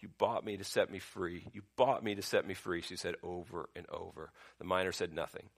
You 0.00 0.08
bought 0.18 0.44
me 0.44 0.56
to 0.56 0.64
set 0.64 0.90
me 0.90 0.98
free. 0.98 1.46
You 1.52 1.62
bought 1.76 2.02
me 2.02 2.14
to 2.14 2.22
set 2.22 2.46
me 2.46 2.54
free, 2.54 2.80
she 2.80 2.96
said 2.96 3.16
over 3.22 3.68
and 3.76 3.86
over. 3.90 4.30
The 4.58 4.64
miner 4.64 4.92
said 4.92 5.12
nothing. 5.12 5.48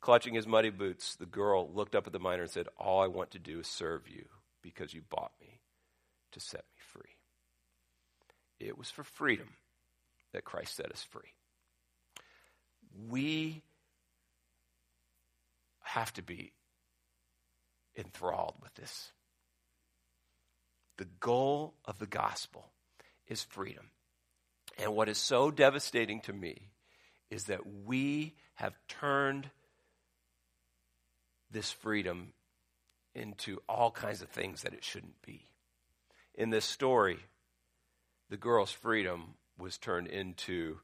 Clutching 0.00 0.34
his 0.34 0.46
muddy 0.46 0.70
boots, 0.70 1.16
the 1.16 1.26
girl 1.26 1.70
looked 1.72 1.94
up 1.94 2.06
at 2.06 2.12
the 2.12 2.18
miner 2.18 2.42
and 2.42 2.50
said, 2.50 2.68
All 2.78 3.02
I 3.02 3.08
want 3.08 3.32
to 3.32 3.38
do 3.38 3.60
is 3.60 3.66
serve 3.66 4.08
you 4.08 4.24
because 4.62 4.94
you 4.94 5.02
bought 5.10 5.32
me 5.40 5.60
to 6.32 6.40
set 6.40 6.60
me 6.60 6.80
free. 6.80 7.16
It 8.60 8.78
was 8.78 8.90
for 8.90 9.02
freedom 9.02 9.48
that 10.32 10.44
Christ 10.44 10.76
set 10.76 10.90
us 10.90 11.02
free. 11.02 11.32
We 13.08 13.62
have 15.82 16.12
to 16.14 16.22
be 16.22 16.52
enthralled 17.96 18.54
with 18.62 18.74
this. 18.74 19.12
The 20.96 21.06
goal 21.20 21.74
of 21.84 21.98
the 21.98 22.06
gospel 22.06 22.66
is 23.26 23.42
freedom. 23.42 23.90
And 24.78 24.94
what 24.94 25.08
is 25.08 25.18
so 25.18 25.50
devastating 25.50 26.20
to 26.22 26.32
me 26.32 26.70
is 27.30 27.44
that 27.44 27.60
we 27.84 28.34
have 28.54 28.74
turned 28.88 29.50
this 31.50 31.70
freedom 31.72 32.32
into 33.14 33.60
all 33.68 33.90
kinds 33.90 34.22
of 34.22 34.28
things 34.28 34.62
that 34.62 34.74
it 34.74 34.84
shouldn't 34.84 35.20
be. 35.22 35.42
In 36.34 36.50
this 36.50 36.64
story, 36.64 37.18
the 38.30 38.36
girl's 38.36 38.70
freedom 38.70 39.34
was 39.58 39.78
turned 39.78 40.06
into 40.06 40.78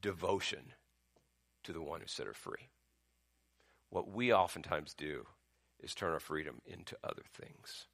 devotion 0.00 0.72
to 1.64 1.72
the 1.72 1.82
one 1.82 2.00
who 2.00 2.06
set 2.06 2.26
her 2.26 2.34
free. 2.34 2.70
What 3.90 4.10
we 4.10 4.32
oftentimes 4.32 4.94
do 4.94 5.26
is 5.80 5.94
turn 5.94 6.12
our 6.12 6.20
freedom 6.20 6.60
into 6.66 6.96
other 7.04 7.24
things. 7.34 7.86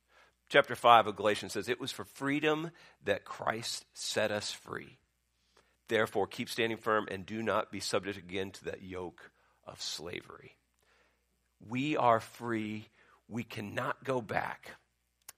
Chapter 0.49 0.75
5 0.75 1.09
of 1.09 1.17
Galatians 1.17 1.53
says, 1.53 1.69
It 1.69 1.81
was 1.81 1.93
for 1.93 2.05
freedom 2.05 2.71
that 3.05 3.25
Christ 3.25 3.87
set 3.95 4.31
us 4.31 4.53
free. 4.53 4.99
Therefore, 5.89 6.27
keep 6.27 6.49
standing 6.49 6.79
firm 6.79 7.09
and 7.11 7.27
do 7.27 7.43
not 7.43 7.73
be 7.73 7.81
subject 7.81 8.19
again 8.19 8.51
to 8.53 8.65
that 8.67 8.83
yoke 8.83 9.31
of 9.67 9.81
slavery. 9.81 10.57
We 11.69 11.97
are 11.97 12.21
free. 12.21 12.89
We 13.29 13.45
cannot 13.45 14.05
go 14.05 14.21
back 14.21 14.71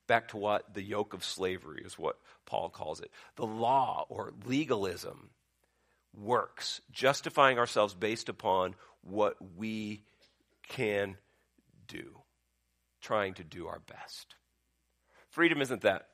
back 0.06 0.28
to 0.28 0.36
what 0.36 0.74
the 0.74 0.82
yoke 0.82 1.14
of 1.14 1.24
slavery 1.24 1.82
is 1.84 1.98
what 1.98 2.18
Paul 2.46 2.68
calls 2.68 3.00
it. 3.00 3.10
The 3.36 3.46
law 3.46 4.06
or 4.08 4.32
legalism 4.44 5.30
works, 6.16 6.80
justifying 6.92 7.58
ourselves 7.58 7.94
based 7.94 8.28
upon 8.28 8.74
what 9.02 9.36
we 9.56 10.02
can 10.68 11.16
do, 11.88 12.18
trying 13.00 13.34
to 13.34 13.44
do 13.44 13.66
our 13.66 13.80
best. 13.80 14.34
Freedom 15.30 15.60
isn't 15.60 15.82
that. 15.82 16.08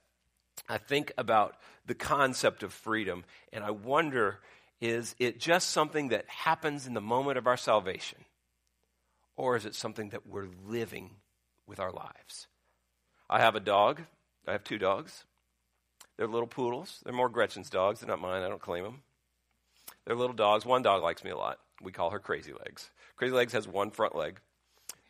I 0.69 0.79
think 0.79 1.13
about 1.19 1.57
the 1.87 1.95
concept 1.95 2.63
of 2.63 2.73
freedom 2.73 3.25
and 3.53 3.65
I 3.65 3.71
wonder 3.71 4.41
is 4.81 5.15
it 5.19 5.39
just 5.39 5.71
something 5.71 6.09
that 6.09 6.27
happens 6.27 6.87
in 6.87 6.95
the 6.95 7.03
moment 7.03 7.37
of 7.37 7.47
our 7.47 7.59
salvation? 7.59 8.19
Or 9.37 9.57
is 9.57 9.67
it 9.67 9.75
something 9.75 10.11
that 10.11 10.27
we're 10.27 10.49
living 10.67 11.17
with 11.67 11.79
our 11.79 11.93
lives? 11.93 12.47
I 13.33 13.39
have 13.39 13.55
a 13.55 13.61
dog. 13.61 14.03
I 14.49 14.53
have 14.53 14.65
two 14.65 14.77
dogs. 14.77 15.25
They're 16.19 16.27
little 16.27 16.49
poodles. 16.49 17.01
They're 17.05 17.15
more 17.15 17.29
Gretchen's 17.29 17.71
dogs. 17.71 18.01
They're 18.01 18.09
not 18.09 18.21
mine. 18.21 18.43
I 18.43 18.49
don't 18.49 18.61
claim 18.61 18.83
them. 18.83 19.03
They're 20.05 20.17
little 20.17 20.35
dogs. 20.35 20.67
One 20.67 20.83
dog 20.83 21.05
likes 21.05 21.23
me 21.23 21.31
a 21.31 21.37
lot. 21.37 21.61
We 21.81 21.93
call 21.93 22.11
her 22.11 22.19
Crazy 22.19 22.53
Legs. 22.53 22.91
Crazy 23.15 23.33
Legs 23.33 23.53
has 23.53 23.69
one 23.69 23.93
front 23.93 24.17
leg. 24.17 24.41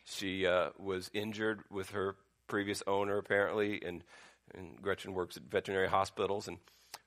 She 0.05 0.45
uh, 0.45 0.69
was 0.77 1.09
injured 1.13 1.61
with 1.71 1.89
her 1.91 2.15
previous 2.47 2.83
owner, 2.85 3.17
apparently, 3.17 3.81
and, 3.83 4.03
and 4.53 4.79
Gretchen 4.81 5.13
works 5.13 5.35
at 5.35 5.43
veterinary 5.43 5.89
hospitals, 5.89 6.47
and 6.47 6.59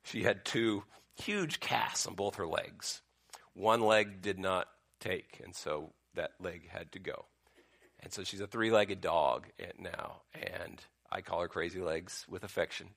she 0.03 0.25
had 0.25 0.45
two 0.45 0.83
huge 1.15 1.61
casts 1.61 2.07
on 2.07 2.15
both 2.15 2.35
her 2.37 2.47
legs. 2.47 3.03
One 3.55 3.83
leg 3.83 4.21
did 4.21 4.39
not 4.41 4.67
take, 4.99 5.41
and 5.45 5.55
so 5.55 5.93
that 6.15 6.33
leg 6.41 6.69
had 6.69 6.91
to 6.93 6.99
go. 6.99 7.27
And 8.01 8.13
so 8.13 8.25
she's 8.25 8.41
a 8.41 8.47
three 8.47 8.73
legged 8.73 9.01
dog 9.01 9.47
now, 9.79 10.23
and 10.35 10.83
I 11.15 11.21
call 11.21 11.41
her 11.41 11.49
Crazy 11.49 11.81
Legs 11.81 12.27
with 12.29 12.43
affection. 12.43 12.89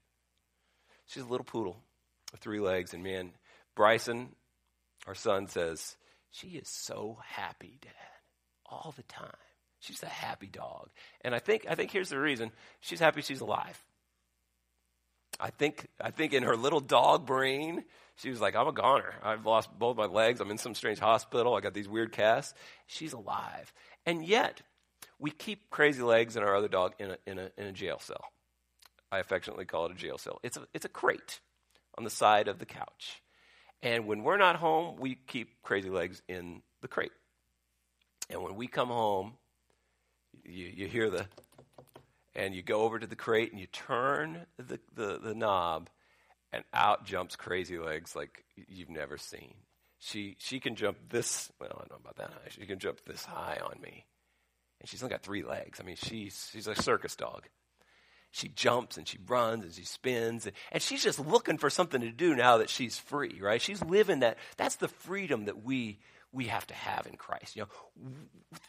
She's 1.06 1.22
a 1.22 1.28
little 1.28 1.46
poodle 1.46 1.78
with 2.32 2.42
three 2.42 2.60
legs, 2.60 2.96
and 2.96 3.04
man, 3.04 3.32
Bryson, 3.76 4.30
our 5.06 5.14
son, 5.14 5.48
says, 5.48 5.96
She 6.32 6.48
is 6.48 6.68
so 6.68 7.20
happy, 7.24 7.78
Dad, 7.80 7.92
all 8.66 8.94
the 8.98 9.04
time. 9.04 9.30
She's 9.80 10.02
a 10.02 10.08
happy 10.08 10.48
dog. 10.48 10.90
And 11.22 11.36
I 11.36 11.40
think, 11.40 11.68
I 11.70 11.76
think 11.76 11.92
here's 11.92 12.10
the 12.10 12.20
reason 12.20 12.52
she's 12.82 13.00
happy 13.00 13.22
she's 13.22 13.42
alive. 13.42 13.80
I 15.40 15.52
think, 15.52 15.88
I 16.02 16.10
think 16.10 16.34
in 16.34 16.42
her 16.42 16.58
little 16.58 16.80
dog 16.80 17.28
brain, 17.28 17.84
she 18.16 18.32
was 18.32 18.42
like, 18.42 18.56
I'm 18.56 18.68
a 18.68 18.72
goner. 18.72 19.14
I've 19.22 19.46
lost 19.46 19.70
both 19.78 19.96
my 19.96 20.08
legs. 20.08 20.42
I'm 20.42 20.50
in 20.50 20.58
some 20.58 20.74
strange 20.74 20.98
hospital. 20.98 21.54
I 21.54 21.62
got 21.62 21.76
these 21.76 21.88
weird 21.88 22.12
casts. 22.12 22.56
She's 22.88 23.14
alive. 23.14 23.72
And 24.08 24.26
yet, 24.26 24.64
we 25.20 25.32
keep 25.32 25.70
crazy 25.70 26.02
legs 26.02 26.36
and 26.36 26.46
our 26.46 26.56
other 26.56 26.68
dog 26.68 26.94
in 27.00 27.12
a, 27.12 27.18
in 27.26 27.40
a, 27.40 27.52
in 27.58 27.66
a 27.66 27.72
jail 27.72 28.00
cell. 28.00 28.26
I 29.12 29.20
affectionately 29.20 29.66
call 29.66 29.86
it 29.86 29.92
a 29.92 29.96
jail 29.96 30.18
cell. 30.18 30.40
It's 30.44 30.58
a, 30.58 30.68
it's 30.74 30.86
a 30.86 30.90
crate 30.90 31.40
on 31.98 32.04
the 32.04 32.10
side 32.10 32.48
of 32.48 32.60
the 32.60 32.66
couch. 32.66 33.22
And 33.82 34.06
when 34.08 34.24
we're 34.24 34.38
not 34.38 34.58
home, 34.58 34.98
we 35.00 35.16
keep 35.16 35.62
crazy 35.64 35.90
legs 35.90 36.22
in 36.28 36.62
the 36.82 36.88
crate. 36.88 37.12
And 38.30 38.44
when 38.44 38.56
we 38.56 38.68
come 38.68 38.90
home, 38.90 39.34
you, 40.44 40.66
you 40.66 40.88
hear 40.88 41.10
the, 41.10 41.26
and 42.36 42.54
you 42.54 42.62
go 42.62 42.82
over 42.82 43.00
to 43.00 43.08
the 43.08 43.16
crate 43.16 43.52
and 43.52 43.60
you 43.60 43.68
turn 43.68 44.46
the, 44.58 44.80
the, 44.94 45.20
the 45.24 45.34
knob, 45.34 45.90
and 46.54 46.64
out 46.74 47.06
jumps 47.06 47.36
Crazy 47.36 47.78
Legs 47.78 48.16
like 48.16 48.46
you've 48.68 48.90
never 48.90 49.18
seen. 49.18 49.54
She, 50.00 50.36
she 50.40 50.60
can 50.60 50.76
jump 50.76 50.98
this, 51.10 51.52
well, 51.60 51.70
I 51.74 51.78
don't 51.80 51.92
know 51.92 51.98
about 52.00 52.16
that 52.18 52.30
high. 52.30 52.50
She 52.50 52.66
can 52.66 52.80
jump 52.80 53.00
this 53.06 53.26
high 53.26 53.60
on 53.64 53.82
me. 53.82 54.06
And 54.88 54.92
she's 54.92 55.04
only 55.04 55.12
got 55.12 55.22
three 55.22 55.44
legs. 55.44 55.82
I 55.82 55.84
mean, 55.84 55.98
she's, 55.98 56.50
she's 56.54 56.68
a 56.68 56.82
circus 56.82 57.18
dog. 57.18 57.50
She 58.32 58.48
jumps 58.48 58.96
and 58.96 59.06
she 59.06 59.18
runs 59.28 59.66
and 59.66 59.74
she 59.74 59.84
spins 59.84 60.46
and, 60.46 60.56
and 60.72 60.82
she's 60.82 61.04
just 61.04 61.20
looking 61.20 61.58
for 61.58 61.70
something 61.70 62.00
to 62.00 62.10
do 62.10 62.34
now 62.36 62.60
that 62.60 62.70
she's 62.70 62.98
free, 62.98 63.38
right? 63.42 63.62
She's 63.62 63.84
living 63.84 64.22
that. 64.22 64.38
That's 64.56 64.78
the 64.78 64.88
freedom 64.88 65.44
that 65.46 65.62
we 65.62 66.00
we 66.32 66.46
have 66.46 66.66
to 66.68 66.74
have 66.74 67.06
in 67.06 67.18
Christ. 67.18 67.58
You 67.58 67.64
know, 67.64 68.10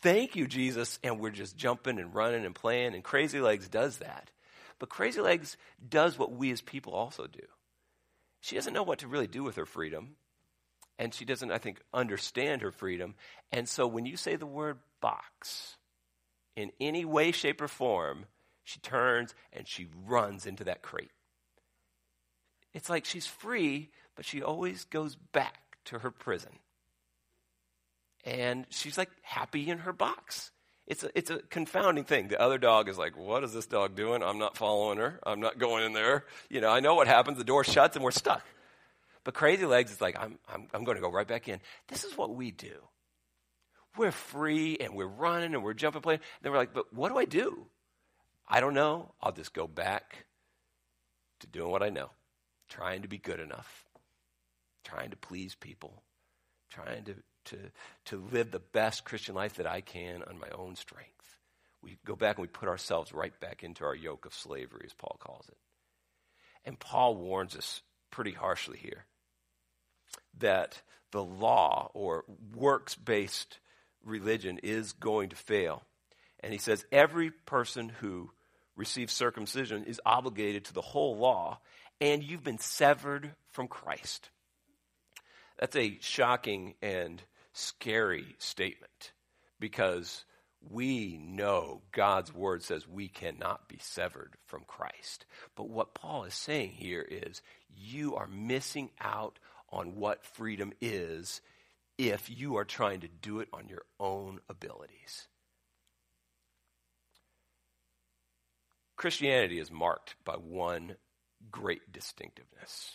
thank 0.03 0.35
you, 0.35 0.49
Jesus, 0.49 0.99
and 1.05 1.21
we're 1.21 1.31
just 1.31 1.57
jumping 1.57 2.01
and 2.01 2.13
running 2.13 2.45
and 2.45 2.55
playing, 2.55 2.95
and 2.95 3.05
Crazy 3.05 3.41
Legs 3.41 3.69
does 3.69 3.99
that. 3.99 4.31
But 4.81 4.89
Crazy 4.89 5.21
Legs 5.21 5.57
does 5.87 6.19
what 6.19 6.33
we 6.33 6.51
as 6.51 6.63
people 6.63 6.95
also 6.95 7.27
do. 7.27 7.47
She 8.41 8.57
doesn't 8.57 8.73
know 8.73 8.85
what 8.85 9.01
to 9.01 9.09
really 9.09 9.27
do 9.27 9.45
with 9.45 9.57
her 9.57 9.67
freedom, 9.67 10.17
and 10.99 11.15
she 11.15 11.25
doesn't, 11.25 11.51
I 11.51 11.59
think, 11.59 11.81
understand 11.93 12.63
her 12.63 12.73
freedom. 12.73 13.15
And 13.53 13.69
so 13.69 13.87
when 13.87 14.07
you 14.07 14.17
say 14.17 14.37
the 14.37 14.47
word 14.47 14.79
box 15.01 15.77
in 16.59 16.73
any 16.81 17.05
way, 17.05 17.33
shape, 17.33 17.61
or 17.61 17.69
form, 17.69 18.27
she 18.65 18.81
turns 18.81 19.35
and 19.53 19.67
she 19.67 19.89
runs 20.07 20.47
into 20.47 20.65
that 20.65 20.83
crate. 20.83 21.11
It's 22.75 22.91
like 22.91 23.05
she's 23.05 23.27
free, 23.27 23.91
but 24.15 24.25
she 24.25 24.43
always 24.43 24.85
goes 24.85 25.17
back 25.17 25.79
to 25.87 26.01
her 26.01 26.11
prison 26.11 26.53
and 28.25 28.67
she's 28.71 28.99
like 28.99 29.11
happy 29.23 29.71
in 29.71 29.79
her 29.79 29.93
box. 29.93 30.51
It's 30.87 31.05
a, 31.05 31.11
it's 31.15 31.31
a 31.31 31.39
confounding 31.39 32.05
thing. 32.05 32.29
The 32.29 32.41
other 32.41 32.59
dog 32.59 32.89
is 32.89 32.97
like, 32.97 33.17
what 33.17 33.45
is 33.45 33.53
this 33.53 33.67
dog 33.67 33.95
doing? 33.95 34.23
I'm 34.23 34.39
not 34.39 34.57
following 34.57 34.99
her. 34.99 35.21
I'm 35.25 35.41
not 35.41 35.59
going 35.59 35.85
in 35.85 35.93
there. 35.93 36.25
You 36.49 36.61
know, 36.61 36.71
I 36.71 36.81
know 36.81 36.95
what 36.95 37.07
happens. 37.07 37.39
The 37.39 37.45
door 37.45 37.63
shuts 37.63 37.97
and 37.97 38.05
we're 38.05 38.11
stuck. 38.11 38.45
But 39.25 39.35
Crazy 39.35 39.67
Legs 39.67 39.93
is 39.93 40.01
like, 40.01 40.17
I'm, 40.19 40.39
I'm, 40.53 40.67
I'm 40.73 40.85
going 40.85 40.97
to 40.97 41.03
go 41.03 41.11
right 41.11 41.29
back 41.29 41.49
in. 41.49 41.61
This 41.89 42.05
is 42.05 42.17
what 42.17 42.35
we 42.35 42.51
do. 42.51 42.75
We're 43.99 44.13
free 44.13 44.79
and 44.81 44.95
we're 44.95 45.07
running 45.07 45.55
and 45.55 45.63
we're 45.63 45.75
jumping, 45.75 46.03
playing. 46.03 46.21
And 46.21 46.43
then 46.43 46.53
we're 46.53 46.59
like, 46.59 46.75
but 46.75 46.93
what 46.95 47.11
do 47.11 47.19
I 47.19 47.25
do? 47.25 47.67
I 48.49 48.61
don't 48.61 48.75
know. 48.75 49.13
I'll 49.21 49.33
just 49.33 49.53
go 49.53 49.67
back 49.67 50.27
to 51.41 51.47
doing 51.47 51.71
what 51.71 51.83
I 51.83 51.91
know, 51.91 52.11
trying 52.69 53.03
to 53.03 53.09
be 53.09 53.19
good 53.19 53.41
enough, 53.41 53.85
trying 54.85 55.11
to 55.11 55.17
please 55.17 55.55
people, 55.55 56.03
trying 56.71 57.05
to 57.05 57.15
to, 57.49 57.57
to 58.07 58.29
live 58.33 58.51
the 58.51 58.59
best 58.59 59.05
Christian 59.05 59.35
life 59.35 59.55
that 59.55 59.67
I 59.67 59.81
can 59.81 60.23
on 60.23 60.39
my 60.39 60.49
own 60.55 60.77
strength. 60.77 61.37
We 61.83 61.99
go 62.05 62.17
back 62.17 62.37
and 62.37 62.43
we 62.43 62.49
put 62.49 62.69
ourselves 62.69 63.13
right 63.13 63.39
back 63.41 63.63
into 63.63 63.85
our 63.85 63.95
yoke 63.95 64.27
of 64.27 64.35
slavery, 64.35 64.83
as 64.85 64.93
Paul 64.93 65.17
calls 65.19 65.49
it. 65.49 65.57
And 66.65 66.79
Paul 66.79 67.17
warns 67.17 67.57
us 67.57 67.83
pretty 68.11 68.33
harshly 68.33 68.79
here 68.79 69.07
that 70.39 70.83
the 71.13 71.23
law 71.23 71.91
or 71.95 72.25
works 72.55 72.95
based 72.95 73.59
religion 74.05 74.59
is 74.63 74.93
going 74.93 75.31
to 75.31 75.37
fail. 75.37 75.83
And 76.41 76.53
he 76.53 76.59
says 76.59 76.85
every 76.93 77.31
person 77.31 77.89
who 77.89 78.31
receives 78.77 79.13
circumcision 79.13 79.85
is 79.85 80.01
obligated 80.07 80.65
to 80.67 80.75
the 80.75 80.81
whole 80.81 81.17
law, 81.17 81.59
and 82.01 82.23
you've 82.23 82.45
been 82.45 82.59
severed 82.59 83.33
from 83.49 83.67
Christ. 83.67 84.31
That's 85.59 85.77
a 85.77 85.99
shocking 86.01 86.75
and 86.81 87.21
scary 87.53 88.37
statement 88.39 89.13
because 89.59 90.25
we 90.71 91.19
know 91.19 91.83
God's 91.93 92.33
word 92.33 92.63
says 92.63 92.87
we 92.87 93.09
cannot 93.09 93.69
be 93.69 93.79
severed 93.81 94.35
from 94.47 94.63
Christ. 94.67 95.27
But 95.57 95.69
what 95.69 95.95
Paul 95.95 96.25
is 96.25 96.35
saying 96.35 96.71
here 96.71 97.07
is 97.09 97.43
you 97.77 98.17
are 98.17 98.29
missing 98.29 98.91
out 99.01 99.39
on 99.71 99.97
what 99.97 100.25
freedom 100.25 100.73
is 100.81 101.41
if 101.99 102.31
you 102.31 102.57
are 102.57 102.65
trying 102.65 103.01
to 103.01 103.09
do 103.09 103.41
it 103.41 103.49
on 103.53 103.69
your 103.69 103.83
own 103.99 104.39
abilities. 104.49 105.27
Christianity 108.97 109.59
is 109.59 109.71
marked 109.71 110.15
by 110.25 110.35
one 110.35 110.97
great 111.51 111.93
distinctiveness. 111.93 112.93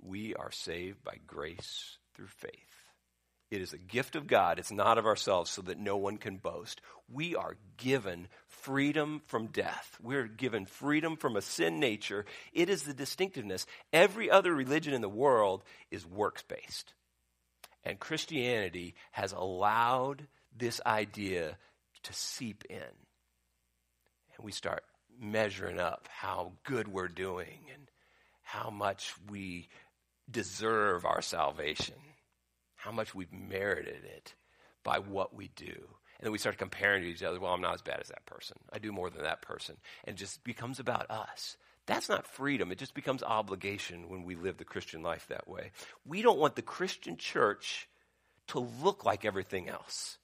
We 0.00 0.34
are 0.34 0.50
saved 0.50 1.02
by 1.04 1.16
grace 1.26 1.98
through 2.14 2.28
faith. 2.28 2.52
It 3.50 3.60
is 3.60 3.74
a 3.74 3.78
gift 3.78 4.16
of 4.16 4.26
God. 4.26 4.58
It's 4.58 4.72
not 4.72 4.96
of 4.96 5.04
ourselves 5.04 5.50
so 5.50 5.60
that 5.62 5.78
no 5.78 5.98
one 5.98 6.16
can 6.16 6.38
boast. 6.38 6.80
We 7.10 7.36
are 7.36 7.58
given 7.76 8.28
freedom 8.48 9.20
from 9.26 9.48
death. 9.48 9.98
We're 10.02 10.26
given 10.26 10.64
freedom 10.64 11.16
from 11.18 11.36
a 11.36 11.42
sin 11.42 11.78
nature. 11.78 12.24
It 12.54 12.70
is 12.70 12.84
the 12.84 12.94
distinctiveness. 12.94 13.66
Every 13.92 14.30
other 14.30 14.54
religion 14.54 14.94
in 14.94 15.02
the 15.02 15.08
world 15.10 15.62
is 15.90 16.06
works 16.06 16.42
based. 16.42 16.94
And 17.84 17.98
Christianity 17.98 18.94
has 19.12 19.32
allowed 19.32 20.26
this 20.56 20.80
idea 20.86 21.56
to 22.04 22.12
seep 22.12 22.64
in. 22.68 22.76
And 22.78 24.44
we 24.44 24.52
start 24.52 24.84
measuring 25.20 25.80
up 25.80 26.08
how 26.10 26.52
good 26.64 26.88
we're 26.88 27.08
doing 27.08 27.60
and 27.72 27.88
how 28.42 28.70
much 28.70 29.14
we 29.30 29.68
deserve 30.30 31.04
our 31.04 31.22
salvation 31.22 31.96
how 32.82 32.90
much 32.90 33.14
we've 33.14 33.32
merited 33.32 34.04
it 34.04 34.34
by 34.82 34.98
what 34.98 35.34
we 35.34 35.50
do. 35.54 35.64
And 35.66 36.26
then 36.26 36.32
we 36.32 36.38
start 36.38 36.58
comparing 36.58 37.02
to 37.02 37.08
each 37.08 37.22
other. 37.22 37.38
Well, 37.38 37.52
I'm 37.52 37.60
not 37.60 37.74
as 37.74 37.82
bad 37.82 38.00
as 38.00 38.08
that 38.08 38.26
person. 38.26 38.56
I 38.72 38.78
do 38.78 38.92
more 38.92 39.08
than 39.08 39.22
that 39.22 39.42
person. 39.42 39.76
And 40.04 40.16
it 40.16 40.18
just 40.18 40.42
becomes 40.42 40.80
about 40.80 41.10
us. 41.10 41.56
That's 41.86 42.08
not 42.08 42.26
freedom. 42.26 42.70
It 42.70 42.78
just 42.78 42.94
becomes 42.94 43.22
obligation 43.22 44.08
when 44.08 44.22
we 44.22 44.36
live 44.36 44.56
the 44.56 44.64
Christian 44.64 45.02
life 45.02 45.26
that 45.28 45.48
way. 45.48 45.72
We 46.06 46.22
don't 46.22 46.38
want 46.38 46.54
the 46.54 46.62
Christian 46.62 47.16
church 47.16 47.88
to 48.48 48.60
look 48.60 49.04
like 49.04 49.24
everything 49.24 49.68
else. 49.68 50.18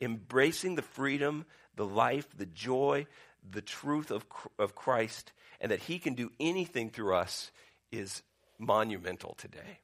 Embracing 0.00 0.74
the 0.74 0.82
freedom, 0.82 1.46
the 1.76 1.86
life, 1.86 2.26
the 2.36 2.46
joy, 2.46 3.06
the 3.48 3.62
truth 3.62 4.10
of, 4.10 4.26
of 4.58 4.74
Christ, 4.74 5.32
and 5.60 5.70
that 5.72 5.80
He 5.80 5.98
can 5.98 6.14
do 6.14 6.30
anything 6.38 6.90
through 6.90 7.14
us 7.14 7.50
is 7.90 8.22
monumental 8.58 9.34
today 9.34 9.80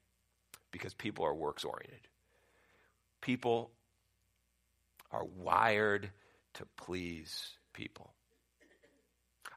because 0.71 0.95
people 0.95 1.25
are 1.25 1.35
works 1.35 1.64
oriented. 1.64 2.09
People 3.21 3.71
are 5.11 5.25
wired 5.25 6.11
to 6.55 6.66
please 6.77 7.57
people. 7.73 8.12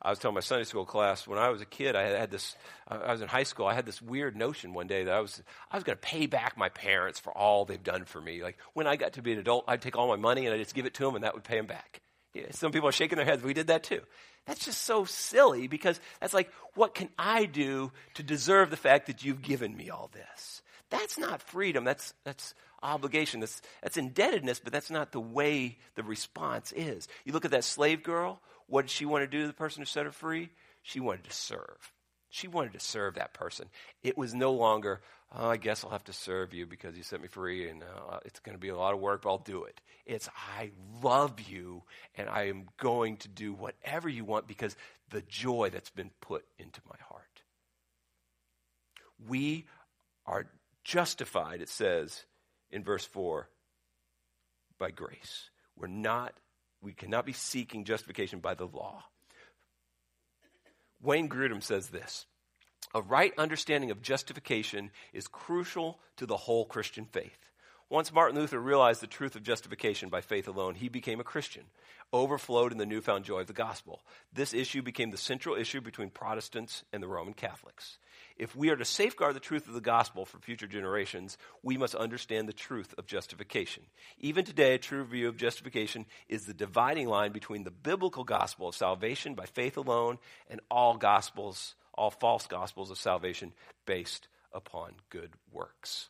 I 0.01 0.09
was 0.09 0.17
telling 0.17 0.35
my 0.35 0.41
Sunday 0.41 0.63
school 0.63 0.85
class 0.85 1.27
when 1.27 1.37
I 1.37 1.49
was 1.49 1.61
a 1.61 1.65
kid, 1.65 1.95
I 1.95 2.03
had 2.03 2.31
this. 2.31 2.55
I 2.87 3.11
was 3.11 3.21
in 3.21 3.27
high 3.27 3.43
school. 3.43 3.67
I 3.67 3.73
had 3.73 3.85
this 3.85 4.01
weird 4.01 4.35
notion 4.35 4.73
one 4.73 4.87
day 4.87 5.03
that 5.03 5.13
I 5.13 5.19
was 5.19 5.41
I 5.69 5.77
was 5.77 5.83
going 5.83 5.97
to 5.97 6.01
pay 6.01 6.25
back 6.25 6.57
my 6.57 6.69
parents 6.69 7.19
for 7.19 7.35
all 7.37 7.65
they've 7.65 7.83
done 7.83 8.05
for 8.05 8.19
me. 8.19 8.41
Like 8.41 8.57
when 8.73 8.87
I 8.87 8.95
got 8.95 9.13
to 9.13 9.21
be 9.21 9.31
an 9.31 9.39
adult, 9.39 9.65
I'd 9.67 9.81
take 9.81 9.97
all 9.97 10.07
my 10.07 10.15
money 10.15 10.45
and 10.45 10.53
I'd 10.55 10.59
just 10.59 10.73
give 10.73 10.85
it 10.85 10.95
to 10.95 11.05
them, 11.05 11.15
and 11.15 11.23
that 11.23 11.33
would 11.35 11.43
pay 11.43 11.57
them 11.57 11.67
back. 11.67 12.01
Yeah, 12.33 12.45
some 12.51 12.71
people 12.71 12.87
are 12.87 12.93
shaking 12.93 13.17
their 13.17 13.25
heads. 13.25 13.43
We 13.43 13.53
did 13.53 13.67
that 13.67 13.83
too. 13.83 14.01
That's 14.45 14.65
just 14.65 14.81
so 14.83 15.05
silly 15.05 15.67
because 15.67 15.99
that's 16.19 16.33
like, 16.33 16.51
what 16.73 16.95
can 16.95 17.09
I 17.17 17.45
do 17.45 17.91
to 18.15 18.23
deserve 18.23 18.69
the 18.69 18.77
fact 18.77 19.07
that 19.07 19.23
you've 19.23 19.41
given 19.41 19.75
me 19.75 19.89
all 19.89 20.09
this? 20.13 20.61
That's 20.89 21.17
not 21.17 21.41
freedom. 21.41 21.83
That's, 21.83 22.13
that's 22.23 22.53
obligation. 22.81 23.39
That's, 23.39 23.61
that's 23.83 23.97
indebtedness, 23.97 24.59
but 24.59 24.73
that's 24.73 24.89
not 24.89 25.11
the 25.11 25.19
way 25.19 25.77
the 25.95 26.03
response 26.03 26.73
is. 26.75 27.07
You 27.23 27.33
look 27.33 27.45
at 27.45 27.51
that 27.51 27.63
slave 27.63 28.01
girl. 28.01 28.41
What 28.71 28.83
did 28.83 28.91
she 28.91 29.03
want 29.03 29.23
to 29.23 29.27
do 29.27 29.41
to 29.41 29.47
the 29.47 29.53
person 29.53 29.81
who 29.81 29.85
set 29.85 30.05
her 30.05 30.13
free? 30.13 30.49
She 30.81 31.01
wanted 31.01 31.25
to 31.25 31.33
serve. 31.33 31.91
She 32.29 32.47
wanted 32.47 32.71
to 32.71 32.79
serve 32.79 33.15
that 33.15 33.33
person. 33.33 33.67
It 34.01 34.17
was 34.17 34.33
no 34.33 34.53
longer, 34.53 35.01
oh, 35.35 35.49
I 35.49 35.57
guess 35.57 35.83
I'll 35.83 35.91
have 35.91 36.05
to 36.05 36.13
serve 36.13 36.53
you 36.53 36.65
because 36.65 36.95
you 36.95 37.03
set 37.03 37.21
me 37.21 37.27
free 37.27 37.67
and 37.67 37.83
uh, 37.83 38.19
it's 38.23 38.39
going 38.39 38.55
to 38.55 38.61
be 38.61 38.69
a 38.69 38.77
lot 38.77 38.93
of 38.93 39.01
work, 39.01 39.23
but 39.23 39.29
I'll 39.29 39.39
do 39.39 39.65
it. 39.65 39.81
It's, 40.05 40.29
I 40.57 40.71
love 41.03 41.41
you 41.41 41.83
and 42.15 42.29
I 42.29 42.43
am 42.43 42.69
going 42.77 43.17
to 43.17 43.27
do 43.27 43.51
whatever 43.51 44.07
you 44.07 44.23
want 44.23 44.47
because 44.47 44.77
the 45.09 45.21
joy 45.23 45.69
that's 45.69 45.89
been 45.89 46.11
put 46.21 46.45
into 46.57 46.79
my 46.89 46.95
heart. 47.09 47.41
We 49.27 49.65
are 50.25 50.47
justified, 50.85 51.59
it 51.59 51.67
says 51.67 52.23
in 52.69 52.85
verse 52.85 53.03
4, 53.03 53.49
by 54.79 54.91
grace. 54.91 55.49
We're 55.75 55.87
not, 55.87 56.33
we 56.81 56.93
cannot 56.93 57.25
be 57.25 57.33
seeking 57.33 57.85
justification 57.85 58.39
by 58.39 58.55
the 58.55 58.65
law. 58.65 59.03
Wayne 61.01 61.29
Grudem 61.29 61.63
says 61.63 61.89
this 61.89 62.25
A 62.93 63.01
right 63.01 63.33
understanding 63.37 63.91
of 63.91 64.01
justification 64.01 64.91
is 65.13 65.27
crucial 65.27 65.99
to 66.17 66.25
the 66.25 66.37
whole 66.37 66.65
Christian 66.65 67.05
faith. 67.05 67.37
Once 67.91 68.13
Martin 68.13 68.39
Luther 68.39 68.57
realized 68.57 69.01
the 69.01 69.05
truth 69.05 69.35
of 69.35 69.43
justification 69.43 70.07
by 70.07 70.21
faith 70.21 70.47
alone, 70.47 70.75
he 70.75 70.87
became 70.87 71.19
a 71.19 71.25
Christian, 71.25 71.65
overflowed 72.13 72.71
in 72.71 72.77
the 72.77 72.85
newfound 72.85 73.25
joy 73.25 73.41
of 73.41 73.47
the 73.47 73.53
gospel. 73.53 73.99
This 74.31 74.53
issue 74.53 74.81
became 74.81 75.11
the 75.11 75.17
central 75.17 75.57
issue 75.57 75.81
between 75.81 76.09
Protestants 76.09 76.85
and 76.93 77.03
the 77.03 77.09
Roman 77.09 77.33
Catholics. 77.33 77.97
If 78.37 78.55
we 78.55 78.69
are 78.69 78.77
to 78.77 78.85
safeguard 78.85 79.35
the 79.35 79.41
truth 79.41 79.67
of 79.67 79.73
the 79.73 79.81
gospel 79.81 80.25
for 80.25 80.37
future 80.37 80.67
generations, 80.67 81.37
we 81.63 81.75
must 81.75 81.93
understand 81.93 82.47
the 82.47 82.53
truth 82.53 82.95
of 82.97 83.07
justification. 83.07 83.83
Even 84.21 84.45
today, 84.45 84.75
a 84.75 84.77
true 84.77 85.03
view 85.03 85.27
of 85.27 85.35
justification 85.35 86.05
is 86.29 86.45
the 86.45 86.53
dividing 86.53 87.09
line 87.09 87.33
between 87.33 87.65
the 87.65 87.71
biblical 87.71 88.23
gospel 88.23 88.69
of 88.69 88.75
salvation 88.75 89.35
by 89.35 89.45
faith 89.47 89.75
alone 89.75 90.17
and 90.49 90.61
all 90.71 90.95
gospels, 90.95 91.75
all 91.93 92.09
false 92.09 92.47
gospels 92.47 92.89
of 92.89 92.97
salvation 92.97 93.51
based 93.85 94.29
upon 94.53 94.93
good 95.09 95.31
works. 95.51 96.07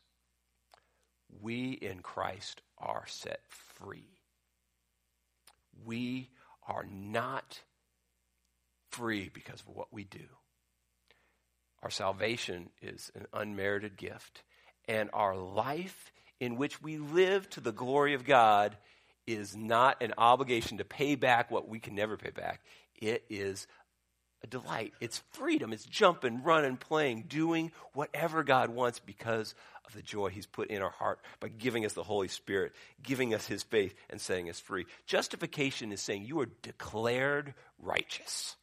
We 1.40 1.72
in 1.72 2.00
Christ 2.02 2.62
are 2.78 3.06
set 3.08 3.42
free. 3.48 4.20
We 5.86 6.30
are 6.68 6.86
not 6.92 7.62
free 8.90 9.30
because 9.34 9.62
of 9.62 9.70
what 9.76 9.94
we 9.94 10.04
do. 10.04 10.28
Our 11.84 11.90
salvation 11.90 12.70
is 12.82 13.12
an 13.16 13.26
unmerited 13.34 13.98
gift, 13.98 14.44
and 14.88 15.10
our 15.14 15.36
life 15.36 16.12
in 16.40 16.58
which 16.58 16.82
we 16.82 16.98
live 16.98 17.50
to 17.52 17.62
the 17.62 17.72
glory 17.72 18.14
of 18.14 18.26
God 18.26 18.78
is 19.26 19.56
not 19.56 20.02
an 20.02 20.14
obligation 20.18 20.78
to 20.80 20.86
pay 20.86 21.16
back 21.16 21.50
what 21.50 21.68
we 21.68 21.80
can 21.80 21.96
never 21.96 22.18
pay 22.18 22.32
back. 22.32 22.62
It 23.00 23.24
is 23.30 23.68
a 24.44 24.48
delight. 24.48 24.94
It's 25.00 25.22
freedom. 25.32 25.72
It's 25.72 25.86
jumping, 25.86 26.44
running, 26.44 26.78
playing, 26.78 27.26
doing 27.28 27.72
whatever 27.94 28.44
God 28.44 28.70
wants 28.70 29.00
because 29.00 29.56
of 29.86 29.94
the 29.94 30.02
joy 30.02 30.30
He's 30.30 30.46
put 30.46 30.70
in 30.70 30.82
our 30.82 30.92
heart 30.92 31.20
by 31.40 31.50
giving 31.50 31.86
us 31.86 31.94
the 31.94 32.04
Holy 32.04 32.28
Spirit, 32.28 32.74
giving 33.02 33.34
us 33.34 33.46
His 33.48 33.64
faith, 33.64 33.94
and 34.10 34.20
setting 34.20 34.50
us 34.50 34.60
free. 34.60 34.86
Justification 35.06 35.92
is 35.92 36.02
saying 36.02 36.26
you 36.26 36.40
are 36.40 36.50
declared 36.62 37.54
righteous. 37.80 38.56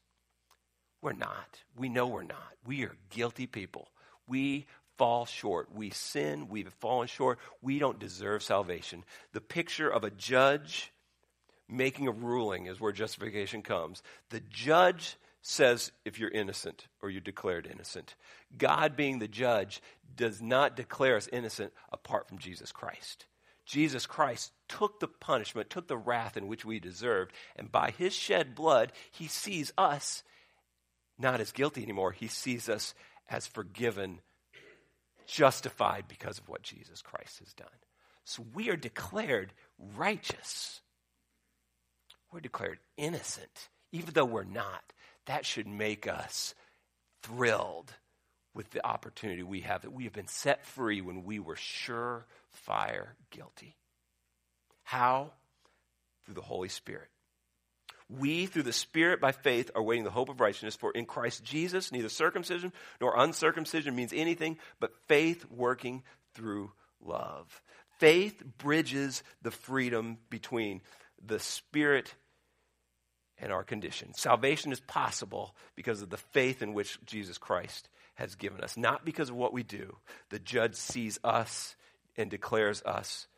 We're 1.02 1.12
not. 1.12 1.60
We 1.76 1.88
know 1.88 2.06
we're 2.06 2.22
not. 2.22 2.54
We 2.66 2.84
are 2.84 2.96
guilty 3.10 3.46
people. 3.46 3.88
We 4.26 4.66
fall 4.96 5.26
short. 5.26 5.68
We 5.72 5.90
sin. 5.90 6.48
We've 6.48 6.72
fallen 6.80 7.06
short. 7.06 7.38
We 7.62 7.78
don't 7.78 8.00
deserve 8.00 8.42
salvation. 8.42 9.04
The 9.32 9.40
picture 9.40 9.88
of 9.88 10.04
a 10.04 10.10
judge 10.10 10.92
making 11.68 12.08
a 12.08 12.12
ruling 12.12 12.66
is 12.66 12.80
where 12.80 12.92
justification 12.92 13.62
comes. 13.62 14.02
The 14.30 14.40
judge 14.40 15.16
says 15.42 15.92
if 16.04 16.18
you're 16.18 16.30
innocent 16.30 16.86
or 17.00 17.10
you're 17.10 17.20
declared 17.20 17.66
innocent. 17.70 18.14
God, 18.56 18.96
being 18.96 19.18
the 19.18 19.28
judge, 19.28 19.80
does 20.16 20.42
not 20.42 20.76
declare 20.76 21.16
us 21.16 21.28
innocent 21.32 21.72
apart 21.92 22.28
from 22.28 22.38
Jesus 22.38 22.72
Christ. 22.72 23.26
Jesus 23.64 24.06
Christ 24.06 24.52
took 24.68 24.98
the 24.98 25.08
punishment, 25.08 25.68
took 25.68 25.88
the 25.88 25.96
wrath 25.96 26.36
in 26.36 26.48
which 26.48 26.64
we 26.64 26.80
deserved, 26.80 27.32
and 27.54 27.70
by 27.70 27.90
his 27.90 28.14
shed 28.14 28.54
blood, 28.54 28.92
he 29.10 29.28
sees 29.28 29.72
us 29.76 30.22
not 31.18 31.40
as 31.40 31.52
guilty 31.52 31.82
anymore. 31.82 32.12
He 32.12 32.28
sees 32.28 32.68
us 32.68 32.94
as 33.28 33.46
forgiven, 33.46 34.20
justified 35.26 36.06
because 36.08 36.38
of 36.38 36.48
what 36.48 36.62
Jesus 36.62 37.02
Christ 37.02 37.40
has 37.40 37.52
done. 37.52 37.66
So 38.24 38.44
we 38.54 38.70
are 38.70 38.76
declared 38.76 39.52
righteous. 39.96 40.80
We're 42.32 42.40
declared 42.40 42.78
innocent, 42.96 43.68
even 43.92 44.14
though 44.14 44.24
we're 44.24 44.44
not. 44.44 44.92
That 45.28 45.46
should 45.46 45.68
make 45.68 46.06
us 46.06 46.54
thrilled 47.22 47.92
with 48.54 48.70
the 48.70 48.84
opportunity 48.84 49.42
we 49.42 49.60
have 49.60 49.82
that 49.82 49.92
we 49.92 50.04
have 50.04 50.12
been 50.12 50.26
set 50.26 50.66
free 50.66 51.00
when 51.00 51.24
we 51.24 51.38
were 51.38 51.54
surefire 51.54 53.10
guilty. 53.30 53.76
How? 54.84 55.32
Through 56.24 56.34
the 56.34 56.40
Holy 56.40 56.70
Spirit. 56.70 57.08
We, 58.08 58.46
through 58.46 58.62
the 58.62 58.72
Spirit 58.72 59.20
by 59.20 59.32
faith, 59.32 59.70
are 59.74 59.82
waiting 59.82 60.04
the 60.04 60.10
hope 60.10 60.30
of 60.30 60.40
righteousness. 60.40 60.76
For 60.76 60.92
in 60.92 61.04
Christ 61.04 61.44
Jesus, 61.44 61.92
neither 61.92 62.08
circumcision 62.08 62.72
nor 62.98 63.14
uncircumcision 63.18 63.94
means 63.94 64.14
anything 64.14 64.56
but 64.80 64.96
faith 65.08 65.44
working 65.50 66.04
through 66.34 66.72
love. 67.02 67.60
Faith 67.98 68.42
bridges 68.56 69.22
the 69.42 69.50
freedom 69.50 70.16
between 70.30 70.80
the 71.22 71.38
Spirit 71.38 72.14
and 73.40 73.52
our 73.52 73.62
condition. 73.62 74.14
Salvation 74.14 74.72
is 74.72 74.80
possible 74.80 75.54
because 75.76 76.02
of 76.02 76.10
the 76.10 76.16
faith 76.16 76.62
in 76.62 76.74
which 76.74 76.98
Jesus 77.04 77.38
Christ 77.38 77.88
has 78.14 78.34
given 78.34 78.60
us, 78.62 78.76
not 78.76 79.04
because 79.04 79.30
of 79.30 79.36
what 79.36 79.52
we 79.52 79.62
do. 79.62 79.96
The 80.30 80.38
judge 80.38 80.74
sees 80.74 81.18
us 81.22 81.76
and 82.16 82.30
declares 82.30 82.82
us 82.82 83.28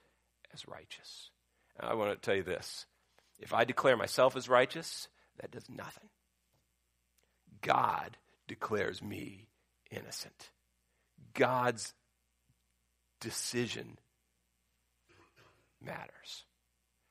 as 0.54 0.66
righteous. 0.66 1.30
I 1.78 1.94
want 1.94 2.10
to 2.10 2.16
tell 2.16 2.36
you 2.36 2.42
this 2.42 2.86
if 3.38 3.54
I 3.54 3.64
declare 3.64 3.96
myself 3.96 4.36
as 4.36 4.48
righteous, 4.48 5.08
that 5.38 5.50
does 5.50 5.68
nothing. 5.68 6.08
God 7.62 8.16
declares 8.48 9.02
me 9.02 9.48
innocent. 9.90 10.50
God's 11.34 11.94
decision 13.20 13.98
matters. 15.84 16.44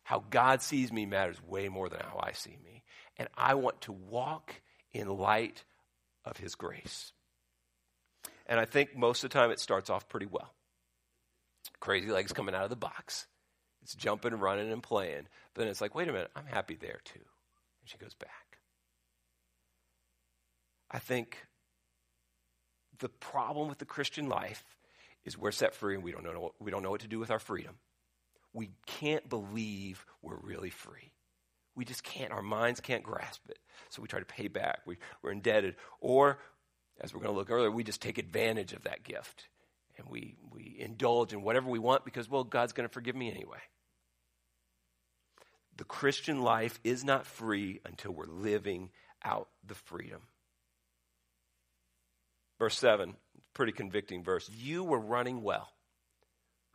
How 0.09 0.23
God 0.31 0.63
sees 0.63 0.91
me 0.91 1.05
matters 1.05 1.37
way 1.47 1.69
more 1.69 1.87
than 1.87 1.99
how 1.99 2.19
I 2.19 2.31
see 2.31 2.57
me. 2.65 2.81
And 3.17 3.29
I 3.37 3.53
want 3.53 3.81
to 3.81 3.91
walk 3.91 4.55
in 4.91 5.07
light 5.07 5.63
of 6.25 6.37
His 6.37 6.55
grace. 6.55 7.13
And 8.47 8.59
I 8.59 8.65
think 8.65 8.97
most 8.97 9.23
of 9.23 9.29
the 9.29 9.37
time 9.37 9.51
it 9.51 9.59
starts 9.59 9.87
off 9.87 10.09
pretty 10.09 10.25
well. 10.25 10.51
Crazy 11.79 12.09
legs 12.09 12.33
coming 12.33 12.55
out 12.55 12.63
of 12.63 12.71
the 12.71 12.75
box. 12.75 13.27
It's 13.83 13.93
jumping, 13.93 14.33
running, 14.33 14.71
and 14.71 14.81
playing. 14.81 15.27
But 15.53 15.61
then 15.61 15.67
it's 15.67 15.79
like, 15.79 15.93
wait 15.93 16.09
a 16.09 16.11
minute, 16.11 16.31
I'm 16.35 16.47
happy 16.47 16.75
there 16.75 17.01
too. 17.05 17.19
And 17.19 17.85
she 17.85 17.99
goes 17.99 18.15
back. 18.15 18.57
I 20.89 20.97
think 20.97 21.37
the 22.97 23.09
problem 23.09 23.69
with 23.69 23.77
the 23.77 23.85
Christian 23.85 24.27
life 24.27 24.63
is 25.23 25.37
we're 25.37 25.51
set 25.51 25.75
free 25.75 25.93
and 25.93 26.03
we 26.03 26.11
don't 26.11 26.23
know 26.23 26.55
we 26.59 26.71
don't 26.71 26.81
know 26.81 26.89
what 26.89 27.01
to 27.01 27.07
do 27.07 27.19
with 27.19 27.29
our 27.29 27.37
freedom. 27.37 27.75
We 28.53 28.71
can't 28.85 29.27
believe 29.29 30.05
we're 30.21 30.37
really 30.37 30.69
free. 30.69 31.13
We 31.75 31.85
just 31.85 32.03
can't. 32.03 32.31
Our 32.31 32.41
minds 32.41 32.79
can't 32.79 33.03
grasp 33.03 33.41
it. 33.49 33.59
So 33.89 34.01
we 34.01 34.07
try 34.07 34.19
to 34.19 34.25
pay 34.25 34.47
back. 34.47 34.81
We, 34.85 34.97
we're 35.21 35.31
indebted. 35.31 35.75
Or, 36.01 36.39
as 36.99 37.13
we're 37.13 37.21
going 37.21 37.33
to 37.33 37.37
look 37.37 37.51
earlier, 37.51 37.71
we 37.71 37.83
just 37.83 38.01
take 38.01 38.17
advantage 38.17 38.73
of 38.73 38.83
that 38.83 39.03
gift 39.03 39.47
and 39.99 40.07
we, 40.09 40.35
we 40.51 40.77
indulge 40.79 41.33
in 41.33 41.41
whatever 41.43 41.69
we 41.69 41.79
want 41.79 42.05
because, 42.05 42.29
well, 42.29 42.43
God's 42.43 42.73
going 42.73 42.87
to 42.87 42.93
forgive 42.93 43.15
me 43.15 43.29
anyway. 43.29 43.59
The 45.77 45.83
Christian 45.83 46.41
life 46.41 46.79
is 46.83 47.03
not 47.03 47.25
free 47.25 47.79
until 47.85 48.11
we're 48.11 48.25
living 48.25 48.89
out 49.23 49.49
the 49.65 49.75
freedom. 49.75 50.21
Verse 52.57 52.77
7, 52.77 53.15
pretty 53.53 53.71
convicting 53.71 54.23
verse. 54.23 54.49
You 54.53 54.83
were 54.83 54.99
running 54.99 55.41
well. 55.41 55.69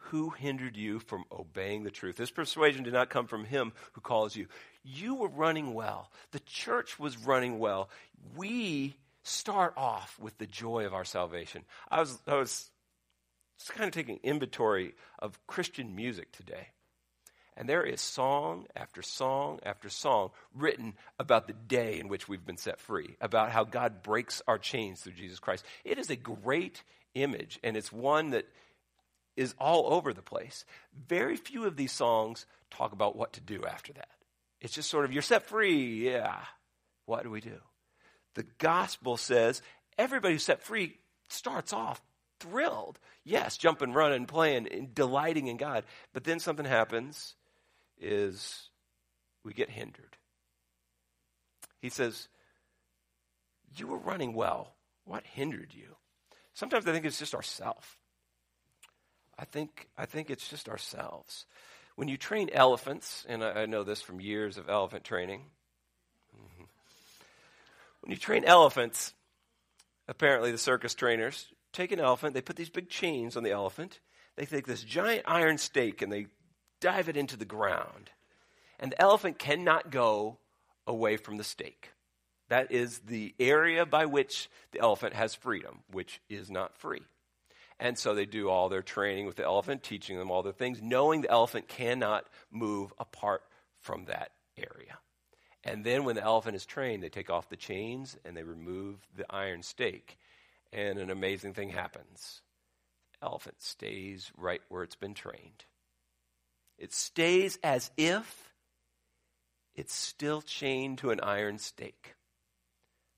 Who 0.08 0.30
hindered 0.30 0.76
you 0.76 0.98
from 0.98 1.24
obeying 1.32 1.82
the 1.82 1.90
truth? 1.90 2.16
This 2.16 2.30
persuasion 2.30 2.84
did 2.84 2.92
not 2.92 3.10
come 3.10 3.26
from 3.26 3.44
him 3.44 3.72
who 3.92 4.00
calls 4.00 4.36
you. 4.36 4.46
You 4.82 5.14
were 5.14 5.28
running 5.28 5.72
well. 5.72 6.10
The 6.32 6.40
church 6.40 6.98
was 6.98 7.16
running 7.16 7.58
well. 7.58 7.88
We 8.36 8.96
start 9.22 9.72
off 9.76 10.18
with 10.20 10.36
the 10.38 10.46
joy 10.46 10.84
of 10.84 10.92
our 10.92 11.04
salvation. 11.04 11.64
I 11.90 12.00
was, 12.00 12.18
I 12.26 12.34
was 12.34 12.70
kind 13.68 13.88
of 13.88 13.94
taking 13.94 14.20
inventory 14.22 14.94
of 15.18 15.38
Christian 15.46 15.96
music 15.96 16.32
today. 16.32 16.68
And 17.56 17.68
there 17.68 17.84
is 17.84 18.00
song 18.00 18.66
after 18.74 19.00
song 19.00 19.60
after 19.64 19.88
song 19.88 20.30
written 20.54 20.94
about 21.18 21.46
the 21.46 21.52
day 21.52 22.00
in 22.00 22.08
which 22.08 22.28
we've 22.28 22.44
been 22.44 22.56
set 22.56 22.80
free, 22.80 23.16
about 23.20 23.52
how 23.52 23.64
God 23.64 24.02
breaks 24.02 24.42
our 24.48 24.58
chains 24.58 25.00
through 25.00 25.12
Jesus 25.12 25.38
Christ. 25.38 25.64
It 25.84 25.98
is 25.98 26.10
a 26.10 26.16
great 26.16 26.82
image, 27.14 27.60
and 27.62 27.76
it's 27.76 27.92
one 27.92 28.30
that 28.30 28.46
is 29.36 29.54
all 29.58 29.92
over 29.92 30.12
the 30.12 30.22
place. 30.22 30.64
Very 31.08 31.36
few 31.36 31.64
of 31.64 31.76
these 31.76 31.92
songs 31.92 32.46
talk 32.70 32.92
about 32.92 33.16
what 33.16 33.32
to 33.34 33.40
do 33.40 33.64
after 33.64 33.92
that. 33.94 34.08
It's 34.60 34.74
just 34.74 34.90
sort 34.90 35.04
of, 35.04 35.12
you're 35.12 35.22
set 35.22 35.42
free. 35.42 36.08
Yeah. 36.08 36.40
What 37.06 37.22
do 37.22 37.30
we 37.30 37.40
do? 37.40 37.58
The 38.34 38.46
gospel 38.58 39.16
says 39.16 39.62
everybody 39.98 40.34
who's 40.34 40.42
set 40.42 40.62
free 40.62 40.98
starts 41.28 41.72
off 41.72 42.00
thrilled. 42.40 42.98
Yes, 43.24 43.56
jumping, 43.56 43.92
running, 43.92 44.26
playing, 44.26 44.68
and 44.70 44.94
delighting 44.94 45.46
in 45.46 45.56
God. 45.56 45.84
But 46.12 46.24
then 46.24 46.40
something 46.40 46.66
happens 46.66 47.34
is 47.98 48.70
we 49.44 49.52
get 49.52 49.70
hindered. 49.70 50.16
He 51.80 51.90
says, 51.90 52.28
You 53.76 53.86
were 53.86 53.98
running 53.98 54.34
well. 54.34 54.74
What 55.04 55.24
hindered 55.26 55.74
you? 55.74 55.96
Sometimes 56.54 56.86
I 56.86 56.92
think 56.92 57.04
it's 57.04 57.18
just 57.18 57.34
ourself. 57.34 57.98
I 59.38 59.44
think 59.44 59.88
I 59.96 60.06
think 60.06 60.30
it's 60.30 60.48
just 60.48 60.68
ourselves. 60.68 61.46
When 61.96 62.08
you 62.08 62.16
train 62.16 62.50
elephants, 62.52 63.24
and 63.28 63.44
I, 63.44 63.62
I 63.62 63.66
know 63.66 63.84
this 63.84 64.02
from 64.02 64.20
years 64.20 64.58
of 64.58 64.68
elephant 64.68 65.04
training. 65.04 65.42
Mm-hmm. 66.36 66.64
When 68.00 68.10
you 68.10 68.16
train 68.16 68.44
elephants, 68.44 69.14
apparently 70.08 70.50
the 70.50 70.58
circus 70.58 70.94
trainers 70.94 71.46
take 71.74 71.92
an 71.92 72.00
elephant, 72.00 72.34
they 72.34 72.40
put 72.40 72.56
these 72.56 72.70
big 72.70 72.88
chains 72.88 73.36
on 73.36 73.42
the 73.42 73.50
elephant, 73.50 74.00
they 74.36 74.46
take 74.46 74.66
this 74.66 74.82
giant 74.82 75.24
iron 75.26 75.58
stake 75.58 76.00
and 76.00 76.10
they 76.10 76.26
dive 76.80 77.08
it 77.08 77.16
into 77.16 77.36
the 77.36 77.44
ground. 77.44 78.10
And 78.78 78.92
the 78.92 79.00
elephant 79.00 79.38
cannot 79.38 79.90
go 79.90 80.38
away 80.86 81.16
from 81.16 81.36
the 81.36 81.44
stake. 81.44 81.90
That 82.48 82.72
is 82.72 83.00
the 83.00 83.34
area 83.38 83.86
by 83.86 84.06
which 84.06 84.50
the 84.72 84.80
elephant 84.80 85.14
has 85.14 85.34
freedom, 85.34 85.80
which 85.90 86.20
is 86.28 86.50
not 86.50 86.76
free. 86.76 87.02
And 87.80 87.98
so 87.98 88.14
they 88.14 88.26
do 88.26 88.48
all 88.48 88.68
their 88.68 88.82
training 88.82 89.26
with 89.26 89.36
the 89.36 89.44
elephant, 89.44 89.82
teaching 89.82 90.16
them 90.18 90.30
all 90.30 90.42
the 90.42 90.52
things, 90.52 90.80
knowing 90.80 91.22
the 91.22 91.30
elephant 91.30 91.68
cannot 91.68 92.24
move 92.50 92.92
apart 92.98 93.42
from 93.80 94.04
that 94.06 94.30
area. 94.56 94.98
And 95.64 95.84
then 95.84 96.04
when 96.04 96.14
the 96.14 96.22
elephant 96.22 96.56
is 96.56 96.66
trained, 96.66 97.02
they 97.02 97.08
take 97.08 97.30
off 97.30 97.48
the 97.48 97.56
chains 97.56 98.16
and 98.24 98.36
they 98.36 98.42
remove 98.42 98.98
the 99.16 99.24
iron 99.30 99.62
stake. 99.62 100.18
And 100.72 100.98
an 100.98 101.10
amazing 101.10 101.54
thing 101.54 101.70
happens. 101.70 102.42
Elephant 103.22 103.62
stays 103.62 104.30
right 104.36 104.60
where 104.68 104.82
it's 104.82 104.96
been 104.96 105.14
trained. 105.14 105.64
It 106.78 106.92
stays 106.92 107.58
as 107.62 107.90
if 107.96 108.52
it's 109.74 109.94
still 109.94 110.42
chained 110.42 110.98
to 110.98 111.10
an 111.10 111.20
iron 111.20 111.58
stake. 111.58 112.14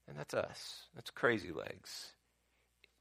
And 0.09 0.17
that's 0.17 0.35
us. 0.35 0.85
That's 0.95 1.11
crazy 1.11 1.53
legs. 1.53 2.13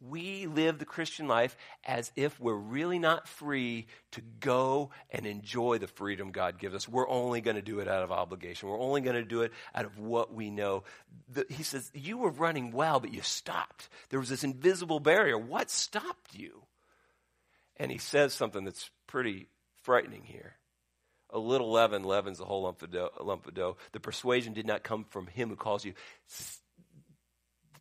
We 0.10 0.48
live 0.48 0.78
the 0.78 0.86
Christian 0.86 1.28
life 1.28 1.56
as 1.86 2.12
if 2.16 2.40
we're 2.40 2.54
really 2.54 3.00
not 3.00 3.28
free 3.28 3.88
to 4.12 4.22
go 4.40 4.92
and 5.10 5.26
enjoy 5.26 5.78
the 5.78 5.88
freedom 5.88 6.32
God 6.32 6.60
gives 6.60 6.76
us. 6.76 6.88
We're 6.88 7.10
only 7.10 7.42
going 7.42 7.56
to 7.56 7.62
do 7.62 7.80
it 7.80 7.88
out 7.88 8.04
of 8.04 8.12
obligation. 8.12 8.70
We're 8.70 8.80
only 8.80 9.02
going 9.02 9.16
to 9.16 9.24
do 9.24 9.42
it 9.42 9.52
out 9.74 9.86
of 9.86 9.98
what 9.98 10.34
we 10.34 10.50
know. 10.50 10.84
The, 11.32 11.46
he 11.50 11.64
says, 11.64 11.90
You 11.94 12.18
were 12.18 12.32
running 12.32 12.72
well, 12.72 13.00
but 13.00 13.14
you 13.14 13.22
stopped. 13.22 13.90
There 14.10 14.20
was 14.20 14.30
this 14.30 14.44
invisible 14.44 15.00
barrier. 15.00 15.38
What 15.38 15.70
stopped 15.70 16.34
you? 16.34 16.64
And 17.78 17.92
he 17.92 17.98
says 17.98 18.34
something 18.34 18.64
that's 18.64 18.90
pretty 19.08 19.48
frightening 19.84 20.24
here. 20.24 20.56
A 21.32 21.40
little 21.40 21.72
leaven 21.72 22.04
leavens 22.04 22.38
the 22.38 22.46
whole 22.46 22.64
lump 22.64 22.82
of, 22.82 22.92
dough, 22.92 23.10
lump 23.22 23.48
of 23.48 23.54
dough. 23.54 23.78
The 23.92 24.00
persuasion 24.00 24.54
did 24.54 24.66
not 24.66 24.84
come 24.84 25.04
from 25.04 25.28
him 25.28 25.50
who 25.50 25.56
calls 25.56 25.84
you 25.84 25.94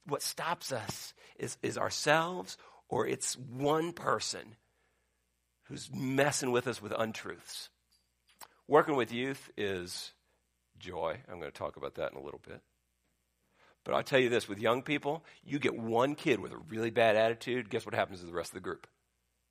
what 0.07 0.23
stops 0.23 0.73
us 0.73 1.15
is, 1.39 1.57
is 1.63 1.79
ourselves 1.79 2.57
or 2.89 3.07
it's 3.07 3.35
one 3.35 3.93
person 3.93 4.57
who's 5.65 5.91
messing 5.93 6.53
with 6.53 6.67
us 6.67 6.83
with 6.83 6.93
untruths. 6.97 7.71
Working 8.69 8.97
with 8.97 9.13
youth 9.13 9.51
is 9.57 10.13
joy. 10.79 11.19
I'm 11.29 11.39
going 11.39 11.51
to 11.51 11.59
talk 11.59 11.77
about 11.77 11.95
that 11.97 12.13
in 12.13 12.19
a 12.19 12.23
little 12.23 12.41
bit. 12.47 12.61
But 13.85 13.95
I'll 13.95 14.03
tell 14.03 14.19
you 14.19 14.31
this 14.31 14.49
with 14.49 14.59
young 14.59 14.83
people, 14.83 15.25
you 15.45 15.59
get 15.59 15.77
one 15.79 16.15
kid 16.15 16.41
with 16.41 16.53
a 16.53 16.57
really 16.57 16.91
bad 16.91 17.17
attitude, 17.17 17.69
guess 17.69 17.85
what 17.85 17.95
happens 17.95 18.21
to 18.21 18.27
the 18.27 18.33
rest 18.33 18.51
of 18.51 18.55
the 18.55 18.61
group? 18.61 18.87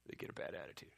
They 0.07 0.15
get 0.15 0.29
a 0.29 0.33
bad 0.33 0.55
attitude. 0.55 0.89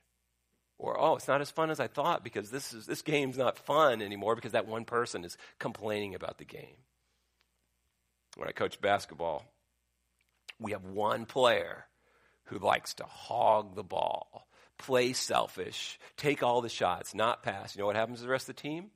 Or, 0.77 0.99
oh, 0.99 1.15
it's 1.15 1.27
not 1.27 1.41
as 1.41 1.51
fun 1.51 1.69
as 1.69 1.79
I 1.79 1.88
thought 1.88 2.23
because 2.23 2.49
this, 2.49 2.73
is, 2.73 2.86
this 2.86 3.01
game's 3.01 3.38
not 3.38 3.57
fun 3.57 4.01
anymore 4.01 4.36
because 4.36 4.53
that 4.53 4.67
one 4.67 4.86
person 4.86 5.23
is 5.23 5.38
complaining 5.59 6.15
about 6.15 6.38
the 6.38 6.45
game 6.45 6.77
when 8.36 8.47
I 8.47 8.51
coach 8.51 8.79
basketball, 8.79 9.45
we 10.60 10.72
have 10.72 10.86
one 10.86 11.26
player 11.26 11.86
who 12.45 12.60
likes 12.60 12.93
to 12.95 13.03
hog 13.03 13.76
the 13.76 13.84
ball, 13.84 14.47
play 14.78 15.14
selfish, 15.14 15.99
take 16.18 16.43
all 16.43 16.62
the 16.62 16.70
shots, 16.70 17.16
not 17.16 17.43
pass. 17.43 17.76
You 17.76 17.82
know 17.82 17.88
what 17.88 17.95
happens 17.95 18.20
to 18.20 18.26
the 18.26 18.32
rest 18.32 18.49
of 18.49 18.56
the 18.56 18.62
team? 18.62 18.91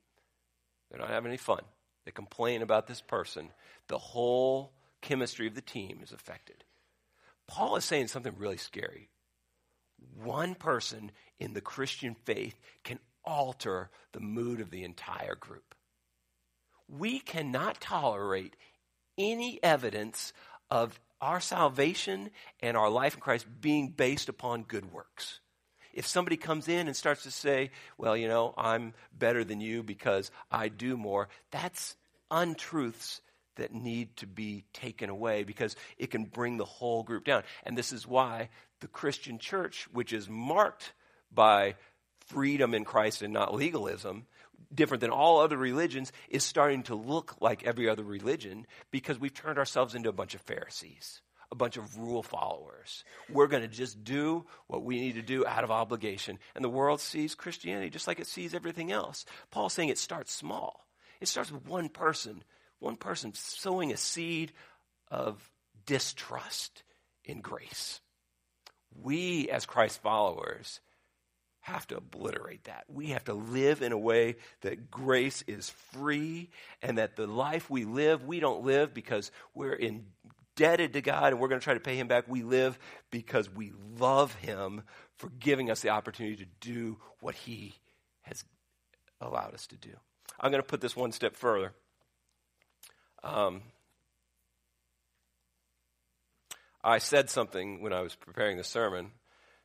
They're 0.89 0.99
not 0.99 1.09
having 1.09 1.29
any 1.29 1.37
fun. 1.37 1.61
They 2.05 2.11
complain 2.11 2.61
about 2.61 2.87
this 2.87 3.01
person. 3.01 3.49
The 3.87 3.97
whole 3.97 4.73
chemistry 5.01 5.47
of 5.47 5.55
the 5.55 5.61
team 5.61 5.99
is 6.03 6.11
affected. 6.11 6.63
Paul 7.47 7.75
is 7.75 7.85
saying 7.85 8.07
something 8.07 8.33
really 8.37 8.57
scary. 8.57 9.09
One 10.23 10.55
person 10.55 11.11
in 11.39 11.53
the 11.53 11.61
Christian 11.61 12.15
faith 12.25 12.59
can 12.83 12.99
alter 13.23 13.89
the 14.13 14.19
mood 14.19 14.61
of 14.61 14.71
the 14.71 14.83
entire 14.83 15.35
group. 15.35 15.75
We 16.87 17.19
cannot 17.19 17.81
tolerate 17.81 18.55
any 19.17 19.59
evidence 19.61 20.33
of 20.71 20.99
our 21.21 21.39
salvation 21.39 22.29
and 22.61 22.77
our 22.77 22.89
life 22.89 23.15
in 23.15 23.19
Christ 23.19 23.45
being 23.61 23.89
based 23.89 24.29
upon 24.29 24.63
good 24.63 24.91
works. 24.91 25.39
If 25.93 26.07
somebody 26.07 26.37
comes 26.37 26.67
in 26.67 26.87
and 26.87 26.95
starts 26.95 27.23
to 27.23 27.31
say, 27.31 27.71
well, 27.97 28.15
you 28.15 28.27
know, 28.27 28.53
I'm 28.57 28.93
better 29.17 29.43
than 29.43 29.59
you 29.59 29.83
because 29.83 30.31
I 30.51 30.69
do 30.69 30.95
more, 30.95 31.27
that's 31.51 31.95
untruths 32.31 33.21
that 33.55 33.73
need 33.73 34.15
to 34.17 34.27
be 34.27 34.63
taken 34.71 35.09
away 35.09 35.43
because 35.43 35.75
it 35.97 36.11
can 36.11 36.25
bring 36.25 36.57
the 36.57 36.65
whole 36.65 37.03
group 37.03 37.25
down. 37.25 37.43
And 37.63 37.77
this 37.77 37.91
is 37.91 38.07
why 38.07 38.49
the 38.79 38.87
Christian 38.87 39.39
church, 39.39 39.87
which 39.91 40.13
is 40.13 40.29
marked 40.29 40.93
by 41.31 41.75
freedom 42.27 42.73
in 42.73 42.85
Christ 42.85 43.21
and 43.21 43.33
not 43.33 43.53
legalism, 43.53 44.25
different 44.73 45.01
than 45.01 45.09
all 45.09 45.39
other 45.39 45.57
religions, 45.57 46.11
is 46.29 46.43
starting 46.43 46.83
to 46.83 46.95
look 46.95 47.35
like 47.39 47.63
every 47.63 47.89
other 47.89 48.03
religion 48.03 48.67
because 48.91 49.19
we've 49.19 49.33
turned 49.33 49.57
ourselves 49.57 49.95
into 49.95 50.09
a 50.09 50.13
bunch 50.13 50.35
of 50.35 50.41
Pharisees, 50.41 51.21
a 51.51 51.55
bunch 51.55 51.77
of 51.77 51.97
rule 51.97 52.23
followers. 52.23 53.03
We're 53.29 53.47
going 53.47 53.63
to 53.63 53.67
just 53.67 54.03
do 54.03 54.45
what 54.67 54.83
we 54.83 54.99
need 54.99 55.15
to 55.15 55.21
do 55.21 55.45
out 55.45 55.63
of 55.63 55.71
obligation. 55.71 56.37
And 56.55 56.63
the 56.63 56.69
world 56.69 57.01
sees 57.01 57.35
Christianity 57.35 57.89
just 57.89 58.07
like 58.07 58.19
it 58.19 58.27
sees 58.27 58.53
everything 58.53 58.91
else. 58.91 59.25
Paul's 59.51 59.73
saying 59.73 59.89
it 59.89 59.97
starts 59.97 60.33
small, 60.33 60.87
it 61.19 61.27
starts 61.27 61.51
with 61.51 61.67
one 61.67 61.89
person, 61.89 62.43
one 62.79 62.95
person 62.95 63.33
sowing 63.33 63.91
a 63.91 63.97
seed 63.97 64.53
of 65.09 65.51
distrust 65.85 66.83
in 67.25 67.41
grace. 67.41 68.01
We, 69.01 69.49
as 69.49 69.65
Christ 69.65 70.01
followers, 70.01 70.79
have 71.69 71.87
to 71.87 71.97
obliterate 71.97 72.65
that. 72.65 72.85
We 72.87 73.07
have 73.07 73.23
to 73.25 73.33
live 73.33 73.81
in 73.81 73.91
a 73.91 73.97
way 73.97 74.35
that 74.61 74.89
grace 74.91 75.43
is 75.47 75.69
free 75.91 76.49
and 76.81 76.97
that 76.97 77.15
the 77.15 77.27
life 77.27 77.69
we 77.69 77.85
live, 77.85 78.25
we 78.25 78.39
don't 78.39 78.63
live 78.63 78.93
because 78.93 79.31
we're 79.53 79.73
indebted 79.73 80.93
to 80.93 81.01
God 81.01 81.31
and 81.31 81.39
we're 81.39 81.47
going 81.47 81.59
to 81.59 81.63
try 81.63 81.73
to 81.73 81.79
pay 81.79 81.95
Him 81.95 82.07
back. 82.07 82.25
We 82.27 82.43
live 82.43 82.77
because 83.11 83.49
we 83.49 83.71
love 83.97 84.33
Him 84.35 84.83
for 85.17 85.29
giving 85.39 85.69
us 85.69 85.81
the 85.81 85.89
opportunity 85.89 86.37
to 86.37 86.49
do 86.59 86.97
what 87.21 87.35
He 87.35 87.75
has 88.23 88.43
allowed 89.21 89.53
us 89.53 89.67
to 89.67 89.75
do. 89.75 89.91
I'm 90.39 90.51
going 90.51 90.63
to 90.63 90.67
put 90.67 90.81
this 90.81 90.95
one 90.95 91.11
step 91.11 91.35
further. 91.35 91.73
Um, 93.23 93.61
I 96.83 96.99
said 96.99 97.29
something 97.29 97.81
when 97.81 97.91
I 97.91 98.01
was 98.01 98.15
preparing 98.15 98.57
the 98.57 98.63
sermon 98.63 99.11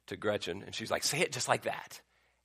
to 0.06 0.16
Gretchen, 0.16 0.62
and 0.64 0.74
she's 0.74 0.90
like, 0.90 1.04
"Say 1.04 1.20
it 1.20 1.32
just 1.32 1.48
like 1.48 1.62
that," 1.62 2.00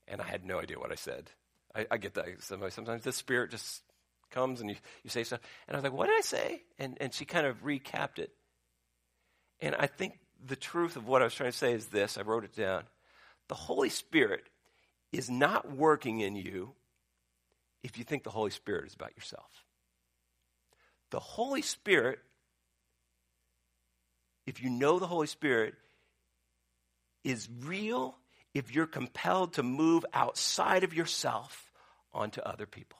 and 0.07 0.21
I 0.21 0.25
had 0.25 0.45
no 0.45 0.59
idea 0.59 0.79
what 0.79 0.91
I 0.91 0.95
said. 0.95 1.31
I, 1.75 1.85
I 1.91 1.97
get 1.97 2.15
that 2.15 2.25
sometimes 2.39 3.03
the 3.03 3.11
spirit 3.13 3.51
just 3.51 3.83
comes 4.31 4.59
and 4.61 4.69
you, 4.69 4.75
you 5.03 5.09
say 5.09 5.23
stuff, 5.23 5.41
and 5.67 5.75
I 5.75 5.77
was 5.77 5.83
like, 5.83 5.93
"What 5.93 6.07
did 6.07 6.17
I 6.17 6.21
say?" 6.21 6.63
And 6.77 6.97
and 6.99 7.13
she 7.13 7.25
kind 7.25 7.45
of 7.45 7.63
recapped 7.63 8.19
it, 8.19 8.31
and 9.59 9.75
I 9.75 9.87
think 9.87 10.19
the 10.45 10.55
truth 10.55 10.95
of 10.95 11.07
what 11.07 11.21
I 11.21 11.25
was 11.25 11.33
trying 11.33 11.51
to 11.51 11.57
say 11.57 11.73
is 11.73 11.87
this. 11.87 12.17
I 12.17 12.21
wrote 12.21 12.43
it 12.43 12.55
down. 12.55 12.83
The 13.47 13.55
Holy 13.55 13.89
Spirit 13.89 14.43
is 15.11 15.29
not 15.29 15.75
working 15.75 16.19
in 16.19 16.35
you 16.35 16.73
if 17.83 17.97
you 17.97 18.03
think 18.03 18.23
the 18.23 18.29
Holy 18.29 18.51
Spirit 18.51 18.87
is 18.87 18.93
about 18.93 19.15
yourself. 19.15 19.65
The 21.11 21.19
Holy 21.19 21.61
Spirit, 21.61 22.19
if 24.45 24.61
you 24.61 24.69
know 24.69 24.99
the 24.99 25.07
Holy 25.07 25.27
Spirit, 25.27 25.73
is 27.23 27.47
real 27.61 28.17
if 28.53 28.73
you're 28.73 28.87
compelled 28.87 29.53
to 29.53 29.63
move 29.63 30.05
outside 30.13 30.83
of 30.83 30.93
yourself 30.93 31.71
onto 32.13 32.41
other 32.41 32.65
people. 32.65 32.99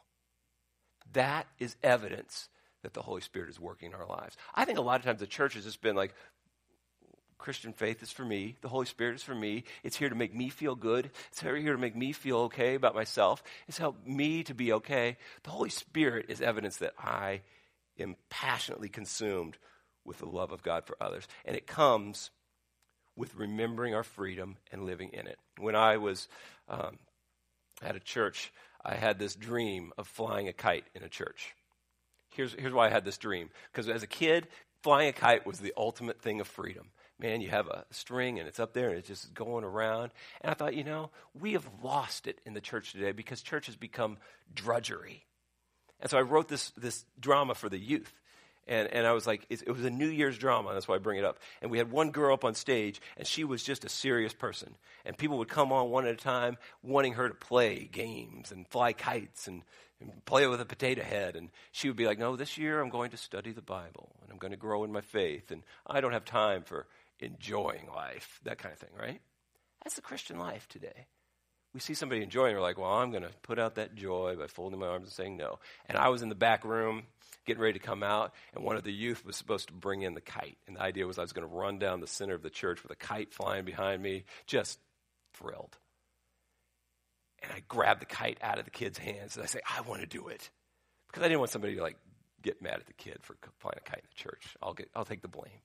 That 1.13 1.47
is 1.57 1.76
evidence 1.82 2.49
that 2.84 2.93
the 2.93 3.01
Holy 3.01 3.22
Spirit 3.22 3.49
is 3.49 3.59
working 3.59 3.91
in 3.91 3.95
our 3.95 4.05
lives. 4.05 4.38
I 4.53 4.65
think 4.65 4.78
a 4.78 4.82
lot 4.82 4.99
of 4.99 5.05
times 5.05 5.20
the 5.20 5.28
church 5.28 5.55
has 5.55 5.65
just 5.65 5.82
been 5.82 5.95
like, 5.95 6.13
Christian 7.38 7.72
faith 7.72 8.03
is 8.03 8.11
for 8.11 8.26
me. 8.26 8.57
The 8.61 8.67
Holy 8.67 8.86
Spirit 8.86 9.15
is 9.15 9.24
for 9.24 9.34
me. 9.34 9.63
It's 9.82 9.95
here 9.95 10.09
to 10.09 10.15
make 10.15 10.36
me 10.36 10.49
feel 10.49 10.76
good. 10.76 11.09
It's 11.32 11.41
here 11.41 11.55
to 11.55 11.78
make 11.78 11.95
me 11.95 12.11
feel 12.11 12.38
okay 12.41 12.76
about 12.76 12.95
myself. 12.95 13.41
It's 13.67 13.78
helped 13.78 14.05
me 14.05 14.43
to 14.43 14.53
be 14.53 14.74
okay. 14.74 15.17
The 15.43 15.49
Holy 15.49 15.70
Spirit 15.70 16.26
is 16.28 16.41
evidence 16.41 16.78
that 16.78 16.93
I 16.99 17.41
am 17.97 18.17
passionately 18.30 18.89
consumed 18.89 19.57
with 20.05 20.20
the 20.20 20.26
love 20.26 20.51
of 20.51 20.63
God 20.63 20.86
for 20.86 20.97
others. 20.99 21.28
And 21.45 21.55
it 21.55 21.65
comes 21.65 22.30
with 23.20 23.36
remembering 23.36 23.93
our 23.93 24.03
freedom 24.03 24.57
and 24.72 24.86
living 24.86 25.09
in 25.13 25.28
it. 25.28 25.38
When 25.59 25.76
I 25.76 25.97
was 25.97 26.28
um, 26.67 26.97
at 27.84 27.95
a 27.95 27.99
church, 27.99 28.51
I 28.84 28.95
had 28.95 29.20
this 29.20 29.36
dream 29.36 29.91
of 29.97 30.07
flying 30.07 30.47
a 30.47 30.53
kite 30.53 30.86
in 30.95 31.03
a 31.03 31.09
church. 31.09 31.53
Here's, 32.32 32.53
here's 32.53 32.74
why 32.74 32.88
I 32.88 32.89
had 32.89 33.05
this 33.05 33.17
dream. 33.17 33.49
Because 33.72 33.89
as 33.89 34.01
a 34.01 34.07
kid, 34.07 34.47
flying 34.82 35.09
a 35.09 35.13
kite 35.13 35.45
was 35.45 35.59
the 35.59 35.74
ultimate 35.78 36.22
thing 36.22 36.39
of 36.39 36.47
freedom 36.47 36.89
man, 37.20 37.41
you 37.41 37.49
have 37.49 37.67
a 37.67 37.86
string 37.91 38.39
and 38.39 38.47
it's 38.47 38.59
up 38.59 38.74
there 38.74 38.89
and 38.89 38.97
it's 38.97 39.07
just 39.07 39.34
going 39.34 39.63
around. 39.63 40.11
And 40.41 40.49
I 40.49 40.53
thought, 40.53 40.74
you 40.74 40.84
know, 40.84 41.11
we 41.39 41.53
have 41.53 41.67
lost 41.84 42.28
it 42.28 42.39
in 42.45 42.53
the 42.53 42.61
church 42.61 42.93
today 42.93 43.11
because 43.11 43.41
church 43.41 43.65
has 43.65 43.76
become 43.76 44.17
drudgery. 44.53 45.26
And 45.99 46.09
so 46.09 46.17
I 46.17 46.22
wrote 46.22 46.47
this, 46.47 46.70
this 46.72 47.03
drama 47.20 47.55
for 47.55 47.67
the 47.67 47.78
youth. 47.78 48.13
And, 48.70 48.88
and 48.93 49.07
I 49.07 49.13
was 49.13 49.26
like, 49.26 49.47
it, 49.49 49.67
was 49.67 49.84
a 49.84 49.89
New 49.89 50.07
Year's 50.07 50.38
drama. 50.38 50.74
That's 50.74 50.88
why 50.88 50.93
I 50.93 50.99
bring 50.99 51.17
it 51.17 51.26
up. 51.26 51.39
And 51.63 51.72
we 51.72 51.80
had 51.80 51.91
one 51.91 52.11
girl 52.11 52.36
up 52.36 52.45
on 52.45 52.53
stage, 52.53 53.01
and 53.17 53.26
she 53.26 53.43
was 53.43 53.63
just 53.63 53.84
a 53.84 53.89
serious 53.89 54.32
person. 54.32 54.76
And 55.05 55.17
people 55.17 55.39
would 55.39 55.47
come 55.47 55.74
on 55.74 55.89
one 55.89 56.05
at 56.05 56.13
a 56.13 56.17
time, 56.17 56.55
wanting 56.84 57.13
her 57.13 57.28
to 57.28 57.34
play 57.34 57.89
games 57.91 58.51
and 58.51 58.67
fly 58.67 58.93
kites 58.93 59.47
and, 59.47 59.63
and 59.99 60.24
play 60.26 60.45
with 60.45 60.61
a 60.61 60.65
potato 60.65 61.01
head. 61.01 61.36
And 61.36 61.49
she 61.72 61.88
would 61.88 61.97
be 61.97 62.05
like, 62.05 62.20
No, 62.20 62.36
this 62.36 62.59
year 62.59 62.80
I'm 62.80 62.89
going 62.89 63.09
to 63.09 63.17
study 63.17 63.51
the 63.51 63.63
Bible, 63.63 64.15
and 64.22 64.32
I'm 64.32 64.38
going 64.38 64.51
to 64.51 64.57
grow 64.57 64.84
in 64.84 64.91
my 64.91 65.01
faith. 65.01 65.49
And 65.49 65.63
I 65.88 65.99
don't 65.99 66.13
have 66.13 66.26
time 66.26 66.61
for 66.61 66.86
enjoying 67.20 67.88
life, 67.93 68.39
that 68.43 68.59
kind 68.59 68.72
of 68.72 68.78
thing, 68.78 68.91
right? 68.95 69.20
That's 69.84 69.95
the 69.95 70.01
Christian 70.01 70.38
life 70.38 70.67
today. 70.67 71.07
We 71.74 71.80
see 71.80 71.93
somebody 71.93 72.24
enjoying, 72.24 72.55
we're 72.55 72.61
like, 72.61 72.80
well, 72.80 72.91
I'm 72.91 73.11
going 73.11 73.24
to 73.24 73.32
put 73.43 73.59
out 73.59 73.76
that 73.76 73.93
joy 73.93 74.36
by 74.38 74.47
folding 74.47 74.80
my 74.80 74.88
arms 74.88 75.05
and 75.05 75.13
saying 75.13 75.38
no. 75.38 75.59
And 75.88 75.97
I 75.97 76.09
was 76.09 76.24
in 76.24 76.30
the 76.30 76.36
back 76.36 76.65
room 76.65 77.03
getting 77.45 77.61
ready 77.61 77.78
to 77.78 77.86
come 77.86 78.03
out, 78.03 78.34
and 78.53 78.63
one 78.63 78.76
of 78.76 78.84
the 78.84 78.91
youth 78.91 79.26
was 79.26 79.36
supposed 79.36 79.67
to 79.67 79.74
bring 79.74 80.01
in 80.01 80.13
the 80.13 80.22
kite. 80.22 80.57
And 80.67 80.76
the 80.76 80.82
idea 80.82 81.05
was 81.05 81.20
I 81.20 81.24
was 81.24 81.34
going 81.34 81.47
to 81.47 81.53
run 81.53 81.80
down 81.80 81.99
the 81.99 82.07
center 82.07 82.34
of 82.34 82.41
the 82.41 82.49
church 82.49 82.82
with 82.82 82.91
a 82.91 82.95
kite 82.95 83.34
flying 83.34 83.65
behind 83.65 84.01
me, 84.01 84.26
just 84.47 84.80
thrilled. 85.34 85.78
And 87.41 87.51
I 87.51 87.61
grabbed 87.67 88.01
the 88.01 88.05
kite 88.05 88.38
out 88.41 88.59
of 88.59 88.65
the 88.65 88.72
kid's 88.72 88.97
hands 88.97 89.36
and 89.36 89.43
I 89.43 89.47
say, 89.47 89.61
I 89.65 89.82
want 89.82 90.01
to 90.01 90.07
do 90.07 90.28
it. 90.28 90.49
Because 91.07 91.24
I 91.24 91.28
didn't 91.28 91.39
want 91.39 91.51
somebody 91.51 91.76
to 91.76 91.82
like 91.82 91.97
get 92.41 92.61
mad 92.61 92.76
at 92.76 92.86
the 92.86 92.93
kid 92.93 93.20
for 93.22 93.36
flying 93.59 93.78
a 93.78 93.89
kite 93.89 93.99
in 93.99 94.09
the 94.09 94.22
church. 94.22 94.55
I'll, 94.61 94.74
get, 94.74 94.89
I'll 94.95 95.05
take 95.05 95.22
the 95.22 95.28
blame. 95.28 95.61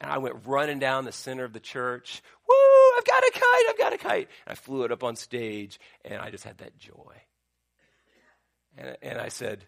And 0.00 0.10
I 0.10 0.18
went 0.18 0.46
running 0.46 0.78
down 0.78 1.04
the 1.04 1.12
center 1.12 1.44
of 1.44 1.52
the 1.52 1.60
church. 1.60 2.22
Woo, 2.48 2.54
I've 2.96 3.04
got 3.04 3.22
a 3.22 3.30
kite, 3.32 3.64
I've 3.68 3.78
got 3.78 3.92
a 3.92 3.98
kite. 3.98 4.28
And 4.46 4.52
I 4.52 4.54
flew 4.54 4.84
it 4.84 4.92
up 4.92 5.04
on 5.04 5.16
stage, 5.16 5.78
and 6.04 6.20
I 6.20 6.30
just 6.30 6.44
had 6.44 6.58
that 6.58 6.78
joy. 6.78 7.14
And, 8.78 8.96
and 9.02 9.18
I 9.18 9.28
said, 9.28 9.64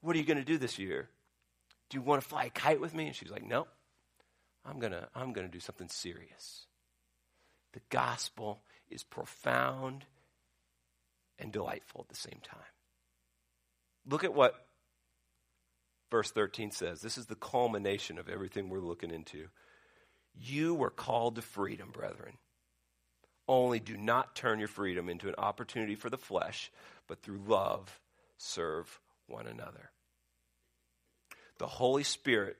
What 0.00 0.16
are 0.16 0.18
you 0.18 0.24
going 0.24 0.38
to 0.38 0.44
do 0.44 0.58
this 0.58 0.78
year? 0.78 1.08
Do 1.88 1.98
you 1.98 2.02
want 2.02 2.20
to 2.20 2.28
fly 2.28 2.46
a 2.46 2.50
kite 2.50 2.80
with 2.80 2.94
me? 2.94 3.06
And 3.06 3.14
she's 3.14 3.30
like, 3.30 3.46
No, 3.46 3.66
I'm 4.64 4.80
going 4.80 4.92
to 4.92 5.08
I'm 5.14 5.32
going 5.32 5.46
to 5.46 5.52
do 5.52 5.60
something 5.60 5.88
serious. 5.88 6.66
The 7.72 7.80
gospel 7.90 8.62
is 8.88 9.04
profound 9.04 10.04
and 11.38 11.52
delightful 11.52 12.00
at 12.00 12.08
the 12.08 12.16
same 12.16 12.40
time. 12.42 12.60
Look 14.08 14.24
at 14.24 14.34
what 14.34 14.65
verse 16.10 16.30
13 16.30 16.70
says. 16.70 17.00
This 17.00 17.18
is 17.18 17.26
the 17.26 17.34
culmination 17.34 18.18
of 18.18 18.28
everything 18.28 18.68
we're 18.68 18.80
looking 18.80 19.10
into. 19.10 19.48
You 20.38 20.74
were 20.74 20.90
called 20.90 21.36
to 21.36 21.42
freedom, 21.42 21.90
brethren. 21.92 22.34
Only 23.48 23.80
do 23.80 23.96
not 23.96 24.34
turn 24.34 24.58
your 24.58 24.68
freedom 24.68 25.08
into 25.08 25.28
an 25.28 25.36
opportunity 25.38 25.94
for 25.94 26.10
the 26.10 26.18
flesh, 26.18 26.70
but 27.06 27.22
through 27.22 27.40
love 27.46 28.00
serve 28.38 29.00
one 29.26 29.46
another. 29.46 29.90
The 31.58 31.66
Holy 31.66 32.02
Spirit 32.02 32.56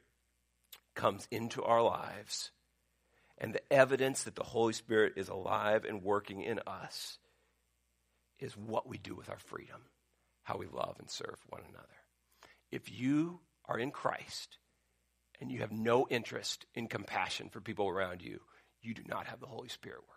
comes 0.94 1.28
into 1.30 1.62
our 1.62 1.82
lives, 1.82 2.50
and 3.36 3.52
the 3.52 3.72
evidence 3.72 4.22
that 4.22 4.36
the 4.36 4.44
Holy 4.44 4.72
Spirit 4.72 5.14
is 5.16 5.28
alive 5.28 5.84
and 5.84 6.02
working 6.02 6.40
in 6.40 6.60
us 6.66 7.18
is 8.38 8.56
what 8.56 8.88
we 8.88 8.96
do 8.96 9.14
with 9.14 9.28
our 9.28 9.38
freedom, 9.38 9.82
how 10.44 10.56
we 10.56 10.66
love 10.66 10.96
and 10.98 11.10
serve 11.10 11.38
one 11.48 11.62
another. 11.68 11.95
If 12.70 12.90
you 12.90 13.40
are 13.66 13.78
in 13.78 13.90
Christ 13.90 14.58
and 15.40 15.50
you 15.50 15.60
have 15.60 15.72
no 15.72 16.06
interest 16.08 16.66
in 16.74 16.88
compassion 16.88 17.48
for 17.48 17.60
people 17.60 17.88
around 17.88 18.22
you, 18.22 18.40
you 18.82 18.94
do 18.94 19.02
not 19.06 19.26
have 19.26 19.40
the 19.40 19.46
Holy 19.46 19.68
Spirit 19.68 20.00
working. 20.08 20.16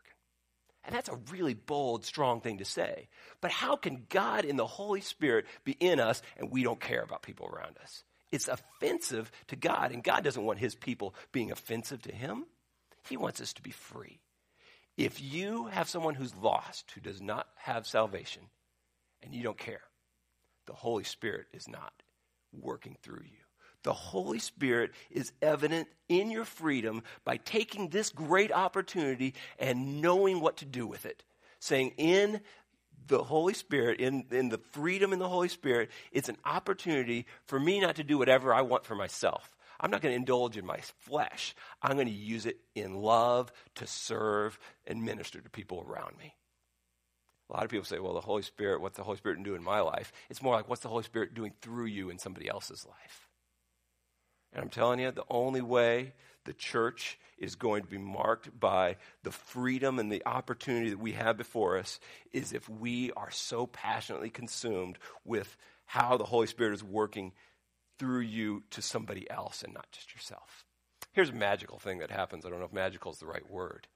And 0.86 0.96
that's 0.96 1.10
a 1.10 1.20
really 1.32 1.54
bold, 1.54 2.06
strong 2.06 2.42
thing 2.42 2.60
to 2.60 2.66
say. 2.66 3.10
But 3.42 3.52
how 3.52 3.76
can 3.76 4.06
God 4.10 4.46
in 4.46 4.56
the 4.56 4.66
Holy 4.66 5.02
Spirit 5.02 5.46
be 5.64 5.74
in 5.74 6.00
us 6.00 6.22
and 6.38 6.52
we 6.52 6.64
don't 6.64 6.80
care 6.80 7.02
about 7.02 7.22
people 7.22 7.48
around 7.48 7.78
us? 7.84 8.04
It's 8.32 8.48
offensive 8.48 9.32
to 9.48 9.56
God, 9.56 9.92
and 9.92 10.04
God 10.04 10.24
doesn't 10.24 10.46
want 10.46 10.60
his 10.60 10.76
people 10.76 11.16
being 11.32 11.52
offensive 11.52 12.02
to 12.04 12.14
him. 12.14 12.46
He 13.08 13.18
wants 13.18 13.42
us 13.42 13.54
to 13.54 13.62
be 13.62 13.72
free. 13.72 14.20
If 14.98 15.22
you 15.22 15.68
have 15.68 15.90
someone 15.90 16.14
who's 16.16 16.36
lost, 16.36 16.92
who 16.94 17.02
does 17.02 17.22
not 17.22 17.48
have 17.56 17.88
salvation, 17.88 18.44
and 19.24 19.34
you 19.34 19.44
don't 19.44 19.58
care, 19.58 19.82
the 20.68 20.74
Holy 20.74 21.04
Spirit 21.04 21.48
is 21.54 21.68
not 21.68 21.94
working 22.52 22.98
through 23.02 23.24
you. 23.24 23.38
The 23.84 23.94
Holy 23.94 24.40
Spirit 24.40 24.92
is 25.10 25.32
evident 25.42 25.88
in 26.10 26.32
your 26.32 26.46
freedom 26.46 27.04
by 27.24 27.38
taking 27.38 27.90
this 27.90 28.10
great 28.10 28.52
opportunity 28.52 29.34
and 29.58 30.02
knowing 30.02 30.42
what 30.42 30.58
to 30.58 30.66
do 30.66 30.86
with 30.86 31.06
it. 31.06 31.24
Saying, 31.60 31.94
in 31.98 32.42
the 33.08 33.24
Holy 33.24 33.54
Spirit, 33.54 34.00
in, 34.00 34.26
in 34.32 34.50
the 34.50 34.60
freedom 34.72 35.14
in 35.14 35.20
the 35.20 35.30
Holy 35.30 35.48
Spirit, 35.50 35.90
it's 36.12 36.30
an 36.30 36.38
opportunity 36.46 37.26
for 37.46 37.60
me 37.60 37.80
not 37.80 37.96
to 37.96 38.04
do 38.04 38.18
whatever 38.18 38.54
I 38.54 38.62
want 38.62 38.86
for 38.86 38.96
myself. 38.96 39.56
I'm 39.80 39.92
not 39.92 40.02
going 40.02 40.12
to 40.12 40.18
indulge 40.18 40.58
in 40.58 40.66
my 40.66 40.80
flesh. 41.00 41.56
I'm 41.82 41.96
going 41.96 42.08
to 42.08 42.14
use 42.14 42.46
it 42.46 42.60
in 42.76 42.96
love 42.96 43.52
to 43.76 43.88
serve 43.88 44.60
and 44.86 45.04
minister 45.04 45.40
to 45.40 45.50
people 45.50 45.86
around 45.88 46.18
me. 46.18 46.36
A 47.50 47.54
lot 47.54 47.64
of 47.64 47.72
people 47.72 47.86
say, 47.86 48.00
well, 48.00 48.14
the 48.14 48.22
Holy 48.22 48.44
Spirit, 48.44 48.82
what's 48.82 48.98
the 48.98 49.04
Holy 49.04 49.18
Spirit 49.18 49.42
do 49.44 49.56
in 49.56 49.64
my 49.64 49.80
life? 49.80 50.14
It's 50.30 50.42
more 50.42 50.56
like, 50.56 50.70
what's 50.70 50.84
the 50.84 50.90
Holy 50.90 51.04
Spirit 51.04 51.34
doing 51.34 51.54
through 51.62 51.86
you 51.86 52.10
in 52.10 52.20
somebody 52.20 52.48
else's 52.48 52.86
life? 52.86 53.28
And 54.54 54.64
I'm 54.64 54.70
telling 54.70 55.00
you, 55.00 55.12
the 55.12 55.24
only 55.30 55.62
way 55.62 56.14
the 56.46 56.54
church 56.54 57.20
is 57.38 57.56
going 57.56 57.84
to 57.84 57.90
be 57.90 57.98
marked 57.98 58.60
by 58.60 58.98
the 59.24 59.32
freedom 59.32 60.00
and 60.00 60.12
the 60.12 60.26
opportunity 60.26 60.90
that 60.90 61.00
we 61.00 61.14
have 61.14 61.38
before 61.38 61.78
us 61.78 62.00
is 62.34 62.54
if 62.54 62.68
we 62.70 63.12
are 63.14 63.32
so 63.32 63.66
passionately 63.68 64.30
consumed 64.30 64.98
with 65.26 65.56
how 65.86 66.18
the 66.18 66.26
Holy 66.26 66.48
Spirit 66.48 66.74
is 66.74 66.84
working 66.84 67.32
through 67.98 68.22
you 68.22 68.64
to 68.72 68.82
somebody 68.82 69.30
else 69.30 69.64
and 69.64 69.74
not 69.74 69.92
just 69.92 70.14
yourself. 70.14 70.66
Here's 71.14 71.30
a 71.30 71.34
magical 71.34 71.80
thing 71.80 72.00
that 72.00 72.12
happens. 72.12 72.46
I 72.46 72.50
don't 72.50 72.60
know 72.60 72.66
if 72.66 72.74
magical 72.74 73.12
is 73.12 73.20
the 73.20 73.26
right 73.26 73.50
word. 73.50 73.88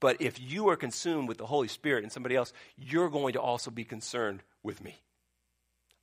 But 0.00 0.20
if 0.20 0.40
you 0.40 0.68
are 0.70 0.76
consumed 0.76 1.28
with 1.28 1.38
the 1.38 1.46
Holy 1.46 1.68
Spirit 1.68 2.02
and 2.02 2.12
somebody 2.12 2.34
else, 2.34 2.52
you're 2.76 3.10
going 3.10 3.34
to 3.34 3.40
also 3.40 3.70
be 3.70 3.84
concerned 3.84 4.42
with 4.62 4.82
me, 4.82 4.96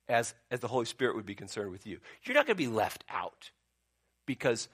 as, 0.08 0.34
as 0.50 0.60
the 0.60 0.68
Holy 0.68 0.84
Spirit 0.84 1.16
would 1.16 1.26
be 1.26 1.34
concerned 1.34 1.72
with 1.72 1.86
you. 1.86 1.98
You're 2.22 2.34
not 2.34 2.46
going 2.46 2.56
to 2.56 2.62
be 2.62 2.68
left 2.68 3.04
out 3.10 3.50
because 4.24 4.68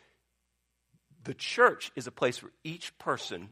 the 1.24 1.34
church 1.34 1.90
is 1.96 2.06
a 2.06 2.12
place 2.12 2.42
where 2.42 2.52
each 2.62 2.96
person 2.98 3.48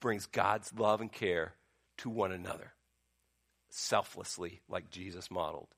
brings 0.00 0.26
God's 0.26 0.70
love 0.76 1.00
and 1.00 1.10
care 1.10 1.54
to 1.98 2.10
one 2.10 2.30
another, 2.30 2.74
selflessly, 3.70 4.60
like 4.68 4.90
Jesus 4.90 5.30
modeled. 5.30 5.68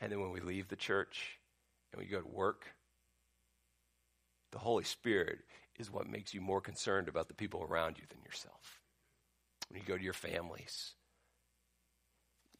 And 0.00 0.10
then 0.10 0.20
when 0.20 0.32
we 0.32 0.40
leave 0.40 0.66
the 0.66 0.74
church 0.74 1.38
and 1.92 2.00
we 2.02 2.08
go 2.08 2.20
to 2.20 2.26
work, 2.26 2.66
the 4.52 4.58
Holy 4.58 4.84
Spirit 4.84 5.38
is 5.78 5.90
what 5.90 6.08
makes 6.08 6.32
you 6.32 6.40
more 6.40 6.60
concerned 6.60 7.08
about 7.08 7.28
the 7.28 7.34
people 7.34 7.62
around 7.62 7.96
you 7.98 8.04
than 8.08 8.22
yourself. 8.22 8.80
When 9.68 9.80
you 9.80 9.86
go 9.86 9.96
to 9.96 10.04
your 10.04 10.12
families, 10.12 10.92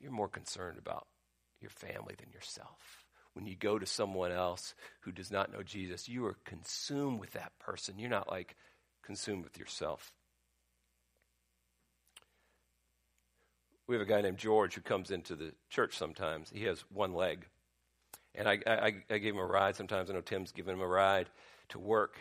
you're 0.01 0.11
more 0.11 0.29
concerned 0.29 0.79
about 0.79 1.07
your 1.61 1.71
family 1.71 2.15
than 2.19 2.33
yourself. 2.33 3.05
When 3.35 3.47
you 3.47 3.55
go 3.55 3.79
to 3.79 3.87
someone 3.87 4.33
else 4.33 4.75
who 5.01 5.13
does 5.13 5.31
not 5.31 5.53
know 5.53 5.63
Jesus, 5.63 6.09
you 6.09 6.27
are 6.27 6.37
consumed 6.45 7.21
with 7.21 7.33
that 7.33 7.53
person. 7.59 7.99
You're 7.99 8.11
not 8.11 8.31
like 8.31 8.57
consumed 9.03 9.45
with 9.45 9.59
yourself. 9.59 10.13
We 13.87 13.95
have 13.97 14.07
a 14.07 14.11
guy 14.11 14.23
named 14.23 14.39
George 14.39 14.75
who 14.75 14.81
comes 14.81 15.11
into 15.11 15.35
the 15.35 15.53
church 15.69 15.97
sometimes. 15.97 16.51
He 16.51 16.65
has 16.65 16.85
one 16.93 17.15
leg. 17.15 17.47
And 18.35 18.49
I, 18.49 18.59
I, 18.67 18.95
I 19.11 19.19
gave 19.19 19.35
him 19.35 19.39
a 19.39 19.45
ride 19.45 19.77
sometimes. 19.77 20.09
I 20.09 20.15
know 20.15 20.23
Tim's 20.23 20.53
given 20.53 20.75
him 20.75 20.81
a 20.81 20.87
ride 20.87 21.29
to 21.73 21.79
work. 21.79 22.17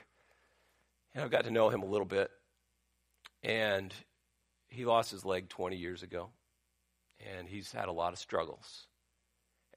And 1.13 1.23
I've 1.23 1.31
got 1.31 1.45
to 1.45 1.51
know 1.51 1.69
him 1.69 1.83
a 1.83 1.87
little 1.87 2.05
bit. 2.05 2.29
And 3.43 3.93
he 4.67 4.85
lost 4.85 5.11
his 5.11 5.25
leg 5.25 5.49
20 5.49 5.75
years 5.75 6.03
ago. 6.03 6.29
And 7.37 7.47
he's 7.47 7.71
had 7.71 7.87
a 7.87 7.91
lot 7.91 8.13
of 8.13 8.19
struggles. 8.19 8.87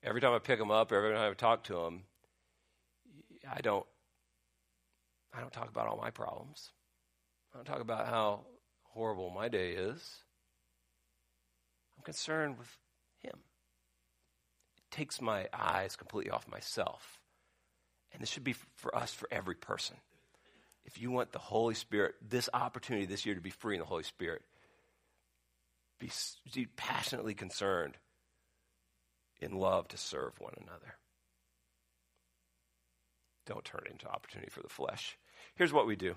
Every 0.02 0.20
time 0.20 0.32
I 0.32 0.38
pick 0.38 0.60
him 0.60 0.70
up, 0.70 0.92
every 0.92 1.12
time 1.12 1.30
I 1.30 1.34
talk 1.34 1.64
to 1.64 1.80
him, 1.84 2.02
I 3.50 3.60
don't 3.60 3.86
I 5.36 5.40
don't 5.40 5.52
talk 5.52 5.68
about 5.68 5.88
all 5.88 5.96
my 5.96 6.10
problems. 6.10 6.70
I 7.52 7.58
don't 7.58 7.64
talk 7.64 7.80
about 7.80 8.06
how 8.06 8.40
horrible 8.84 9.30
my 9.30 9.48
day 9.48 9.72
is. 9.72 10.22
I'm 11.96 12.04
concerned 12.04 12.58
with 12.58 12.78
him. 13.20 13.40
It 14.76 14.94
takes 14.94 15.20
my 15.20 15.48
eyes 15.52 15.96
completely 15.96 16.30
off 16.30 16.46
myself. 16.48 17.20
And 18.14 18.22
this 18.22 18.30
should 18.30 18.44
be 18.44 18.54
for 18.76 18.96
us, 18.96 19.12
for 19.12 19.28
every 19.30 19.56
person. 19.56 19.96
If 20.86 21.02
you 21.02 21.10
want 21.10 21.32
the 21.32 21.38
Holy 21.38 21.74
Spirit, 21.74 22.14
this 22.26 22.48
opportunity 22.54 23.06
this 23.06 23.26
year 23.26 23.34
to 23.34 23.40
be 23.40 23.50
free 23.50 23.74
in 23.74 23.80
the 23.80 23.86
Holy 23.86 24.04
Spirit, 24.04 24.42
be, 25.98 26.10
be 26.54 26.66
passionately 26.76 27.34
concerned 27.34 27.96
in 29.40 29.52
love 29.52 29.88
to 29.88 29.96
serve 29.96 30.40
one 30.40 30.54
another. 30.56 30.96
Don't 33.46 33.64
turn 33.64 33.82
it 33.86 33.92
into 33.92 34.08
opportunity 34.08 34.50
for 34.50 34.62
the 34.62 34.68
flesh. 34.68 35.18
Here's 35.56 35.72
what 35.72 35.86
we 35.86 35.96
do. 35.96 36.14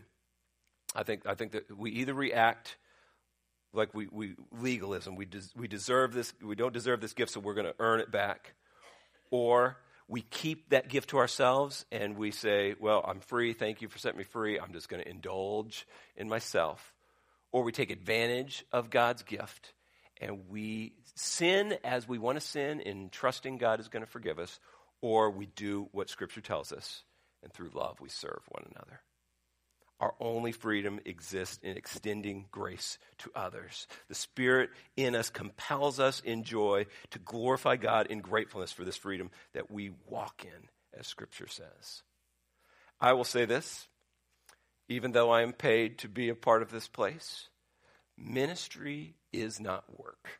I 0.95 1.03
think, 1.03 1.25
I 1.25 1.35
think 1.35 1.51
that 1.51 1.75
we 1.77 1.91
either 1.91 2.13
react 2.13 2.77
like 3.73 3.93
we, 3.93 4.07
we 4.11 4.35
legalism, 4.51 5.15
we, 5.15 5.25
des, 5.25 5.41
we 5.55 5.67
deserve 5.67 6.13
this, 6.13 6.33
we 6.41 6.55
don't 6.55 6.73
deserve 6.73 7.01
this 7.01 7.13
gift, 7.13 7.31
so 7.31 7.39
we're 7.39 7.53
going 7.53 7.67
to 7.67 7.75
earn 7.79 7.99
it 7.99 8.11
back, 8.11 8.53
or 9.29 9.77
we 10.07 10.21
keep 10.21 10.69
that 10.69 10.87
gift 10.87 11.09
to 11.09 11.17
ourselves 11.17 11.85
and 11.91 12.17
we 12.17 12.31
say, 12.31 12.75
Well, 12.79 13.03
I'm 13.07 13.19
free. 13.19 13.53
Thank 13.53 13.81
you 13.81 13.89
for 13.89 13.97
setting 13.97 14.17
me 14.17 14.23
free. 14.23 14.59
I'm 14.59 14.73
just 14.73 14.89
going 14.89 15.03
to 15.03 15.09
indulge 15.09 15.85
in 16.15 16.29
myself. 16.29 16.93
Or 17.51 17.63
we 17.63 17.71
take 17.71 17.91
advantage 17.91 18.65
of 18.71 18.89
God's 18.89 19.23
gift 19.23 19.73
and 20.19 20.49
we 20.49 20.93
sin 21.15 21.77
as 21.83 22.07
we 22.07 22.17
want 22.17 22.37
to 22.37 22.45
sin 22.45 22.79
in 22.79 23.09
trusting 23.09 23.57
God 23.57 23.79
is 23.79 23.87
going 23.87 24.03
to 24.03 24.09
forgive 24.09 24.39
us, 24.39 24.59
or 25.01 25.29
we 25.29 25.45
do 25.45 25.89
what 25.91 26.09
Scripture 26.09 26.41
tells 26.41 26.71
us 26.71 27.03
and 27.43 27.53
through 27.53 27.71
love 27.73 27.99
we 28.01 28.09
serve 28.09 28.41
one 28.49 28.65
another. 28.71 29.01
Our 29.99 30.13
only 30.19 30.51
freedom 30.51 30.99
exists 31.05 31.59
in 31.63 31.75
extending 31.75 32.45
grace 32.51 32.99
to 33.19 33.31
others. 33.35 33.87
The 34.09 34.15
Spirit 34.15 34.69
in 34.95 35.15
us 35.15 35.29
compels 35.31 35.99
us 35.99 36.19
in 36.19 36.43
joy 36.43 36.85
to 37.11 37.19
glorify 37.19 37.77
God 37.77 38.07
in 38.07 38.19
gratefulness 38.19 38.71
for 38.71 38.83
this 38.83 38.97
freedom 38.97 39.31
that 39.53 39.71
we 39.71 39.91
walk 40.07 40.45
in, 40.45 40.69
as 40.99 41.07
Scripture 41.07 41.47
says. 41.47 42.03
I 43.01 43.13
will 43.13 43.23
say 43.23 43.45
this, 43.45 43.87
even 44.87 45.13
though 45.13 45.31
I 45.31 45.41
am 45.41 45.53
paid 45.53 45.97
to 45.99 46.07
be 46.07 46.29
a 46.29 46.35
part 46.35 46.61
of 46.61 46.69
this 46.71 46.87
place, 46.87 47.49
ministry 48.15 49.15
is 49.33 49.59
not 49.59 49.83
work. 49.99 50.39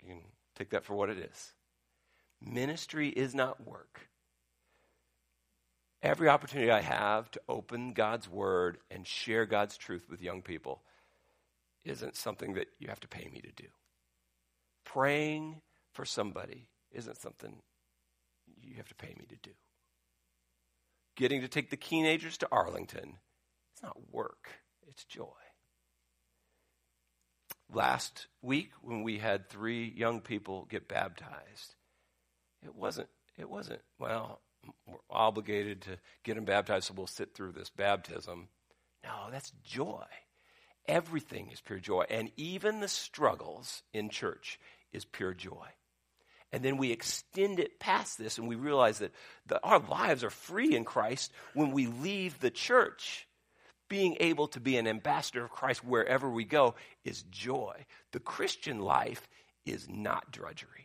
You 0.00 0.08
can 0.08 0.22
take 0.56 0.70
that 0.70 0.84
for 0.84 0.94
what 0.94 1.10
it 1.10 1.18
is. 1.18 1.52
Ministry 2.40 3.08
is 3.08 3.34
not 3.34 3.66
work 3.66 4.08
every 6.02 6.28
opportunity 6.28 6.70
I 6.70 6.80
have 6.80 7.30
to 7.32 7.40
open 7.48 7.92
God's 7.92 8.28
Word 8.28 8.78
and 8.90 9.06
share 9.06 9.46
God's 9.46 9.76
truth 9.76 10.06
with 10.10 10.20
young 10.20 10.42
people 10.42 10.82
isn't 11.84 12.16
something 12.16 12.54
that 12.54 12.68
you 12.78 12.88
have 12.88 13.00
to 13.00 13.08
pay 13.08 13.28
me 13.32 13.40
to 13.40 13.52
do. 13.62 13.68
Praying 14.84 15.60
for 15.92 16.04
somebody 16.04 16.68
isn't 16.90 17.20
something 17.20 17.62
you 18.60 18.76
have 18.76 18.88
to 18.88 18.94
pay 18.94 19.14
me 19.18 19.26
to 19.28 19.36
do. 19.42 19.50
Getting 21.16 21.42
to 21.42 21.48
take 21.48 21.70
the 21.70 21.76
teenagers 21.76 22.38
to 22.38 22.48
Arlington, 22.50 23.18
it's 23.72 23.82
not 23.82 23.96
work, 24.10 24.48
it's 24.88 25.04
joy. 25.04 25.26
Last 27.72 28.26
week, 28.42 28.70
when 28.82 29.02
we 29.02 29.18
had 29.18 29.48
three 29.48 29.92
young 29.96 30.20
people 30.20 30.66
get 30.70 30.88
baptized, 30.88 31.74
it 32.62 32.74
wasn't, 32.74 33.08
it 33.38 33.48
wasn't, 33.48 33.80
well, 33.98 34.40
we're 34.86 34.96
obligated 35.10 35.82
to 35.82 35.98
get 36.22 36.34
them 36.36 36.44
baptized, 36.44 36.86
so 36.86 36.94
we'll 36.96 37.06
sit 37.06 37.34
through 37.34 37.52
this 37.52 37.70
baptism. 37.70 38.48
No, 39.04 39.30
that's 39.30 39.52
joy. 39.64 40.04
Everything 40.86 41.50
is 41.50 41.60
pure 41.60 41.78
joy. 41.78 42.04
And 42.10 42.30
even 42.36 42.80
the 42.80 42.88
struggles 42.88 43.82
in 43.92 44.10
church 44.10 44.58
is 44.92 45.04
pure 45.04 45.34
joy. 45.34 45.68
And 46.52 46.62
then 46.62 46.76
we 46.76 46.92
extend 46.92 47.58
it 47.60 47.80
past 47.80 48.18
this 48.18 48.36
and 48.36 48.46
we 48.46 48.56
realize 48.56 48.98
that 48.98 49.12
the, 49.46 49.60
our 49.62 49.78
lives 49.78 50.22
are 50.22 50.30
free 50.30 50.76
in 50.76 50.84
Christ 50.84 51.32
when 51.54 51.72
we 51.72 51.86
leave 51.86 52.38
the 52.40 52.50
church. 52.50 53.26
Being 53.88 54.16
able 54.20 54.48
to 54.48 54.60
be 54.60 54.76
an 54.76 54.86
ambassador 54.86 55.44
of 55.44 55.50
Christ 55.50 55.84
wherever 55.84 56.28
we 56.28 56.44
go 56.44 56.74
is 57.04 57.22
joy. 57.24 57.84
The 58.12 58.20
Christian 58.20 58.80
life 58.80 59.28
is 59.64 59.88
not 59.88 60.30
drudgery 60.30 60.81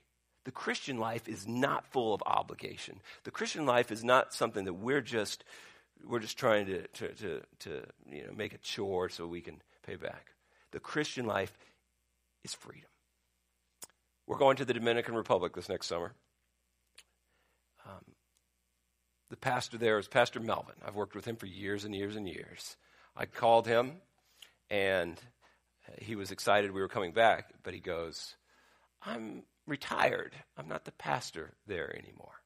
the 0.47 0.51
Christian 0.53 0.97
life 0.97 1.27
is 1.27 1.45
not 1.45 1.85
full 1.87 2.13
of 2.13 2.23
obligation. 2.25 3.01
The 3.25 3.31
Christian 3.31 3.65
life 3.65 3.91
is 3.91 4.01
not 4.01 4.33
something 4.33 4.63
that 4.63 4.75
we're 4.75 5.01
just 5.01 5.43
we're 6.05 6.21
just 6.21 6.37
trying 6.37 6.67
to, 6.67 6.87
to, 6.87 7.07
to, 7.15 7.41
to 7.59 7.83
you 8.09 8.25
know, 8.25 8.31
make 8.33 8.53
a 8.53 8.57
chore 8.59 9.09
so 9.09 9.27
we 9.27 9.41
can 9.41 9.61
pay 9.85 9.97
back. 9.97 10.27
The 10.71 10.79
Christian 10.79 11.25
life 11.25 11.51
is 12.45 12.53
freedom. 12.53 12.89
We're 14.25 14.37
going 14.37 14.55
to 14.55 14.63
the 14.63 14.73
Dominican 14.73 15.15
Republic 15.15 15.53
this 15.53 15.67
next 15.67 15.87
summer. 15.87 16.13
Um, 17.85 18.05
the 19.29 19.35
pastor 19.35 19.77
there 19.77 19.99
is 19.99 20.07
Pastor 20.07 20.39
Melvin. 20.39 20.75
I've 20.85 20.95
worked 20.95 21.13
with 21.15 21.25
him 21.25 21.35
for 21.35 21.47
years 21.47 21.83
and 21.83 21.93
years 21.93 22.15
and 22.15 22.25
years. 22.25 22.77
I 23.17 23.25
called 23.25 23.67
him, 23.67 23.95
and 24.69 25.19
he 25.99 26.15
was 26.15 26.31
excited 26.31 26.71
we 26.71 26.79
were 26.79 26.87
coming 26.87 27.11
back, 27.11 27.51
but 27.63 27.73
he 27.73 27.81
goes, 27.81 28.37
I'm 29.01 29.43
retired. 29.67 30.33
I'm 30.57 30.67
not 30.67 30.85
the 30.85 30.91
pastor 30.93 31.53
there 31.67 31.95
anymore. 31.95 32.41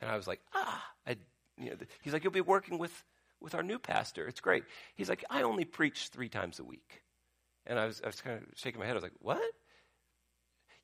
And 0.00 0.10
I 0.10 0.16
was 0.16 0.26
like, 0.26 0.40
ah, 0.54 0.84
I, 1.06 1.16
you 1.58 1.70
know, 1.70 1.76
he's 2.00 2.12
like, 2.12 2.24
you'll 2.24 2.32
be 2.32 2.40
working 2.40 2.78
with, 2.78 3.04
with 3.40 3.54
our 3.54 3.62
new 3.62 3.78
pastor. 3.78 4.26
It's 4.26 4.40
great. 4.40 4.64
He's 4.94 5.08
like, 5.08 5.24
I 5.28 5.42
only 5.42 5.64
preach 5.64 6.08
three 6.08 6.28
times 6.28 6.60
a 6.60 6.64
week. 6.64 7.02
And 7.66 7.78
I 7.78 7.86
was, 7.86 8.00
I 8.02 8.06
was 8.06 8.20
kind 8.20 8.38
of 8.38 8.44
shaking 8.54 8.78
my 8.80 8.86
head. 8.86 8.92
I 8.92 8.94
was 8.94 9.02
like, 9.02 9.12
what? 9.20 9.42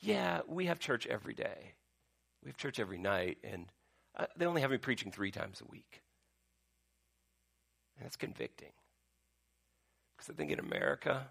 Yeah, 0.01 0.41
we 0.47 0.67
have 0.67 0.81
church 0.81 1.07
every 1.07 1.35
day. 1.35 1.73
We 2.43 2.51
have 2.51 2.59
church 2.59 2.79
every 2.79 2.99
night, 2.99 3.39
and 3.43 3.67
uh, 4.19 4.27
they 4.37 4.45
only 4.45 4.61
have 4.61 4.71
me 4.71 4.77
preaching 4.77 5.11
three 5.11 5.31
times 5.31 5.63
a 5.63 5.71
week. 5.71 6.03
And 7.97 8.05
that's 8.05 8.17
convicting. 8.17 8.73
Because 10.15 10.31
I 10.31 10.35
think 10.35 10.51
in 10.51 10.59
America, 10.59 11.29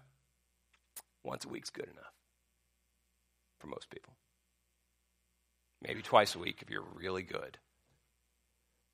once 1.22 1.44
a 1.44 1.48
week's 1.48 1.70
good 1.70 1.84
enough 1.86 2.13
for 3.64 3.70
most 3.70 3.88
people. 3.90 4.12
Maybe 5.80 6.02
twice 6.02 6.34
a 6.34 6.38
week 6.38 6.58
if 6.60 6.70
you're 6.70 6.84
really 6.94 7.22
good. 7.22 7.58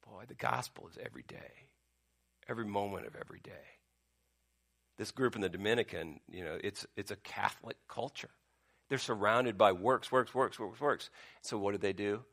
Boy, 0.06 0.24
the 0.28 0.34
gospel 0.34 0.88
is 0.88 0.98
every 1.04 1.24
day, 1.26 1.68
every 2.48 2.64
moment 2.64 3.06
of 3.06 3.16
every 3.16 3.40
day. 3.40 3.78
This 4.96 5.10
group 5.10 5.34
in 5.34 5.40
the 5.40 5.48
Dominican, 5.48 6.20
you 6.28 6.44
know, 6.44 6.58
it's, 6.62 6.86
it's 6.96 7.10
a 7.10 7.16
Catholic 7.16 7.76
culture. 7.88 8.30
They're 8.88 8.98
surrounded 8.98 9.56
by 9.56 9.72
works, 9.72 10.12
works, 10.12 10.34
works, 10.34 10.58
works, 10.58 10.80
works. 10.80 11.10
So 11.42 11.58
what 11.58 11.72
do 11.72 11.78
they 11.78 11.92
do? 11.92 12.24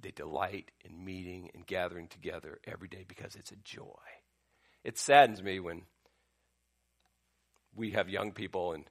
They 0.00 0.10
delight 0.10 0.70
in 0.84 1.04
meeting 1.04 1.50
and 1.54 1.66
gathering 1.66 2.08
together 2.08 2.60
every 2.66 2.88
day 2.88 3.04
because 3.06 3.36
it's 3.36 3.52
a 3.52 3.56
joy. 3.56 3.84
It 4.84 4.98
saddens 4.98 5.42
me 5.42 5.60
when 5.60 5.82
we 7.74 7.90
have 7.90 8.08
young 8.08 8.32
people 8.32 8.72
and 8.72 8.84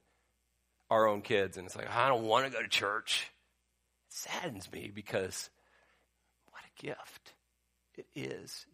our 0.90 1.06
own 1.06 1.22
kids, 1.22 1.56
and 1.56 1.66
it's 1.66 1.76
like, 1.76 1.90
I 1.90 2.08
don't 2.08 2.24
want 2.24 2.46
to 2.46 2.52
go 2.52 2.62
to 2.62 2.68
church. 2.68 3.30
It 4.08 4.14
saddens 4.14 4.70
me 4.72 4.90
because 4.94 5.50
what 6.50 6.62
a 6.62 6.86
gift 6.86 7.34
it 7.96 8.06
is 8.14 8.66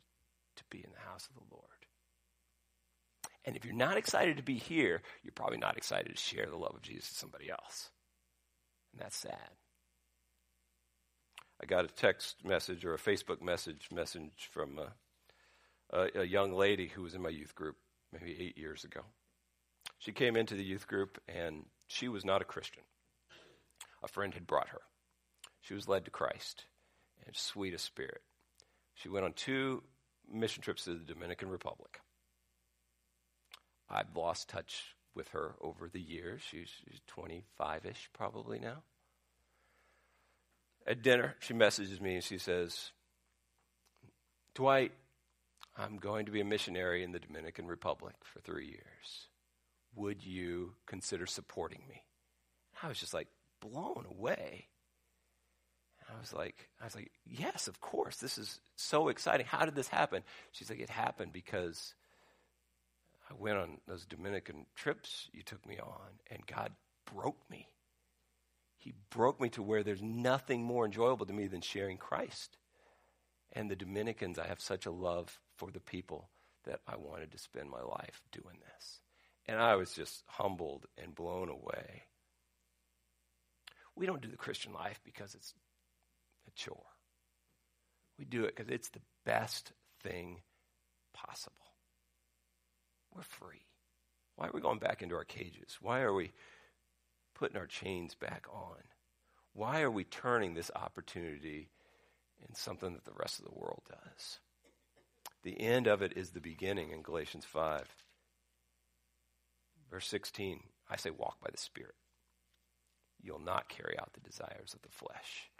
to 0.57 0.65
be 0.71 0.79
in 0.79 0.91
the 0.93 1.11
house 1.11 1.29
of 1.29 1.35
the 1.35 1.55
Lord. 1.55 1.65
And 3.45 3.57
if 3.57 3.65
you're 3.65 3.75
not 3.75 3.97
excited 3.97 4.37
to 4.39 4.43
be 4.43 4.57
here, 4.57 5.03
you're 5.23 5.33
probably 5.33 5.59
not 5.59 5.77
excited 5.77 6.15
to 6.15 6.21
share 6.21 6.47
the 6.47 6.57
love 6.57 6.75
of 6.75 6.83
Jesus 6.83 7.11
with 7.11 7.19
somebody 7.19 7.51
else. 7.51 7.91
And 8.93 9.03
that's 9.03 9.17
sad. 9.17 9.51
I 11.63 11.67
got 11.67 11.85
a 11.85 11.89
text 11.89 12.45
message 12.45 12.85
or 12.85 12.95
a 12.95 12.99
Facebook 12.99 13.43
message 13.43 13.89
message 13.93 14.49
from 14.51 14.79
a, 14.79 15.97
a, 15.97 16.21
a 16.21 16.25
young 16.25 16.53
lady 16.53 16.89
who 16.89 17.03
was 17.03 17.15
in 17.15 17.23
my 17.23 17.29
youth 17.29 17.55
group 17.55 17.77
maybe 18.13 18.37
eight 18.39 18.59
years 18.59 18.85
ago. 18.85 19.01
She 19.99 20.13
came 20.13 20.37
into 20.37 20.55
the 20.55 20.65
youth 20.65 20.87
group 20.87 21.21
and 21.29 21.65
she 21.87 22.09
was 22.09 22.25
not 22.25 22.43
a 22.43 22.45
Christian. 22.45 22.83
A 24.03 24.09
friend 24.09 24.35
had 24.35 24.47
brought 24.47 24.69
her. 24.69 24.83
She 25.61 25.75
was 25.75 25.89
led 25.89 26.05
to 26.05 26.11
Christ 26.11 26.65
and 27.27 27.35
sweet 27.35 27.75
of 27.75 27.81
spirit. 27.81 28.23
She 28.95 29.09
went 29.09 29.25
on 29.25 29.33
two 29.33 29.83
mission 30.31 30.63
trips 30.63 30.85
to 30.85 30.95
the 30.95 31.05
Dominican 31.05 31.49
Republic. 31.49 32.01
I've 33.89 34.17
lost 34.17 34.49
touch 34.49 34.97
with 35.15 35.29
her 35.29 35.55
over 35.61 35.89
the 35.89 36.01
years. 36.01 36.43
She's, 36.43 36.69
she's 36.69 37.01
25 37.07 37.87
ish, 37.87 38.11
probably 38.13 38.59
now. 38.59 38.83
At 40.87 41.03
dinner, 41.03 41.37
she 41.41 41.55
messages 41.55 42.01
me 42.01 42.17
and 42.17 42.25
she 42.25 42.39
says, 42.39 42.91
Dwight, 44.55 44.93
I'm 45.77 45.97
going 45.97 46.27
to 46.27 46.33
be 46.33 46.41
a 46.41 46.45
missionary 46.45 47.03
in 47.03 47.13
the 47.13 47.19
Dominican 47.19 47.67
Republic 47.67 48.15
for 48.23 48.41
three 48.41 48.67
years 48.67 49.29
would 49.97 50.25
you 50.25 50.75
consider 50.87 51.27
supporting 51.27 51.83
me? 51.89 52.03
I 52.83 52.89
was 52.89 52.99
just 52.99 53.15
like 53.15 53.29
blown 53.61 54.07
away. 54.11 54.69
I 56.09 56.21
was 56.21 56.33
like, 56.33 56.69
I 56.81 56.85
was 56.85 56.95
like, 56.95 57.11
yes, 57.25 57.67
of 57.67 57.81
course. 57.81 58.17
This 58.17 58.37
is 58.37 58.61
so 58.77 59.09
exciting. 59.09 59.47
How 59.47 59.65
did 59.65 59.75
this 59.75 59.89
happen? 59.89 60.23
She's 60.53 60.69
like, 60.69 60.81
it 60.81 60.91
happened 60.91 61.33
because 61.33 61.95
I 63.31 63.35
went 63.39 63.59
on 63.59 63.79
those 63.89 64.05
Dominican 64.05 64.67
trips 64.75 65.29
you 65.33 65.43
took 65.43 65.67
me 65.67 65.79
on, 65.79 66.21
and 66.31 66.47
God 66.47 66.73
broke 67.15 67.39
me. 67.51 67.69
He 68.77 68.93
broke 69.09 69.41
me 69.41 69.49
to 69.51 69.63
where 69.63 69.83
there's 69.83 70.03
nothing 70.03 70.63
more 70.63 70.85
enjoyable 70.85 71.25
to 71.27 71.33
me 71.33 71.47
than 71.47 71.63
sharing 71.63 71.97
Christ. 71.97 72.59
And 73.53 73.71
the 73.71 73.77
Dominicans, 73.77 74.39
I 74.39 74.47
have 74.47 74.61
such 74.61 74.85
a 74.85 74.91
love 74.91 75.41
for 75.57 75.71
the 75.71 75.81
people 75.81 76.29
that 76.65 76.81
I 76.87 76.97
wanted 76.97 77.33
to 77.33 77.39
spend 77.39 77.71
my 77.71 77.81
life 77.81 78.23
doing 78.31 78.57
this. 78.61 79.01
And 79.47 79.61
I 79.61 79.77
was 79.77 79.93
just 79.93 80.23
humbled 80.27 80.87
and 80.97 81.15
blown 81.15 81.49
away. 81.49 82.05
We 83.97 84.07
don't 84.07 84.23
do 84.23 84.31
the 84.31 84.37
Christian 84.37 84.73
life 84.73 85.01
because 85.05 85.35
it's 85.35 85.55
a 86.49 86.51
chore. 86.53 86.83
We 88.19 88.25
do 88.25 88.45
it 88.45 88.57
because 88.57 88.71
it's 88.73 88.89
the 88.91 89.03
best 89.25 89.73
thing 90.03 90.41
possible. 91.13 91.57
We're 93.15 93.23
free. 93.23 93.67
Why 94.37 94.49
are 94.49 94.53
we 94.53 94.61
going 94.61 94.79
back 94.79 95.03
into 95.03 95.15
our 95.15 95.25
cages? 95.25 95.79
Why 95.81 96.01
are 96.01 96.13
we 96.13 96.33
putting 97.35 97.57
our 97.57 97.67
chains 97.67 98.15
back 98.15 98.47
on? 98.53 98.79
Why 99.53 99.83
are 99.83 99.91
we 99.91 100.05
turning 100.05 100.55
this 100.55 100.71
opportunity 100.75 101.71
in 102.49 102.55
something 102.55 102.93
that 102.95 103.05
the 103.05 103.13
rest 103.17 103.39
of 103.39 103.45
the 103.45 103.55
world 103.55 103.83
does? 103.89 104.41
The 105.45 105.61
end 105.61 105.87
of 105.87 106.03
it 106.03 106.15
is 106.17 106.31
the 106.31 106.41
beginning 106.41 106.91
in 106.91 107.03
Galatians 107.03 107.45
5. 107.45 107.83
Verse 109.95 110.09
16 110.09 110.59
I 110.91 110.97
say, 110.97 111.11
walk 111.11 111.37
by 111.41 111.51
the 111.53 111.57
Spirit. 111.57 111.95
You'll 113.23 113.39
not 113.39 113.69
carry 113.69 113.97
out 113.97 114.13
the 114.13 114.29
desires 114.29 114.75
of 114.75 114.83
the 114.83 114.89
flesh. 114.89 115.53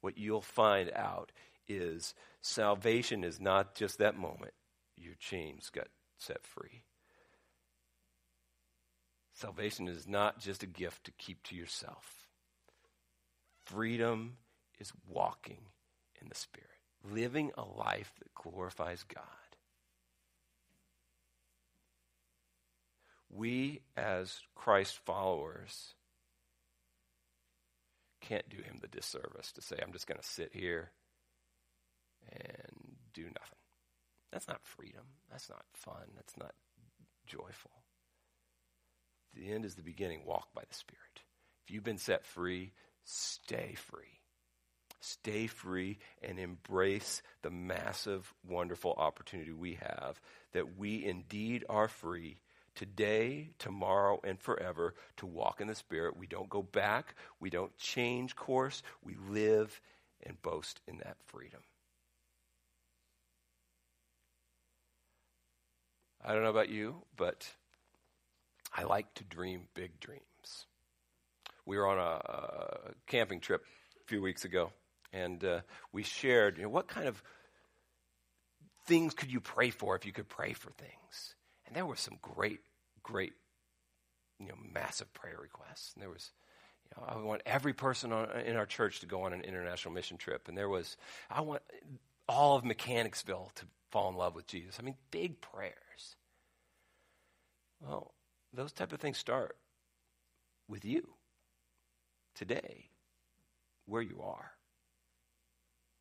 What 0.00 0.18
you'll 0.18 0.40
find 0.40 0.90
out 0.92 1.30
is 1.68 2.12
salvation 2.42 3.22
is 3.22 3.40
not 3.40 3.76
just 3.76 3.98
that 3.98 4.18
moment 4.18 4.54
your 4.96 5.14
chains 5.20 5.70
got 5.70 5.86
set 6.18 6.44
free. 6.44 6.82
Salvation 9.34 9.86
is 9.86 10.08
not 10.08 10.40
just 10.40 10.64
a 10.64 10.66
gift 10.66 11.04
to 11.04 11.12
keep 11.12 11.40
to 11.44 11.54
yourself. 11.54 12.26
Freedom 13.64 14.38
is 14.80 14.92
walking 15.06 15.66
in 16.20 16.28
the 16.28 16.34
Spirit, 16.34 16.68
living 17.08 17.52
a 17.56 17.62
life 17.62 18.12
that 18.18 18.34
glorifies 18.34 19.04
God. 19.04 19.49
We, 23.32 23.82
as 23.96 24.40
Christ 24.54 24.98
followers, 25.04 25.94
can't 28.20 28.48
do 28.48 28.58
him 28.58 28.78
the 28.80 28.88
disservice 28.88 29.52
to 29.52 29.62
say, 29.62 29.76
I'm 29.82 29.92
just 29.92 30.06
going 30.06 30.20
to 30.20 30.26
sit 30.26 30.50
here 30.52 30.90
and 32.30 32.96
do 33.14 33.22
nothing. 33.22 33.58
That's 34.32 34.48
not 34.48 34.60
freedom. 34.62 35.04
That's 35.30 35.48
not 35.48 35.64
fun. 35.72 36.12
That's 36.16 36.36
not 36.36 36.54
joyful. 37.26 37.70
The 39.34 39.52
end 39.52 39.64
is 39.64 39.74
the 39.74 39.82
beginning. 39.82 40.22
Walk 40.24 40.48
by 40.54 40.62
the 40.68 40.74
Spirit. 40.74 41.22
If 41.64 41.74
you've 41.74 41.84
been 41.84 41.98
set 41.98 42.24
free, 42.24 42.72
stay 43.04 43.74
free. 43.76 44.20
Stay 45.00 45.46
free 45.46 45.98
and 46.22 46.38
embrace 46.38 47.22
the 47.42 47.50
massive, 47.50 48.32
wonderful 48.46 48.92
opportunity 48.98 49.52
we 49.52 49.78
have 49.80 50.20
that 50.52 50.76
we 50.76 51.04
indeed 51.04 51.64
are 51.68 51.88
free 51.88 52.40
today, 52.74 53.50
tomorrow, 53.58 54.20
and 54.24 54.40
forever 54.40 54.94
to 55.18 55.26
walk 55.26 55.60
in 55.60 55.66
the 55.66 55.74
Spirit. 55.74 56.16
We 56.16 56.26
don't 56.26 56.48
go 56.48 56.62
back, 56.62 57.14
we 57.38 57.50
don't 57.50 57.76
change 57.76 58.36
course, 58.36 58.82
we 59.02 59.16
live 59.28 59.80
and 60.22 60.40
boast 60.42 60.80
in 60.86 60.98
that 60.98 61.16
freedom. 61.26 61.60
I 66.24 66.34
don't 66.34 66.42
know 66.42 66.50
about 66.50 66.68
you, 66.68 66.96
but 67.16 67.48
I 68.76 68.84
like 68.84 69.12
to 69.14 69.24
dream 69.24 69.68
big 69.74 69.98
dreams. 70.00 70.66
We 71.64 71.78
were 71.78 71.86
on 71.86 71.98
a, 71.98 72.00
a 72.00 72.92
camping 73.06 73.40
trip 73.40 73.64
a 74.02 74.06
few 74.06 74.20
weeks 74.20 74.44
ago, 74.44 74.72
and 75.12 75.42
uh, 75.44 75.60
we 75.92 76.02
shared, 76.02 76.58
you 76.58 76.64
know, 76.64 76.68
what 76.68 76.88
kind 76.88 77.08
of 77.08 77.22
things 78.86 79.14
could 79.14 79.32
you 79.32 79.40
pray 79.40 79.70
for 79.70 79.96
if 79.96 80.04
you 80.04 80.12
could 80.12 80.28
pray 80.28 80.52
for 80.52 80.70
things? 80.72 81.34
And 81.70 81.76
there 81.76 81.86
were 81.86 81.94
some 81.94 82.18
great, 82.20 82.58
great, 83.04 83.32
you 84.40 84.48
know, 84.48 84.56
massive 84.74 85.14
prayer 85.14 85.38
requests. 85.40 85.92
And 85.94 86.02
there 86.02 86.10
was, 86.10 86.32
you 86.84 86.90
know, 86.96 87.06
I 87.08 87.16
want 87.24 87.42
every 87.46 87.72
person 87.72 88.10
on, 88.10 88.28
in 88.40 88.56
our 88.56 88.66
church 88.66 88.98
to 89.00 89.06
go 89.06 89.22
on 89.22 89.32
an 89.32 89.42
international 89.42 89.94
mission 89.94 90.16
trip. 90.16 90.48
And 90.48 90.58
there 90.58 90.68
was, 90.68 90.96
I 91.30 91.42
want 91.42 91.62
all 92.28 92.56
of 92.56 92.64
Mechanicsville 92.64 93.52
to 93.54 93.66
fall 93.92 94.08
in 94.08 94.16
love 94.16 94.34
with 94.34 94.48
Jesus. 94.48 94.78
I 94.80 94.82
mean, 94.82 94.96
big 95.12 95.40
prayers. 95.40 96.16
Well, 97.80 98.14
those 98.52 98.72
type 98.72 98.92
of 98.92 98.98
things 98.98 99.18
start 99.18 99.56
with 100.68 100.84
you 100.84 101.06
today, 102.34 102.90
where 103.86 104.02
you 104.02 104.20
are. 104.22 104.54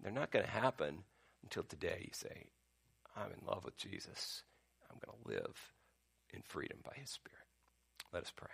They're 0.02 0.12
not 0.12 0.32
going 0.32 0.46
to 0.46 0.52
happen 0.52 1.04
until 1.44 1.62
today 1.62 2.06
you 2.06 2.12
say, 2.12 2.48
I'm 3.16 3.32
in 3.32 3.46
love 3.46 3.66
with 3.66 3.78
Jesus. 3.78 4.42
I'm 4.90 4.98
going 5.06 5.18
to 5.24 5.42
live 5.44 5.56
in 6.34 6.42
freedom 6.42 6.80
by 6.84 6.94
his 6.96 7.10
Spirit. 7.10 7.46
Let 8.14 8.24
us 8.24 8.34
pray. 8.36 8.50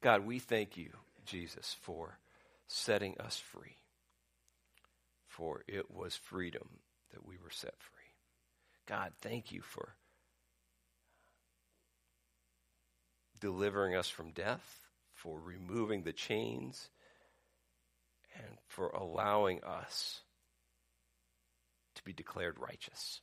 God, 0.00 0.26
we 0.26 0.38
thank 0.38 0.76
you, 0.76 0.90
Jesus, 1.26 1.76
for 1.80 2.18
setting 2.66 3.18
us 3.18 3.36
free. 3.36 3.76
For 5.26 5.62
it 5.66 5.90
was 5.90 6.16
freedom 6.16 6.68
that 7.12 7.26
we 7.26 7.36
were 7.42 7.50
set 7.50 7.74
free. 7.78 7.98
God, 8.86 9.12
thank 9.20 9.52
you 9.52 9.60
for 9.60 9.94
delivering 13.40 13.94
us 13.94 14.08
from 14.08 14.30
death, 14.30 14.86
for 15.14 15.38
removing 15.40 16.02
the 16.02 16.12
chains, 16.12 16.88
and 18.36 18.58
for 18.66 18.88
allowing 18.88 19.62
us 19.62 20.20
to 21.94 22.04
be 22.04 22.12
declared 22.12 22.58
righteous. 22.58 23.20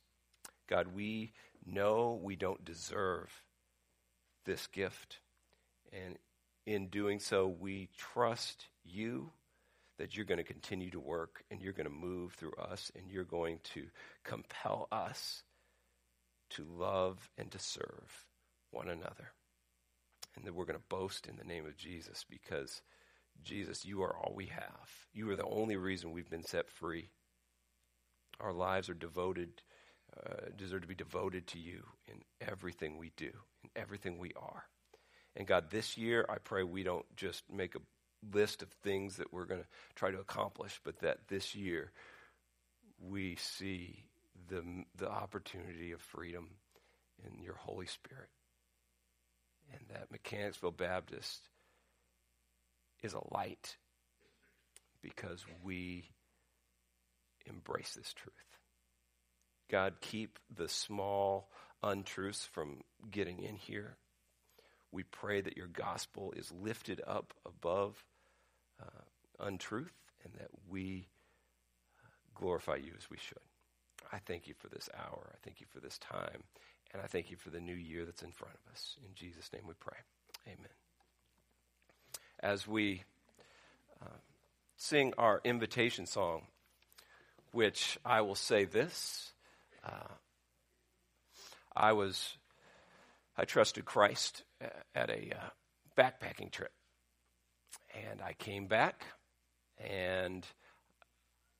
God, 0.68 0.88
we 0.94 1.32
know 1.64 2.18
we 2.22 2.36
don't 2.36 2.64
deserve 2.64 3.42
this 4.44 4.66
gift. 4.68 5.20
And 5.92 6.16
in 6.66 6.88
doing 6.88 7.18
so, 7.20 7.46
we 7.46 7.88
trust 7.96 8.66
you 8.84 9.32
that 9.98 10.16
you're 10.16 10.26
going 10.26 10.38
to 10.38 10.44
continue 10.44 10.90
to 10.90 11.00
work 11.00 11.42
and 11.50 11.60
you're 11.60 11.72
going 11.72 11.88
to 11.88 11.92
move 11.92 12.34
through 12.34 12.54
us 12.54 12.92
and 12.94 13.10
you're 13.10 13.24
going 13.24 13.60
to 13.74 13.86
compel 14.24 14.88
us 14.92 15.42
to 16.50 16.64
love 16.64 17.30
and 17.38 17.50
to 17.50 17.58
serve 17.58 18.26
one 18.70 18.88
another 18.88 19.32
and 20.36 20.44
that 20.44 20.54
we're 20.54 20.66
going 20.66 20.78
to 20.78 20.84
boast 20.88 21.26
in 21.26 21.36
the 21.36 21.44
name 21.44 21.66
of 21.66 21.76
Jesus 21.76 22.24
because, 22.28 22.82
Jesus, 23.42 23.84
you 23.84 24.02
are 24.02 24.14
all 24.16 24.34
we 24.34 24.46
have. 24.46 24.90
You 25.12 25.30
are 25.30 25.36
the 25.36 25.46
only 25.46 25.76
reason 25.76 26.12
we've 26.12 26.30
been 26.30 26.44
set 26.44 26.68
free. 26.68 27.08
Our 28.38 28.52
lives 28.52 28.90
are 28.90 28.94
devoted, 28.94 29.62
uh, 30.24 30.50
deserve 30.56 30.82
to 30.82 30.88
be 30.88 30.94
devoted 30.94 31.46
to 31.48 31.58
you 31.58 31.82
in 32.08 32.22
everything 32.40 32.98
we 32.98 33.12
do, 33.16 33.30
in 33.62 33.70
everything 33.74 34.18
we 34.18 34.32
are. 34.36 34.64
And 35.34 35.46
God, 35.46 35.70
this 35.70 35.98
year, 35.98 36.24
I 36.28 36.38
pray 36.38 36.62
we 36.62 36.82
don't 36.82 37.04
just 37.16 37.42
make 37.52 37.74
a 37.74 37.80
list 38.32 38.62
of 38.62 38.70
things 38.82 39.16
that 39.16 39.32
we're 39.32 39.44
going 39.44 39.60
to 39.60 39.66
try 39.94 40.10
to 40.10 40.18
accomplish, 40.18 40.80
but 40.84 41.00
that 41.00 41.28
this 41.28 41.54
year 41.54 41.92
we 42.98 43.36
see 43.36 44.04
the, 44.48 44.84
the 44.96 45.10
opportunity 45.10 45.92
of 45.92 46.00
freedom 46.00 46.48
in 47.24 47.42
your 47.42 47.56
Holy 47.56 47.86
Spirit 47.86 48.28
and 49.72 49.80
that 49.90 50.10
Mechanicsville 50.10 50.72
Baptist 50.72 51.48
is 53.02 53.14
a 53.14 53.34
light 53.34 53.76
because 55.02 55.44
we 55.62 56.04
embrace 57.46 57.94
this 57.94 58.12
truth. 58.12 58.34
God, 59.70 59.94
keep 60.00 60.38
the 60.54 60.68
small 60.68 61.48
untruths 61.82 62.44
from 62.44 62.82
getting 63.10 63.42
in 63.42 63.56
here. 63.56 63.96
We 64.92 65.02
pray 65.02 65.40
that 65.40 65.56
your 65.56 65.66
gospel 65.66 66.32
is 66.36 66.52
lifted 66.52 67.00
up 67.06 67.34
above 67.44 68.04
uh, 68.80 69.44
untruth 69.44 69.92
and 70.24 70.32
that 70.34 70.48
we 70.68 71.08
uh, 72.02 72.08
glorify 72.34 72.76
you 72.76 72.92
as 72.96 73.10
we 73.10 73.16
should. 73.18 73.38
I 74.12 74.18
thank 74.18 74.46
you 74.46 74.54
for 74.58 74.68
this 74.68 74.88
hour. 74.96 75.30
I 75.32 75.36
thank 75.42 75.60
you 75.60 75.66
for 75.72 75.80
this 75.80 75.98
time. 75.98 76.44
And 76.92 77.02
I 77.02 77.06
thank 77.06 77.30
you 77.30 77.36
for 77.36 77.50
the 77.50 77.60
new 77.60 77.74
year 77.74 78.04
that's 78.04 78.22
in 78.22 78.30
front 78.30 78.54
of 78.54 78.72
us. 78.72 78.96
In 79.04 79.14
Jesus' 79.14 79.52
name 79.52 79.64
we 79.66 79.74
pray. 79.80 79.98
Amen. 80.46 80.70
As 82.40 82.66
we 82.66 83.02
uh, 84.00 84.18
sing 84.76 85.12
our 85.18 85.40
invitation 85.44 86.06
song, 86.06 86.42
which 87.50 87.98
I 88.04 88.20
will 88.20 88.34
say 88.34 88.64
this 88.64 89.32
uh, 89.86 90.12
I 91.74 91.92
was, 91.92 92.36
I 93.36 93.44
trusted 93.44 93.84
Christ 93.84 94.44
at 94.94 95.10
a 95.10 95.32
uh, 95.32 95.48
backpacking 95.96 96.50
trip. 96.50 96.72
And 98.10 98.20
I 98.22 98.34
came 98.34 98.66
back 98.66 99.04
And 99.78 100.46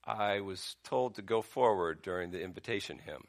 I 0.05 0.41
was 0.41 0.77
told 0.85 1.17
to 1.17 1.23
go 1.23 1.43
forward 1.43 2.03
during 2.03 2.31
the 2.31 2.43
invitation 2.43 2.99
hymn. 2.99 3.25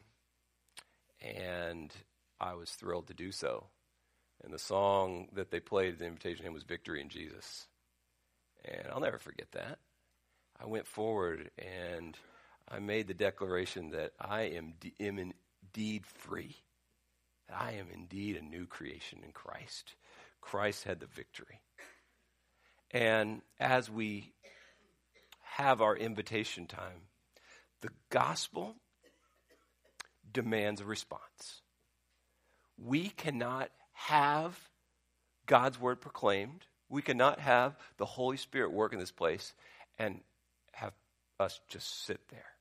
And 1.22 1.92
I 2.40 2.54
was 2.54 2.72
thrilled 2.72 3.08
to 3.08 3.14
do 3.14 3.32
so. 3.32 3.68
And 4.44 4.54
the 4.54 4.60
song 4.60 5.30
that 5.34 5.50
they 5.50 5.60
played 5.60 5.94
at 5.94 6.00
the 6.00 6.06
invitation 6.06 6.46
hymn 6.46 6.54
was 6.54 6.64
Victory 6.64 7.02
in 7.02 7.10
Jesus. 7.10 7.68
And 8.64 8.88
I'll 8.92 9.00
never 9.00 9.18
forget 9.18 9.52
that. 9.54 9.80
I 10.60 10.66
went 10.68 10.88
forward 10.88 11.52
and 11.58 12.18
I 12.70 12.80
made 12.80 13.08
the 13.08 13.14
declaration 13.14 13.92
that 13.92 14.12
I 14.20 14.42
am, 14.44 14.74
am 15.00 15.20
indeed 15.20 16.06
free. 16.06 16.56
I 17.54 17.74
am 17.74 17.88
indeed 17.94 18.36
a 18.36 18.42
new 18.42 18.66
creation 18.66 19.20
in 19.24 19.32
Christ. 19.32 19.96
Christ 20.42 20.84
had 20.84 21.00
the 21.00 21.06
victory. 21.06 21.62
And 22.92 23.42
as 23.60 23.90
we 23.90 24.34
have 25.42 25.82
our 25.82 25.96
invitation 25.96 26.68
time, 26.68 27.08
the 27.82 27.90
gospel 28.10 28.76
demands 30.32 30.82
a 30.82 30.86
response. 30.86 31.62
We 32.78 33.10
cannot 33.10 33.70
have 33.94 34.58
God's 35.46 35.80
word 35.80 36.02
proclaimed. 36.02 36.66
We 36.90 37.02
cannot 37.02 37.40
have 37.40 37.78
the 37.98 38.06
Holy 38.06 38.38
Spirit 38.38 38.72
work 38.72 38.94
in 38.94 39.00
this 39.00 39.12
place 39.12 39.54
and 39.98 40.22
have 40.74 40.94
us 41.40 41.60
just 41.70 42.06
sit 42.06 42.20
there. 42.30 42.57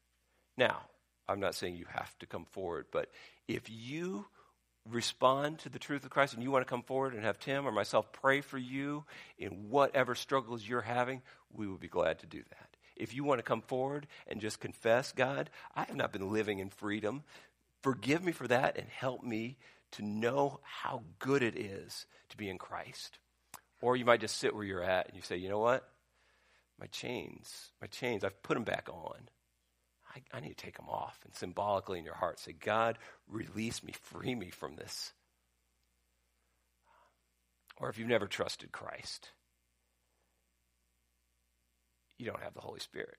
Now, 0.56 0.82
I'm 1.28 1.40
not 1.40 1.54
saying 1.54 1.76
you 1.76 1.86
have 1.90 2.16
to 2.20 2.26
come 2.26 2.44
forward, 2.44 2.86
but 2.90 3.10
if 3.48 3.68
you 3.68 4.26
respond 4.88 5.58
to 5.60 5.68
the 5.68 5.78
truth 5.78 6.04
of 6.04 6.10
Christ 6.10 6.34
and 6.34 6.42
you 6.42 6.50
want 6.50 6.64
to 6.64 6.70
come 6.70 6.82
forward 6.82 7.14
and 7.14 7.24
have 7.24 7.38
Tim 7.38 7.66
or 7.66 7.72
myself 7.72 8.12
pray 8.12 8.40
for 8.40 8.58
you 8.58 9.04
in 9.38 9.68
whatever 9.68 10.14
struggles 10.14 10.66
you're 10.66 10.80
having, 10.80 11.22
we 11.52 11.66
would 11.66 11.80
be 11.80 11.88
glad 11.88 12.20
to 12.20 12.26
do 12.26 12.42
that. 12.50 12.76
If 12.96 13.14
you 13.14 13.24
want 13.24 13.38
to 13.40 13.44
come 13.44 13.62
forward 13.62 14.06
and 14.26 14.40
just 14.40 14.60
confess, 14.60 15.12
God, 15.12 15.50
I 15.74 15.84
have 15.84 15.96
not 15.96 16.12
been 16.12 16.32
living 16.32 16.60
in 16.60 16.70
freedom. 16.70 17.24
Forgive 17.82 18.24
me 18.24 18.32
for 18.32 18.48
that 18.48 18.78
and 18.78 18.88
help 18.88 19.22
me 19.22 19.58
to 19.92 20.02
know 20.02 20.60
how 20.62 21.02
good 21.18 21.42
it 21.42 21.56
is 21.56 22.06
to 22.30 22.36
be 22.36 22.48
in 22.48 22.58
Christ. 22.58 23.18
Or 23.82 23.96
you 23.96 24.04
might 24.04 24.20
just 24.20 24.38
sit 24.38 24.54
where 24.54 24.64
you're 24.64 24.82
at 24.82 25.08
and 25.08 25.16
you 25.16 25.22
say, 25.22 25.36
you 25.36 25.48
know 25.48 25.58
what? 25.58 25.86
My 26.80 26.86
chains, 26.86 27.70
my 27.80 27.86
chains, 27.86 28.24
I've 28.24 28.42
put 28.42 28.54
them 28.54 28.64
back 28.64 28.88
on. 28.90 29.28
I, 30.16 30.36
I 30.36 30.40
need 30.40 30.56
to 30.56 30.64
take 30.64 30.76
them 30.76 30.88
off. 30.88 31.18
And 31.24 31.34
symbolically 31.34 31.98
in 31.98 32.04
your 32.04 32.14
heart, 32.14 32.38
say, 32.38 32.52
God, 32.52 32.98
release 33.28 33.82
me, 33.82 33.92
free 34.00 34.34
me 34.34 34.50
from 34.50 34.76
this. 34.76 35.12
Or 37.78 37.90
if 37.90 37.98
you've 37.98 38.08
never 38.08 38.26
trusted 38.26 38.72
Christ, 38.72 39.30
you 42.18 42.26
don't 42.26 42.42
have 42.42 42.54
the 42.54 42.62
Holy 42.62 42.80
Spirit. 42.80 43.18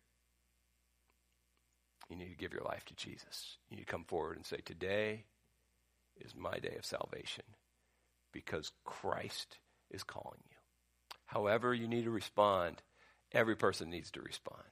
You 2.10 2.16
need 2.16 2.30
to 2.30 2.38
give 2.38 2.54
your 2.54 2.64
life 2.64 2.86
to 2.86 2.95
Jesus. 2.95 3.58
You 3.70 3.78
need 3.78 3.86
to 3.86 3.91
come 3.91 4.06
forward 4.06 4.38
and 4.38 4.45
say, 4.45 4.58
Today 4.66 5.26
is 6.20 6.34
my 6.36 6.58
day 6.58 6.76
of 6.78 6.86
salvation 6.86 7.43
because 8.32 8.72
Christ 8.86 9.60
is 9.91 10.04
calling 10.04 10.39
you. 10.50 10.56
However, 11.26 11.74
you 11.74 11.88
need 11.88 12.06
to 12.06 12.12
respond, 12.12 12.82
every 13.32 13.56
person 13.56 13.89
needs 13.89 14.10
to 14.12 14.22
respond. 14.22 14.64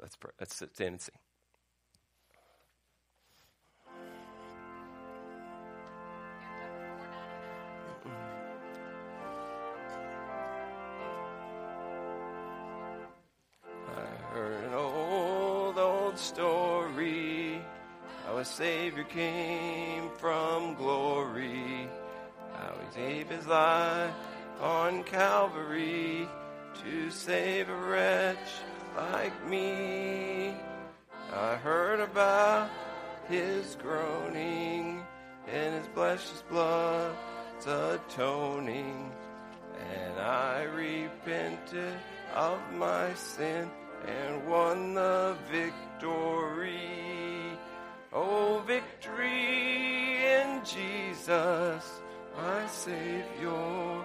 Let's, 0.00 0.16
pray. 0.16 0.30
Let's 0.38 0.54
stand 0.54 0.72
and 0.80 1.00
sing. 1.00 1.14
I 13.88 14.32
heard 14.32 14.64
an 14.64 14.74
old, 14.74 15.78
old 15.78 16.18
story 16.18 17.60
how 18.24 18.36
a 18.36 18.44
Savior 18.44 19.04
came 19.04 20.10
from 20.18 20.74
glory, 20.74 21.88
how 22.54 22.74
he 22.78 23.00
gave 23.00 23.28
his 23.28 23.46
life 23.46 24.14
on 24.60 25.02
Calvary 25.04 26.28
to 26.84 27.10
save 27.10 27.68
a 27.68 27.74
wretch 27.74 28.36
like 28.98 29.48
me. 29.48 30.54
I 31.32 31.54
heard 31.56 32.00
about 32.00 32.70
his 33.28 33.76
groaning 33.76 35.02
and 35.46 35.74
his 35.74 35.86
precious 35.94 36.42
blood's 36.50 37.66
atoning. 37.66 39.12
And 39.94 40.18
I 40.18 40.62
repented 40.64 41.94
of 42.34 42.58
my 42.74 43.14
sin 43.14 43.70
and 44.06 44.48
won 44.48 44.94
the 44.94 45.36
victory. 45.50 46.80
Oh, 48.12 48.62
victory 48.66 50.24
in 50.24 50.60
Jesus, 50.64 52.00
my 52.36 52.66
Savior. 52.66 54.04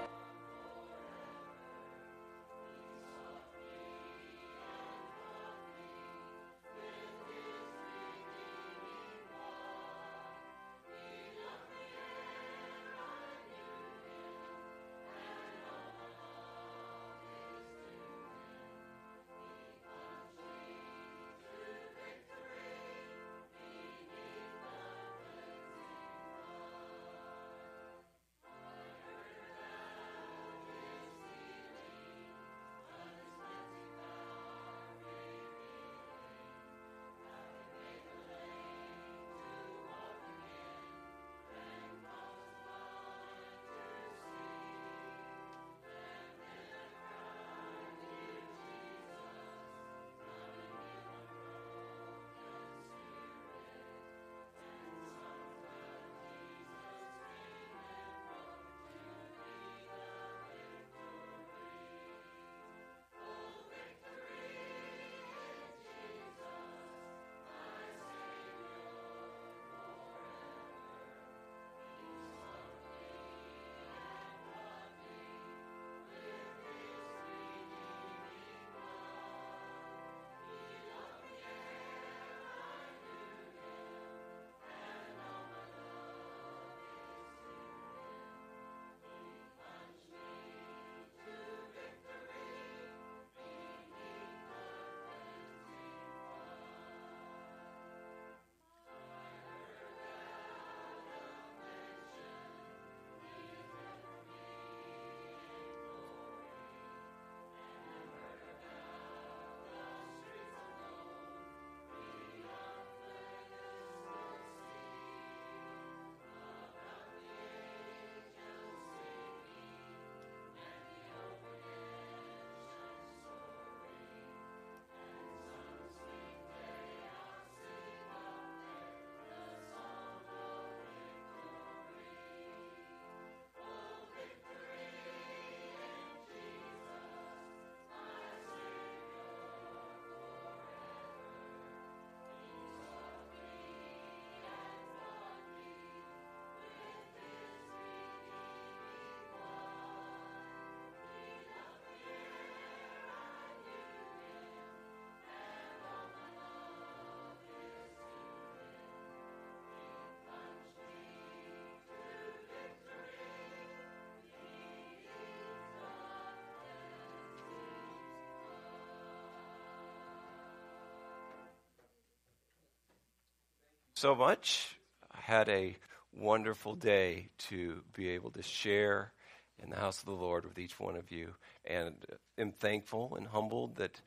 So 174.04 174.14
much. 174.14 174.78
I 175.14 175.22
had 175.22 175.48
a 175.48 175.78
wonderful 176.12 176.76
day 176.76 177.30
to 177.48 177.84
be 177.94 178.10
able 178.10 178.32
to 178.32 178.44
share 178.44 179.14
in 179.58 179.70
the 179.70 179.78
house 179.78 180.00
of 180.00 180.08
the 180.08 180.12
Lord 180.12 180.44
with 180.44 180.60
each 180.60 180.78
one 180.78 180.98
of 180.98 181.10
you, 181.10 181.36
and 181.64 181.96
am 182.38 182.52
thankful 182.52 183.16
and 183.16 183.26
humbled 183.26 183.78
that 183.78 184.02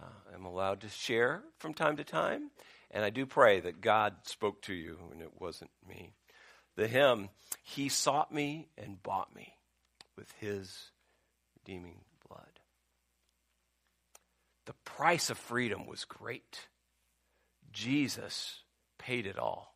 uh, 0.00 0.06
I'm 0.32 0.44
allowed 0.44 0.82
to 0.82 0.88
share 0.88 1.42
from 1.58 1.74
time 1.74 1.96
to 1.96 2.04
time. 2.04 2.52
And 2.92 3.04
I 3.04 3.10
do 3.10 3.26
pray 3.26 3.58
that 3.58 3.80
God 3.80 4.14
spoke 4.22 4.62
to 4.62 4.72
you 4.72 4.98
and 5.10 5.20
it 5.20 5.32
wasn't 5.40 5.72
me. 5.88 6.12
The 6.76 6.86
hymn, 6.86 7.30
He 7.60 7.88
sought 7.88 8.32
me 8.32 8.68
and 8.78 9.02
bought 9.02 9.34
me 9.34 9.54
with 10.16 10.30
His 10.38 10.92
redeeming 11.58 12.02
blood. 12.28 12.60
The 14.66 14.74
price 14.84 15.28
of 15.28 15.38
freedom 15.38 15.86
was 15.86 16.04
great. 16.04 16.68
Jesus 17.72 18.60
paid 19.00 19.26
it 19.26 19.38
all. 19.38 19.74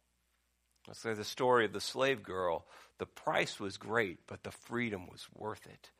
Let's 0.87 1.01
say 1.01 1.15
the 1.15 1.25
story 1.25 1.65
of 1.65 1.73
the 1.73 1.81
slave 1.81 2.23
girl. 2.23 2.67
The 2.99 3.07
price 3.07 3.59
was 3.59 3.79
great, 3.79 4.19
but 4.27 4.45
the 4.45 4.51
freedom 4.51 5.07
was 5.11 5.27
worth 5.35 5.67
it. 5.67 5.91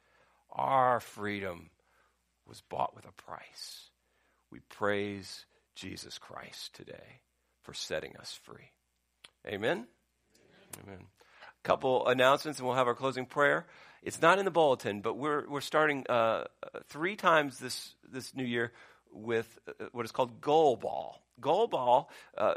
Our 0.53 1.01
freedom 1.01 1.71
was 2.47 2.61
bought 2.61 2.95
with 2.95 3.07
a 3.07 3.13
price. 3.13 3.91
We 4.51 4.61
praise 4.61 5.47
Jesus 5.75 6.19
Christ 6.19 6.75
today 6.75 7.23
for 7.63 7.73
setting 7.73 8.15
us 8.19 8.39
free. 8.43 8.71
Amen? 9.47 9.87
Amen. 10.85 10.99
A 11.01 11.67
couple 11.67 12.07
announcements, 12.07 12.59
and 12.59 12.69
we'll 12.69 12.77
have 12.77 12.87
our 12.87 12.95
closing 12.95 13.27
prayer. 13.27 13.67
It's 14.03 14.21
not 14.21 14.39
in 14.39 14.45
the 14.45 14.51
bulletin, 14.51 15.01
but 15.01 15.17
we're, 15.17 15.49
we're 15.49 15.63
starting 15.63 16.05
uh, 16.09 16.45
three 16.89 17.17
times 17.17 17.59
this, 17.59 17.95
this 18.09 18.35
new 18.35 18.45
year 18.45 18.73
with 19.11 19.59
uh, 19.67 19.87
what 19.93 20.05
is 20.05 20.13
called 20.13 20.43
Goal 20.43 20.77
Ball. 20.77 21.21
Goal 21.41 21.67
Ball 21.67 22.11
uh, 22.37 22.55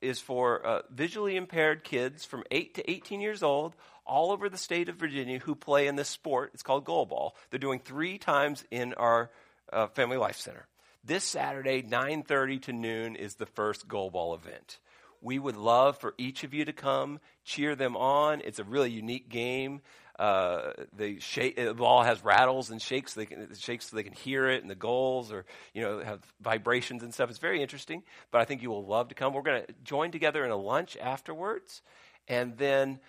is 0.00 0.20
for 0.20 0.64
uh, 0.64 0.82
visually 0.90 1.36
impaired 1.36 1.84
kids 1.84 2.24
from 2.24 2.44
8 2.50 2.74
to 2.74 2.90
18 2.90 3.20
years 3.20 3.42
old 3.42 3.74
all 4.06 4.32
over 4.32 4.48
the 4.48 4.58
state 4.58 4.88
of 4.88 4.96
Virginia 4.96 5.38
who 5.38 5.54
play 5.54 5.86
in 5.86 5.96
this 5.96 6.08
sport. 6.08 6.50
It's 6.54 6.62
called 6.62 6.84
Goal 6.84 7.06
Ball. 7.06 7.34
They're 7.50 7.58
doing 7.58 7.78
three 7.78 8.18
times 8.18 8.64
in 8.70 8.94
our 8.94 9.30
uh, 9.72 9.86
Family 9.88 10.16
Life 10.16 10.36
Center. 10.36 10.66
This 11.04 11.24
Saturday, 11.24 11.82
9:30 11.82 12.62
to 12.62 12.72
noon, 12.72 13.16
is 13.16 13.36
the 13.36 13.46
first 13.46 13.88
Goal 13.88 14.10
Ball 14.10 14.34
event. 14.34 14.78
We 15.20 15.38
would 15.38 15.56
love 15.56 15.98
for 15.98 16.14
each 16.16 16.44
of 16.44 16.54
you 16.54 16.64
to 16.64 16.72
come, 16.72 17.20
cheer 17.44 17.74
them 17.74 17.96
on. 17.96 18.40
It's 18.44 18.58
a 18.58 18.64
really 18.64 18.90
unique 18.90 19.28
game. 19.28 19.82
Uh, 20.18 20.72
they 20.94 21.18
shake, 21.18 21.56
the 21.56 21.72
ball 21.72 22.02
has 22.02 22.22
rattles 22.22 22.70
and 22.70 22.80
shakes. 22.80 23.14
They 23.14 23.24
can, 23.24 23.54
shakes 23.54 23.88
so 23.88 23.96
they 23.96 24.02
can 24.02 24.12
hear 24.12 24.50
it, 24.50 24.60
and 24.60 24.70
the 24.70 24.74
goals 24.74 25.32
or 25.32 25.46
you 25.72 25.80
know 25.82 26.00
have 26.00 26.20
vibrations 26.42 27.02
and 27.02 27.12
stuff. 27.12 27.30
It's 27.30 27.38
very 27.38 27.62
interesting. 27.62 28.02
But 28.30 28.42
I 28.42 28.44
think 28.44 28.60
you 28.62 28.70
will 28.70 28.84
love 28.84 29.08
to 29.08 29.14
come. 29.14 29.32
We're 29.32 29.42
going 29.42 29.64
to 29.64 29.72
join 29.82 30.10
together 30.10 30.44
in 30.44 30.50
a 30.50 30.56
lunch 30.56 30.98
afterwards, 31.00 31.80
and 32.28 32.58
then 32.58 33.00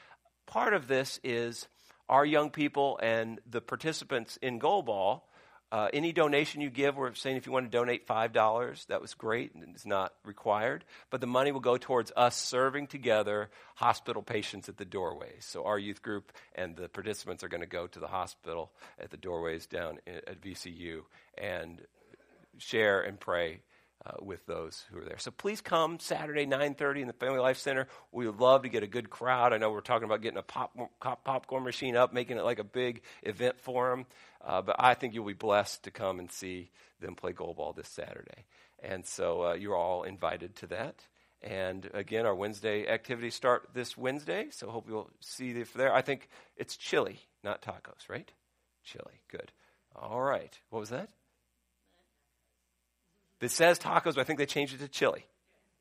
part 0.46 0.74
of 0.74 0.88
this 0.88 1.20
is 1.22 1.68
our 2.08 2.26
young 2.26 2.50
people 2.50 2.98
and 3.04 3.40
the 3.50 3.62
participants 3.62 4.38
in 4.42 4.58
Goal 4.58 4.82
Ball 4.82 5.28
uh, 5.72 5.88
any 5.94 6.12
donation 6.12 6.60
you 6.60 6.70
give, 6.70 6.98
we're 6.98 7.14
saying 7.14 7.38
if 7.38 7.46
you 7.46 7.52
want 7.52 7.72
to 7.72 7.78
donate 7.78 8.06
$5, 8.06 8.86
that 8.88 9.02
was 9.02 9.14
great. 9.14 9.52
It's 9.56 9.86
not 9.86 10.14
required. 10.26 10.84
But 11.10 11.22
the 11.22 11.28
money 11.28 11.52
will 11.52 11.62
go 11.62 11.78
towards 11.78 12.12
us 12.18 12.36
serving 12.36 12.88
together 12.88 13.50
hospital 13.76 14.22
patients 14.22 14.68
at 14.68 14.78
the 14.78 14.86
doorways. 14.86 15.46
So 15.46 15.64
our 15.64 15.80
youth 15.80 16.02
group 16.02 16.34
and 16.56 16.76
the 16.76 16.90
participants 16.90 17.44
are 17.44 17.48
going 17.48 17.62
to 17.62 17.68
go 17.68 17.88
to 17.88 18.00
the 18.00 18.08
hospital 18.08 18.72
at 19.00 19.12
the 19.12 19.18
doorways 19.18 19.66
down 19.66 20.00
at 20.06 20.42
VCU 20.42 21.04
and 21.38 21.82
share 22.58 23.02
and 23.02 23.20
pray 23.20 23.62
uh, 24.06 24.14
with 24.22 24.46
those 24.46 24.86
who 24.90 25.00
are 25.00 25.06
there. 25.06 25.18
So 25.20 25.32
please 25.32 25.62
come 25.62 26.00
Saturday 26.00 26.46
9:30 26.46 27.02
in 27.02 27.08
the 27.08 27.14
Family 27.14 27.40
Life 27.40 27.58
Center. 27.58 27.88
We 28.12 28.26
would 28.26 28.40
love 28.40 28.64
to 28.64 28.70
get 28.70 28.84
a 28.84 28.88
good 28.88 29.10
crowd. 29.10 29.54
I 29.54 29.58
know 29.58 29.72
we're 29.72 29.82
talking 29.82 30.06
about 30.06 30.22
getting 30.22 30.40
a 30.40 30.44
pop, 30.44 30.76
pop 31.00 31.24
popcorn 31.24 31.64
machine 31.64 31.96
up, 31.96 32.14
making 32.14 32.38
it 32.38 32.44
like 32.44 32.60
a 32.60 32.64
big 32.64 33.02
event 33.24 33.60
for 33.60 33.90
them. 33.90 34.06
Uh, 34.44 34.62
but 34.62 34.78
I 34.80 34.96
think 34.96 35.14
you'll 35.14 35.26
be 35.26 35.34
blessed 35.34 35.84
to 35.84 35.92
come 35.92 36.20
and 36.20 36.32
see 36.32 36.72
them 37.00 37.16
play 37.16 37.32
goal 37.32 37.54
ball 37.54 37.74
this 37.74 37.90
Saturday. 37.90 38.46
And 38.82 39.06
so 39.06 39.46
uh, 39.46 39.54
you're 39.54 39.76
all 39.76 40.04
invited 40.04 40.56
to 40.58 40.68
that. 40.68 41.06
And 41.44 41.90
again, 41.94 42.26
our 42.26 42.36
Wednesday 42.36 42.88
activities 42.88 43.34
start 43.34 43.70
this 43.74 43.98
Wednesday, 43.98 44.48
so 44.52 44.70
hope 44.70 44.88
you'll 44.88 45.10
see 45.22 45.48
you 45.48 45.66
there. 45.76 45.94
I 45.94 46.02
think 46.02 46.30
it's 46.56 46.78
chili, 46.78 47.20
not 47.44 47.64
tacos, 47.64 48.10
right? 48.10 48.32
Chili, 48.84 49.22
good. 49.28 49.52
All 49.96 50.22
right. 50.22 50.58
What 50.70 50.80
was 50.80 50.90
that? 50.90 51.10
It 53.42 53.52
says 53.52 53.80
tacos, 53.80 54.16
but 54.16 54.20
I 54.20 54.24
think 54.24 54.40
they 54.40 54.46
changed 54.46 54.74
it 54.74 54.80
to 54.80 54.88
chili. 54.88 55.26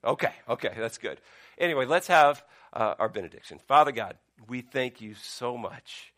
Okay, 0.03 0.33
okay, 0.49 0.73
that's 0.79 0.99
good. 0.99 1.21
Anyway, 1.59 1.85
let's 1.85 2.07
have 2.07 2.43
uh, 2.73 2.95
our 2.99 3.09
benediction. 3.09 3.59
Father 3.69 3.93
God, 3.93 4.17
we 4.49 4.63
thank 4.63 5.01
you 5.01 5.15
so 5.15 5.59
much 5.59 6.15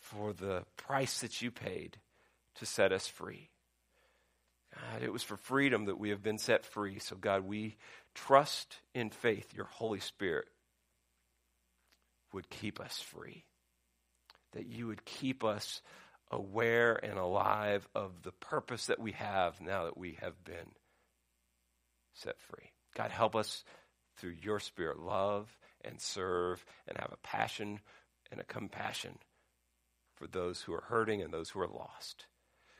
for 0.00 0.32
the 0.32 0.64
price 0.76 1.20
that 1.20 1.42
you 1.42 1.50
paid 1.50 1.98
to 2.56 2.66
set 2.66 2.92
us 2.92 3.06
free. 3.06 3.50
God, 4.74 5.02
it 5.02 5.12
was 5.12 5.22
for 5.22 5.36
freedom 5.36 5.86
that 5.86 5.98
we 5.98 6.10
have 6.10 6.22
been 6.22 6.38
set 6.38 6.64
free. 6.64 6.98
So, 6.98 7.16
God, 7.16 7.46
we 7.46 7.76
trust 8.14 8.76
in 8.94 9.10
faith 9.10 9.54
your 9.54 9.66
Holy 9.66 10.00
Spirit 10.00 10.46
would 12.32 12.50
keep 12.50 12.80
us 12.80 13.00
free, 13.00 13.44
that 14.52 14.66
you 14.66 14.86
would 14.88 15.04
keep 15.04 15.44
us 15.44 15.80
aware 16.30 16.94
and 17.02 17.18
alive 17.18 17.86
of 17.94 18.22
the 18.22 18.32
purpose 18.32 18.86
that 18.86 18.98
we 18.98 19.12
have 19.12 19.60
now 19.60 19.84
that 19.84 19.96
we 19.96 20.18
have 20.20 20.44
been 20.44 20.74
set 22.14 22.40
free. 22.40 22.72
God, 22.94 23.10
help 23.10 23.36
us 23.36 23.64
through 24.16 24.34
your 24.42 24.58
Spirit 24.58 24.98
love 24.98 25.56
and 25.84 26.00
serve 26.00 26.64
and 26.88 26.98
have 26.98 27.12
a 27.12 27.18
passion 27.18 27.80
and 28.30 28.40
a 28.40 28.44
compassion 28.44 29.18
for 30.16 30.26
those 30.26 30.62
who 30.62 30.72
are 30.72 30.84
hurting 30.88 31.22
and 31.22 31.32
those 31.32 31.50
who 31.50 31.60
are 31.60 31.68
lost. 31.68 32.26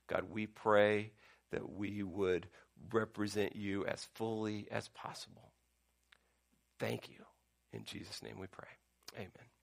God, 0.08 0.24
we 0.30 0.46
pray 0.46 1.12
that 1.52 1.70
we 1.70 2.02
would 2.02 2.48
represent 2.92 3.54
you 3.56 3.84
as 3.86 4.06
fully 4.14 4.66
as 4.70 4.88
possible. 4.88 5.52
Thank 6.78 7.08
you. 7.08 7.24
In 7.72 7.84
Jesus' 7.84 8.22
name 8.22 8.38
we 8.38 8.46
pray. 8.46 8.68
Amen. 9.16 9.55